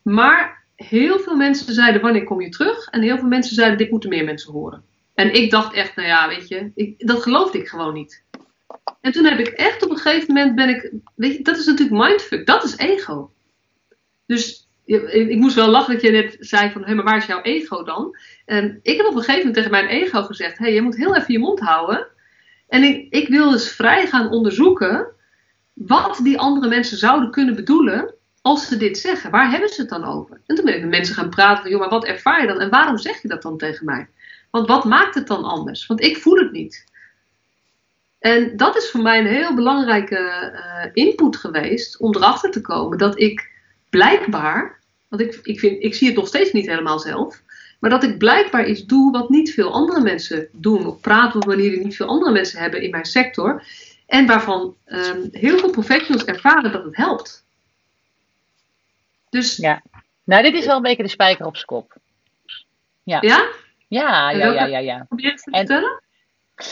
Maar 0.03 0.65
heel 0.77 1.19
veel 1.19 1.37
mensen 1.37 1.75
zeiden, 1.75 2.03
wanneer 2.03 2.25
kom 2.25 2.41
je 2.41 2.49
terug? 2.49 2.87
En 2.87 3.03
heel 3.03 3.19
veel 3.19 3.29
mensen 3.29 3.55
zeiden, 3.55 3.79
dit 3.79 3.91
moeten 3.91 4.09
meer 4.09 4.25
mensen 4.25 4.53
horen. 4.53 4.85
En 5.15 5.35
ik 5.35 5.51
dacht 5.51 5.75
echt, 5.75 5.97
nou 5.97 6.09
ja, 6.09 6.29
weet 6.29 6.49
je, 6.49 6.71
ik, 6.75 7.07
dat 7.07 7.23
geloofde 7.23 7.59
ik 7.59 7.69
gewoon 7.69 7.95
niet. 7.95 8.23
En 9.09 9.15
toen 9.15 9.25
heb 9.25 9.39
ik 9.39 9.49
echt 9.49 9.83
op 9.85 9.91
een 9.91 9.97
gegeven 9.97 10.35
moment 10.35 10.55
ben 10.55 10.69
ik, 10.69 10.93
weet 11.15 11.37
je, 11.37 11.43
dat 11.43 11.57
is 11.59 11.67
natuurlijk 11.67 12.03
mindfuck, 12.03 12.47
dat 12.47 12.65
is 12.65 12.77
ego. 12.77 13.33
Dus 14.27 14.69
ik 14.85 15.37
moest 15.37 15.55
wel 15.55 15.69
lachen 15.69 15.93
dat 15.93 16.03
je 16.03 16.11
net 16.11 16.37
zei 16.41 16.71
van, 16.71 16.85
hé, 16.85 16.95
maar 16.95 17.05
waar 17.05 17.17
is 17.17 17.27
jouw 17.27 17.43
ego 17.43 17.83
dan? 17.83 18.17
En 18.45 18.79
ik 18.83 18.97
heb 18.97 19.07
op 19.07 19.13
een 19.15 19.19
gegeven 19.19 19.39
moment 19.39 19.55
tegen 19.55 19.71
mijn 19.71 19.87
ego 19.87 20.23
gezegd, 20.23 20.59
hé, 20.59 20.67
je 20.67 20.83
moet 20.83 20.97
heel 20.97 21.17
even 21.17 21.33
je 21.33 21.39
mond 21.39 21.61
houden. 21.61 22.07
En 22.69 22.83
ik, 22.83 23.07
ik 23.11 23.29
wil 23.29 23.51
dus 23.51 23.71
vrij 23.71 24.07
gaan 24.07 24.31
onderzoeken 24.31 25.07
wat 25.73 26.21
die 26.23 26.39
andere 26.39 26.69
mensen 26.69 26.99
zouden 26.99 27.31
kunnen 27.31 27.55
bedoelen 27.55 28.15
als 28.43 28.69
ze 28.69 28.77
dit 28.77 28.99
zeggen. 28.99 29.31
Waar 29.31 29.51
hebben 29.51 29.69
ze 29.69 29.81
het 29.81 29.91
dan 29.91 30.05
over? 30.05 30.41
En 30.47 30.55
toen 30.55 30.65
ben 30.65 30.75
ik 30.75 30.81
met 30.81 30.91
mensen 30.91 31.15
gaan 31.15 31.31
praten 31.31 31.63
van, 31.63 31.71
joh, 31.71 31.81
maar 31.81 31.89
wat 31.89 32.07
ervaar 32.07 32.41
je 32.41 32.47
dan? 32.47 32.61
En 32.61 32.71
waarom 32.71 32.99
zeg 32.99 33.23
je 33.23 33.29
dat 33.29 33.43
dan 33.43 33.59
tegen 33.59 33.85
mij? 33.85 34.09
Want 34.51 34.69
wat 34.69 34.85
maakt 34.85 35.15
het 35.15 35.27
dan 35.27 35.45
anders? 35.45 35.87
Want 35.87 36.01
ik 36.01 36.17
voel 36.17 36.37
het 36.37 36.53
niet. 36.53 36.87
En 38.19 38.57
dat 38.57 38.77
is 38.77 38.91
voor 38.91 39.03
mij 39.03 39.19
een 39.19 39.27
heel 39.27 39.55
belangrijke 39.55 40.53
uh, 40.55 41.05
input 41.05 41.37
geweest 41.37 41.99
om 41.99 42.15
erachter 42.15 42.51
te 42.51 42.61
komen 42.61 42.99
dat 42.99 43.21
ik 43.21 43.51
blijkbaar, 43.91 44.79
want 45.09 45.23
ik, 45.23 45.41
ik, 45.43 45.59
vind, 45.59 45.83
ik 45.83 45.95
zie 45.95 46.07
het 46.07 46.17
nog 46.17 46.27
steeds 46.27 46.53
niet 46.53 46.67
helemaal 46.67 46.99
zelf, 46.99 47.43
maar 47.79 47.91
dat 47.91 48.03
ik 48.03 48.19
blijkbaar 48.19 48.67
iets 48.67 48.85
doe 48.85 49.13
wat 49.13 49.29
niet 49.29 49.55
veel 49.55 49.73
andere 49.73 50.01
mensen 50.01 50.49
doen. 50.53 50.87
Of 50.87 51.01
praat 51.01 51.37
op 51.37 51.47
manieren 51.47 51.75
die 51.75 51.85
niet 51.85 51.97
veel 51.97 52.07
andere 52.07 52.33
mensen 52.33 52.61
hebben 52.61 52.83
in 52.83 52.91
mijn 52.91 53.05
sector. 53.05 53.63
En 54.07 54.27
waarvan 54.27 54.77
um, 54.87 55.29
heel 55.33 55.59
veel 55.59 55.71
professionals 55.71 56.25
ervaren 56.25 56.73
dat 56.73 56.85
het 56.85 56.97
helpt. 56.97 57.45
Dus, 59.31 59.57
ja, 59.57 59.83
nou 60.25 60.43
dit 60.43 60.55
is 60.55 60.67
wel 60.67 60.77
een 60.77 60.83
beetje 60.83 61.03
de 61.03 61.09
spijker 61.09 61.47
op 61.47 61.55
zijn 61.55 61.67
kop. 61.67 61.97
Ja? 63.03 63.19
Ja, 63.21 63.49
ja, 63.89 64.31
ja, 64.31 64.53
ja. 64.53 64.67
ja, 64.67 64.79
ja. 64.79 65.05
Probeer 65.09 65.31
het 65.31 65.43
te 65.43 65.51
vertellen? 65.51 66.03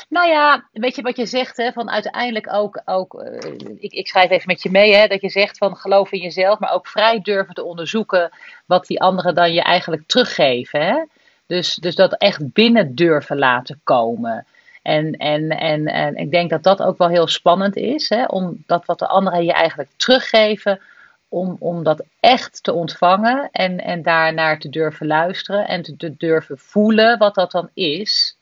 Nou 0.08 0.28
ja, 0.28 0.68
weet 0.72 0.96
je 0.96 1.02
wat 1.02 1.16
je 1.16 1.26
zegt, 1.26 1.56
hè, 1.56 1.72
van 1.72 1.90
uiteindelijk 1.90 2.52
ook, 2.52 2.82
ook 2.84 3.14
uh, 3.14 3.52
ik, 3.78 3.92
ik 3.92 4.08
schrijf 4.08 4.30
even 4.30 4.46
met 4.46 4.62
je 4.62 4.70
mee, 4.70 4.94
hè, 4.94 5.06
dat 5.06 5.20
je 5.20 5.28
zegt 5.28 5.58
van 5.58 5.76
geloof 5.76 6.12
in 6.12 6.20
jezelf, 6.20 6.58
maar 6.58 6.72
ook 6.72 6.86
vrij 6.86 7.20
durven 7.20 7.54
te 7.54 7.64
onderzoeken 7.64 8.30
wat 8.66 8.86
die 8.86 9.00
anderen 9.00 9.34
dan 9.34 9.52
je 9.52 9.62
eigenlijk 9.62 10.02
teruggeven. 10.06 10.86
Hè? 10.86 11.04
Dus, 11.46 11.74
dus 11.74 11.94
dat 11.94 12.16
echt 12.16 12.52
binnen 12.52 12.94
durven 12.94 13.38
laten 13.38 13.80
komen. 13.84 14.46
En, 14.82 15.12
en, 15.12 15.50
en, 15.50 15.86
en 15.86 16.16
ik 16.16 16.30
denk 16.30 16.50
dat 16.50 16.62
dat 16.62 16.82
ook 16.82 16.98
wel 16.98 17.08
heel 17.08 17.28
spannend 17.28 17.76
is, 17.76 18.08
hè, 18.08 18.24
om 18.24 18.62
dat 18.66 18.84
wat 18.84 18.98
de 18.98 19.06
anderen 19.06 19.44
je 19.44 19.52
eigenlijk 19.52 19.90
teruggeven, 19.96 20.80
om, 21.28 21.56
om 21.58 21.82
dat 21.82 22.04
echt 22.20 22.62
te 22.62 22.72
ontvangen 22.72 23.48
en, 23.52 23.80
en 23.80 24.02
daarnaar 24.02 24.58
te 24.58 24.68
durven 24.68 25.06
luisteren 25.06 25.68
en 25.68 25.82
te, 25.82 25.96
te 25.96 26.16
durven 26.16 26.58
voelen 26.58 27.18
wat 27.18 27.34
dat 27.34 27.50
dan 27.50 27.70
is. 27.74 28.36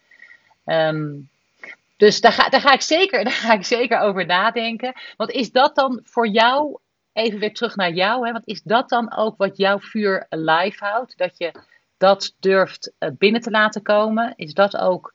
Um, 0.66 1.28
dus 2.04 2.20
daar 2.20 2.32
ga, 2.32 2.48
daar, 2.48 2.60
ga 2.60 2.72
ik 2.72 2.80
zeker, 2.80 3.24
daar 3.24 3.32
ga 3.32 3.52
ik 3.52 3.64
zeker 3.64 3.98
over 3.98 4.26
nadenken. 4.26 4.92
Want 5.16 5.30
is 5.30 5.50
dat 5.50 5.74
dan 5.74 6.00
voor 6.02 6.28
jou, 6.28 6.78
even 7.12 7.38
weer 7.38 7.54
terug 7.54 7.76
naar 7.76 7.92
jou, 7.92 8.26
hè, 8.26 8.32
want 8.32 8.46
is 8.46 8.62
dat 8.62 8.88
dan 8.88 9.16
ook 9.16 9.36
wat 9.36 9.56
jouw 9.56 9.78
vuur 9.80 10.26
alive 10.28 10.84
houdt? 10.84 11.16
Dat 11.18 11.38
je 11.38 11.52
dat 11.96 12.34
durft 12.40 12.92
eh, 12.98 13.10
binnen 13.18 13.40
te 13.40 13.50
laten 13.50 13.82
komen? 13.82 14.32
Is 14.36 14.54
dat 14.54 14.76
ook 14.76 15.14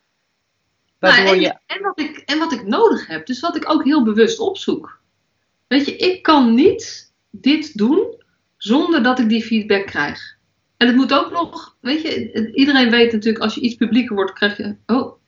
waardoor 1.00 1.24
nou, 1.24 1.36
en, 1.36 1.42
je. 1.42 1.60
En 1.66 1.82
wat, 1.82 2.00
ik, 2.00 2.18
en 2.18 2.40
wat 2.40 2.52
ik 2.52 2.68
nodig 2.68 3.08
heb, 3.08 3.26
dus 3.26 3.40
wat 3.40 3.56
ik 3.56 3.72
ook 3.72 3.84
heel 3.84 4.04
bewust 4.04 4.40
opzoek. 4.40 5.02
Weet 5.68 5.86
je, 5.86 5.96
ik 5.96 6.24
kan 6.24 6.54
niet 6.54 7.14
dit 7.32 7.78
doen 7.78 8.24
zonder 8.58 9.04
dat 9.04 9.20
ik 9.20 9.30
die 9.30 9.44
feedback 9.44 9.86
krijg. 9.86 10.38
En 10.78 10.88
het 10.88 10.96
moet 10.96 11.14
ook 11.14 11.32
nog, 11.32 11.78
weet 11.82 12.02
je, 12.02 12.52
iedereen 12.54 12.90
weet 12.90 13.12
natuurlijk, 13.12 13.44
als 13.44 13.56
je 13.56 13.62
iets 13.62 13.76
publieker 13.76 14.16
wordt, 14.16 14.34
krijg 14.34 14.58
je. 14.58 14.76
Oh, 14.86 15.19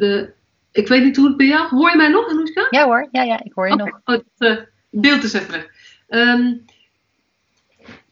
de, 0.00 0.32
ik 0.72 0.88
weet 0.88 1.04
niet 1.04 1.16
hoe 1.16 1.26
het 1.26 1.36
bij 1.36 1.46
jou... 1.46 1.68
Hoor 1.68 1.90
je 1.90 1.96
mij 1.96 2.08
nog, 2.08 2.28
Anoushka? 2.28 2.66
Ja 2.70 2.84
hoor, 2.84 3.08
ja, 3.10 3.22
ja, 3.22 3.44
ik 3.44 3.52
hoor 3.52 3.68
je 3.68 3.74
nog. 3.74 3.88
Oh, 4.04 4.14
het 4.14 4.24
uh, 4.38 4.56
beeld 4.90 5.22
is 5.22 5.32
even 5.32 5.50
weg. 5.50 5.68
Ehm, 6.08 6.54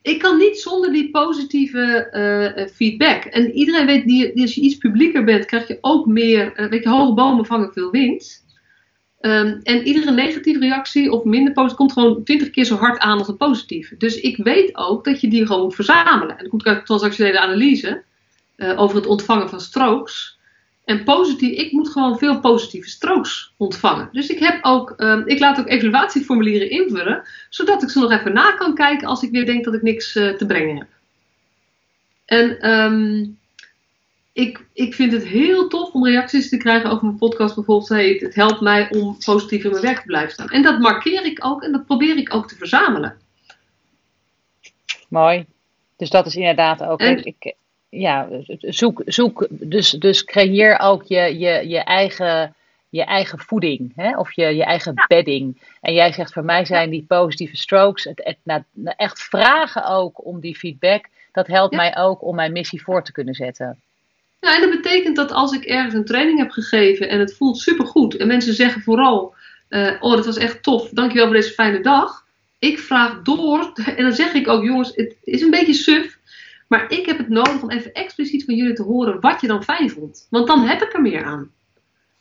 ik 0.03 0.19
kan 0.19 0.37
niet 0.39 0.61
zonder 0.61 0.93
die 0.93 1.11
positieve 1.11 2.09
uh, 2.57 2.67
feedback. 2.75 3.25
En 3.25 3.53
iedereen 3.53 3.87
weet, 3.87 4.07
die, 4.07 4.41
als 4.41 4.55
je 4.55 4.61
iets 4.61 4.77
publieker 4.77 5.25
bent, 5.25 5.45
krijg 5.45 5.69
je 5.69 5.79
ook 5.81 6.07
meer... 6.07 6.61
Uh, 6.61 6.69
weet 6.69 6.83
je, 6.83 6.89
hoge 6.89 7.15
bomen 7.15 7.47
vangen 7.47 7.73
veel 7.73 7.91
wind. 7.91 8.47
Um, 9.21 9.61
en 9.63 9.87
iedere 9.87 10.11
negatieve 10.11 10.61
reactie 10.61 11.13
of 11.13 11.25
minder 11.25 11.53
positief 11.53 11.77
komt 11.77 11.93
gewoon 11.93 12.25
twintig 12.25 12.51
keer 12.51 12.65
zo 12.65 12.77
hard 12.77 12.99
aan 12.99 13.19
als 13.19 13.29
een 13.29 13.37
positieve. 13.37 13.97
Dus 13.97 14.21
ik 14.21 14.37
weet 14.37 14.77
ook 14.77 15.05
dat 15.05 15.21
je 15.21 15.29
die 15.29 15.47
gewoon 15.47 15.63
moet 15.63 15.75
verzamelen. 15.75 16.31
En 16.31 16.39
dan 16.39 16.49
komt 16.49 16.65
uit 16.67 16.87
transactionele 16.87 17.41
analyse 17.41 18.03
over 18.77 18.97
het 18.97 19.07
ontvangen 19.07 19.49
van 19.49 19.61
strokes. 19.61 20.38
En 20.89 21.05
positief, 21.05 21.59
ik 21.59 21.73
moet 21.73 21.89
gewoon 21.89 22.19
veel 22.19 22.41
positieve 22.41 22.89
strokes 22.89 23.53
ontvangen. 23.57 24.09
Dus 24.13 24.29
ik, 24.29 24.39
heb 24.39 24.59
ook, 24.65 24.95
um, 24.97 25.27
ik 25.27 25.39
laat 25.39 25.59
ook 25.59 25.69
evaluatieformulieren 25.69 26.71
invullen, 26.71 27.23
zodat 27.49 27.83
ik 27.83 27.91
ze 27.91 27.99
nog 27.99 28.13
even 28.13 28.33
na 28.33 28.53
kan 28.53 28.75
kijken 28.75 29.09
als 29.09 29.23
ik 29.23 29.31
weer 29.31 29.47
denk 29.47 29.65
dat 29.65 29.75
ik 29.75 29.83
niks 29.83 30.17
uh, 30.17 30.35
te 30.35 30.47
brengen 30.47 30.77
heb. 30.77 30.89
En 32.25 32.71
um, 32.71 33.39
ik, 34.33 34.67
ik 34.73 34.95
vind 34.95 35.13
het 35.13 35.27
heel 35.27 35.69
tof 35.69 35.93
om 35.93 36.07
reacties 36.07 36.49
te 36.49 36.57
krijgen 36.57 36.91
over 36.91 37.05
mijn 37.05 37.19
podcast. 37.19 37.55
Bijvoorbeeld, 37.55 37.89
hey, 37.89 38.19
het 38.21 38.35
helpt 38.35 38.61
mij 38.61 38.91
om 38.91 39.19
positief 39.25 39.65
in 39.65 39.71
mijn 39.71 39.83
werk 39.83 39.99
te 39.99 40.07
blijven 40.07 40.33
staan. 40.33 40.49
En 40.49 40.63
dat 40.63 40.79
markeer 40.79 41.25
ik 41.25 41.45
ook 41.45 41.63
en 41.63 41.73
dat 41.73 41.87
probeer 41.87 42.17
ik 42.17 42.35
ook 42.35 42.49
te 42.49 42.57
verzamelen. 42.57 43.17
Mooi. 45.09 45.47
Dus 45.97 46.11
dat 46.11 46.27
is 46.27 46.35
inderdaad 46.35 46.83
ook. 46.83 47.01
En, 47.01 47.25
ik, 47.25 47.55
ja, 47.89 48.29
zoek, 48.61 49.03
zoek 49.07 49.47
dus, 49.51 49.91
dus 49.91 50.25
creëer 50.25 50.79
ook 50.79 51.05
je, 51.05 51.39
je, 51.39 51.69
je, 51.69 51.79
eigen, 51.79 52.55
je 52.89 53.05
eigen 53.05 53.39
voeding 53.39 53.93
hè? 53.97 54.19
of 54.19 54.33
je, 54.33 54.47
je 54.47 54.65
eigen 54.65 55.05
bedding. 55.09 55.63
En 55.81 55.95
jij 55.95 56.13
zegt, 56.13 56.33
voor 56.33 56.45
mij 56.45 56.65
zijn 56.65 56.91
die 56.91 57.05
positieve 57.09 57.57
strokes, 57.57 58.05
het, 58.05 58.21
het, 58.25 58.37
nou, 58.43 58.63
echt 58.97 59.23
vragen 59.23 59.87
ook 59.87 60.25
om 60.25 60.41
die 60.41 60.57
feedback, 60.57 61.05
dat 61.33 61.47
helpt 61.47 61.75
mij 61.75 61.97
ook 61.97 62.23
om 62.23 62.35
mijn 62.35 62.53
missie 62.53 62.83
voor 62.83 63.05
te 63.05 63.13
kunnen 63.13 63.35
zetten. 63.35 63.81
Ja, 64.41 64.55
en 64.55 64.61
dat 64.61 64.71
betekent 64.71 65.17
dat 65.17 65.33
als 65.33 65.53
ik 65.53 65.65
ergens 65.65 65.95
een 65.95 66.05
training 66.05 66.39
heb 66.39 66.51
gegeven 66.51 67.09
en 67.09 67.19
het 67.19 67.37
voelt 67.37 67.59
supergoed 67.59 68.17
en 68.17 68.27
mensen 68.27 68.55
zeggen 68.55 68.83
vooral, 68.83 69.35
uh, 69.69 69.93
oh 70.01 70.13
dat 70.13 70.27
was 70.27 70.37
echt 70.37 70.63
tof, 70.63 70.89
dankjewel 70.89 71.27
voor 71.27 71.35
deze 71.35 71.53
fijne 71.53 71.81
dag. 71.81 72.27
Ik 72.59 72.79
vraag 72.79 73.23
door 73.23 73.73
en 73.97 74.03
dan 74.03 74.13
zeg 74.13 74.33
ik 74.33 74.49
ook, 74.49 74.65
jongens, 74.65 74.93
het 74.95 75.17
is 75.25 75.43
een 75.43 75.51
beetje 75.51 75.75
suf, 75.75 76.18
maar 76.69 76.93
ik 76.93 77.07
heb 77.07 77.19
het 77.19 77.29
nodig 77.29 77.63
om 77.63 77.71
even 77.71 77.93
expliciet 77.93 78.45
van 78.45 78.55
jullie 78.55 78.75
te 78.75 78.83
horen 78.83 79.21
wat 79.21 79.41
je 79.41 79.47
dan 79.47 79.65
fijn 79.65 79.91
vond. 79.91 80.27
Want 80.31 80.47
dan 80.47 80.61
heb 80.61 80.83
ik 80.83 80.95
er 80.95 81.03
meer 81.03 81.25
aan. 81.25 81.51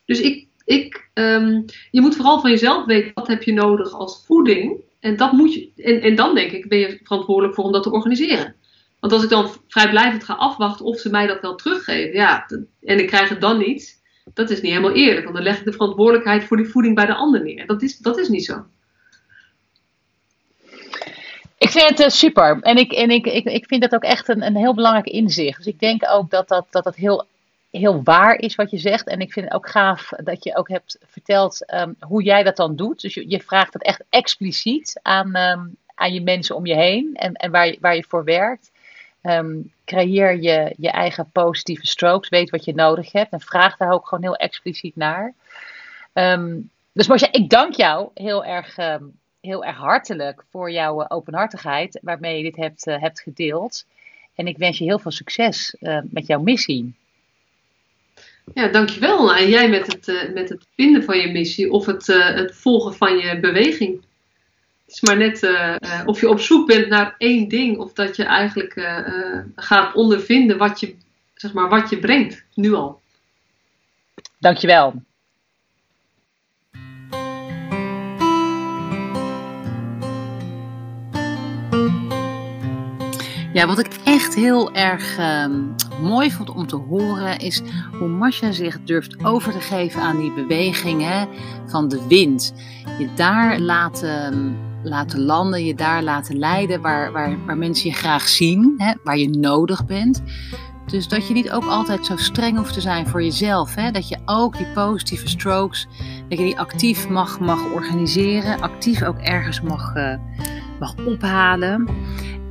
Dus 0.05 0.22
ik, 0.22 0.47
ik, 0.65 1.09
um, 1.13 1.65
je 1.91 2.01
moet 2.01 2.15
vooral 2.15 2.39
van 2.39 2.49
jezelf 2.49 2.86
weten 2.86 3.11
wat 3.13 3.28
heb 3.28 3.43
je 3.43 3.53
nodig 3.53 3.91
als 3.91 4.24
voeding. 4.26 4.82
En, 4.99 5.15
dat 5.15 5.32
moet 5.32 5.53
je, 5.53 5.72
en, 5.76 6.01
en 6.01 6.15
dan 6.15 6.36
denk 6.36 6.51
ik 6.51 6.69
ben 6.69 6.80
je 6.80 6.99
verantwoordelijk 7.03 7.55
voor 7.55 7.63
om 7.63 7.72
dat 7.72 7.84
te 7.84 7.91
organiseren. 7.91 8.55
Want 8.99 9.13
als 9.13 9.24
ik 9.24 9.30
dan 9.30 9.51
vrijblijvend 9.67 10.24
ga 10.24 10.34
afwachten 10.34 10.86
of 10.86 10.99
ze 10.99 11.09
mij 11.09 11.28
dat 11.28 11.41
wel 11.41 11.55
teruggeven. 11.55 12.13
Ja, 12.13 12.45
en 12.84 12.99
ik 12.99 13.07
krijg 13.07 13.30
het 13.30 13.41
dan 13.41 13.57
niet. 13.57 14.01
Dat 14.34 14.49
is 14.49 14.61
niet 14.61 14.72
helemaal 14.72 14.95
eerlijk. 14.95 15.24
Want 15.24 15.36
dan 15.36 15.43
leg 15.43 15.59
ik 15.59 15.65
de 15.65 15.72
verantwoordelijkheid 15.72 16.43
voor 16.43 16.57
die 16.57 16.65
voeding 16.65 16.95
bij 16.95 17.05
de 17.05 17.15
ander 17.15 17.43
neer. 17.43 17.65
Dat 17.65 17.82
is, 17.82 17.97
dat 17.97 18.17
is 18.17 18.30
niet 18.30 18.45
zo. 18.45 18.65
Ik 21.68 21.74
vind 21.74 21.89
het 21.89 21.99
uh, 21.99 22.07
super. 22.07 22.59
En, 22.61 22.78
ik, 22.78 22.91
en 22.91 23.09
ik, 23.09 23.26
ik, 23.26 23.45
ik 23.45 23.65
vind 23.65 23.82
dat 23.82 23.93
ook 23.95 24.03
echt 24.03 24.28
een, 24.28 24.41
een 24.41 24.55
heel 24.55 24.74
belangrijk 24.74 25.05
inzicht. 25.05 25.57
Dus 25.57 25.68
ik 25.74 25.80
denk 25.80 26.09
ook 26.09 26.30
dat 26.30 26.47
dat, 26.47 26.65
dat, 26.70 26.84
dat 26.84 26.95
heel, 26.95 27.26
heel 27.72 28.03
waar 28.03 28.36
is 28.36 28.55
wat 28.55 28.72
je 28.72 28.78
zegt. 28.78 29.07
En 29.07 29.20
ik 29.20 29.34
vind 29.34 29.45
het 29.45 29.55
ook 29.55 29.70
gaaf 29.70 30.09
dat 30.24 30.43
je 30.43 30.55
ook 30.55 30.70
hebt 30.70 30.97
verteld 31.05 31.74
um, 31.74 31.95
hoe 31.99 32.24
jij 32.24 32.43
dat 32.43 32.55
dan 32.55 32.76
doet. 32.76 33.01
Dus 33.01 33.13
je, 33.13 33.30
je 33.30 33.39
vraagt 33.39 33.74
het 33.74 33.84
echt 33.84 34.03
expliciet 34.09 34.99
aan, 35.01 35.36
um, 35.36 35.76
aan 35.95 36.13
je 36.13 36.22
mensen 36.22 36.55
om 36.55 36.65
je 36.65 36.76
heen 36.76 37.15
en, 37.15 37.34
en 37.34 37.51
waar, 37.51 37.68
je, 37.68 37.78
waar 37.82 37.95
je 37.95 38.05
voor 38.07 38.24
werkt. 38.24 38.72
Ehm, 39.22 39.55
creëer 39.86 40.41
je, 40.41 40.74
je 40.78 40.89
eigen 40.89 41.30
positieve 41.32 41.88
strokes. 41.88 42.30
Weet 42.30 42.49
wat 42.49 42.65
je 42.65 42.74
nodig 42.74 43.11
hebt. 43.11 43.32
En 43.32 43.39
vraag 43.39 43.78
daar 43.78 43.91
ook 43.91 44.07
gewoon 44.07 44.24
heel 44.24 44.36
expliciet 44.36 44.95
naar. 44.95 45.34
Dus 46.97 47.07
Marcia, 47.07 47.32
ik 47.32 47.49
dank 47.49 47.74
jou 47.74 48.09
heel 48.13 48.45
erg, 48.45 48.78
ehm, 48.78 49.03
heel 49.48 49.66
erg 49.66 49.78
hartelijk 49.78 50.43
voor 50.52 50.72
jouw 50.72 51.02
eh, 51.02 51.18
openhartigheid. 51.18 52.00
Waarmee 52.02 52.38
je 52.38 52.43
dit 52.43 52.56
hebt, 52.56 52.88
uh, 52.88 53.02
hebt 53.02 53.20
gedeeld. 53.22 53.86
En 54.36 54.48
ik 54.48 54.58
wens 54.58 54.78
je 54.78 54.84
heel 54.84 55.00
veel 55.00 55.12
succes 55.12 55.76
uh, 55.80 56.00
met 56.10 56.28
jouw 56.28 56.41
missie. 56.41 56.93
Ja, 58.54 58.68
dankjewel. 58.68 59.36
En 59.36 59.50
jij 59.50 59.70
met 59.70 59.93
het, 59.93 60.32
met 60.34 60.50
het 60.50 60.68
vinden 60.76 61.04
van 61.04 61.18
je 61.18 61.32
missie 61.32 61.72
of 61.72 61.86
het, 61.86 62.08
het 62.08 62.56
volgen 62.56 62.93
van 62.93 63.18
je 63.18 63.39
beweging. 63.39 64.02
Het 64.86 64.95
is 64.95 65.02
maar 65.02 65.18
net 65.18 65.43
uh, 65.43 65.76
of 66.06 66.22
je 66.22 66.30
op 66.30 66.39
zoek 66.39 66.68
bent 66.68 66.88
naar 66.88 67.16
één 67.18 67.48
ding 67.48 67.78
of 67.78 67.93
dat 67.93 68.16
je 68.16 68.24
eigenlijk 68.24 68.76
uh, 68.76 69.39
gaat 69.56 69.95
ondervinden 69.95 70.58
wat 70.58 70.80
je, 70.80 70.95
zeg 71.34 71.54
maar, 71.54 71.70
wat 71.70 71.89
je 71.89 72.00
brengt, 72.00 72.45
nu 72.54 72.74
al. 72.74 73.02
Dankjewel. 74.39 74.93
Ja, 83.58 83.68
wat 83.68 83.80
ik 83.80 83.88
echt 84.03 84.36
heel 84.36 84.74
erg 84.74 85.20
uh, 85.20 85.45
mooi 86.01 86.32
vond 86.32 86.49
om 86.49 86.68
te 86.68 86.76
horen 86.76 87.39
is 87.39 87.62
hoe 87.99 88.08
Masha 88.08 88.51
zich 88.51 88.84
durft 88.84 89.26
over 89.26 89.51
te 89.51 89.60
geven 89.60 90.01
aan 90.01 90.18
die 90.18 90.34
bewegingen 90.34 91.28
van 91.66 91.88
de 91.88 92.08
wind. 92.08 92.53
Je 92.99 93.10
daar 93.16 93.60
laten 93.60 94.58
laten 94.84 95.20
landen, 95.20 95.66
je 95.66 95.76
daar 95.76 96.03
laten 96.03 96.38
leiden 96.38 96.82
waar, 96.82 97.12
waar, 97.12 97.45
waar 97.45 97.58
mensen 97.58 97.89
je 97.89 97.95
graag 97.95 98.28
zien, 98.28 98.74
hè, 98.78 98.93
waar 99.03 99.18
je 99.18 99.30
nodig 99.30 99.86
bent. 99.86 100.24
Dus 100.86 101.08
dat 101.08 101.28
je 101.28 101.34
niet 101.34 101.51
ook 101.51 101.66
altijd 101.66 102.05
zo 102.05 102.18
streng 102.18 102.58
hoeft 102.58 102.74
te 102.74 102.82
zijn 102.82 103.08
voor 103.08 103.24
jezelf. 103.24 103.76
Hè? 103.76 103.91
Dat 103.91 104.08
je 104.08 104.18
ook 104.26 104.58
die 104.58 104.68
positieve 104.74 105.28
strokes, 105.28 105.88
dat 106.30 106.38
je 106.38 106.43
die 106.43 106.60
actief 106.60 107.10
mag, 107.10 107.39
mag 107.39 107.74
organiseren, 107.74 108.62
actief 108.62 109.03
ook 109.03 109.18
ergens 109.18 109.62
mag, 109.62 109.95
uh, 109.95 110.14
mag 110.80 110.95
ophalen. 111.05 111.88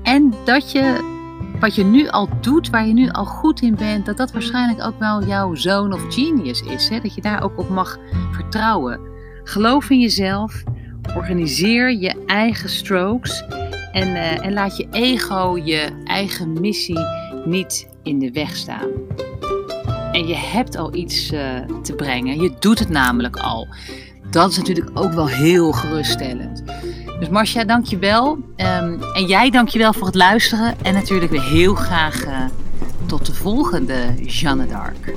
En 0.06 0.34
dat 0.44 0.72
je 0.72 1.14
wat 1.60 1.74
je 1.74 1.84
nu 1.84 2.08
al 2.08 2.28
doet, 2.40 2.70
waar 2.70 2.86
je 2.86 2.92
nu 2.92 3.08
al 3.08 3.24
goed 3.24 3.60
in 3.60 3.74
bent, 3.74 4.06
dat 4.06 4.16
dat 4.16 4.32
waarschijnlijk 4.32 4.86
ook 4.86 4.98
wel 4.98 5.24
jouw 5.24 5.54
zone 5.54 5.94
of 5.94 6.14
genius 6.14 6.60
is. 6.60 6.88
Hè? 6.88 7.00
Dat 7.00 7.14
je 7.14 7.20
daar 7.20 7.42
ook 7.42 7.58
op 7.58 7.68
mag 7.68 7.98
vertrouwen. 8.32 9.00
Geloof 9.44 9.90
in 9.90 10.00
jezelf 10.00 10.64
Organiseer 11.14 11.92
je 11.92 12.24
eigen 12.26 12.68
strokes 12.68 13.44
en, 13.92 14.08
uh, 14.08 14.44
en 14.44 14.52
laat 14.52 14.76
je 14.76 14.86
ego 14.90 15.60
je 15.64 15.88
eigen 16.04 16.60
missie 16.60 16.98
niet 17.44 17.88
in 18.02 18.18
de 18.18 18.30
weg 18.30 18.56
staan. 18.56 18.88
En 20.12 20.26
je 20.26 20.34
hebt 20.34 20.76
al 20.76 20.94
iets 20.94 21.32
uh, 21.32 21.60
te 21.82 21.94
brengen. 21.94 22.40
Je 22.42 22.52
doet 22.58 22.78
het 22.78 22.88
namelijk 22.88 23.36
al. 23.36 23.68
Dat 24.30 24.50
is 24.50 24.56
natuurlijk 24.56 24.90
ook 24.98 25.12
wel 25.12 25.28
heel 25.28 25.72
geruststellend. 25.72 26.62
Dus 27.18 27.28
Marcia, 27.28 27.64
dankjewel. 27.64 28.38
Um, 28.56 29.02
en 29.14 29.26
jij 29.26 29.50
dankjewel 29.50 29.92
voor 29.92 30.06
het 30.06 30.14
luisteren. 30.14 30.74
En 30.82 30.94
natuurlijk 30.94 31.30
weer 31.30 31.42
heel 31.42 31.74
graag 31.74 32.26
uh, 32.26 32.44
tot 33.06 33.26
de 33.26 33.34
volgende 33.34 34.14
Jeanne 34.24 34.66
d'Arc. 34.66 35.14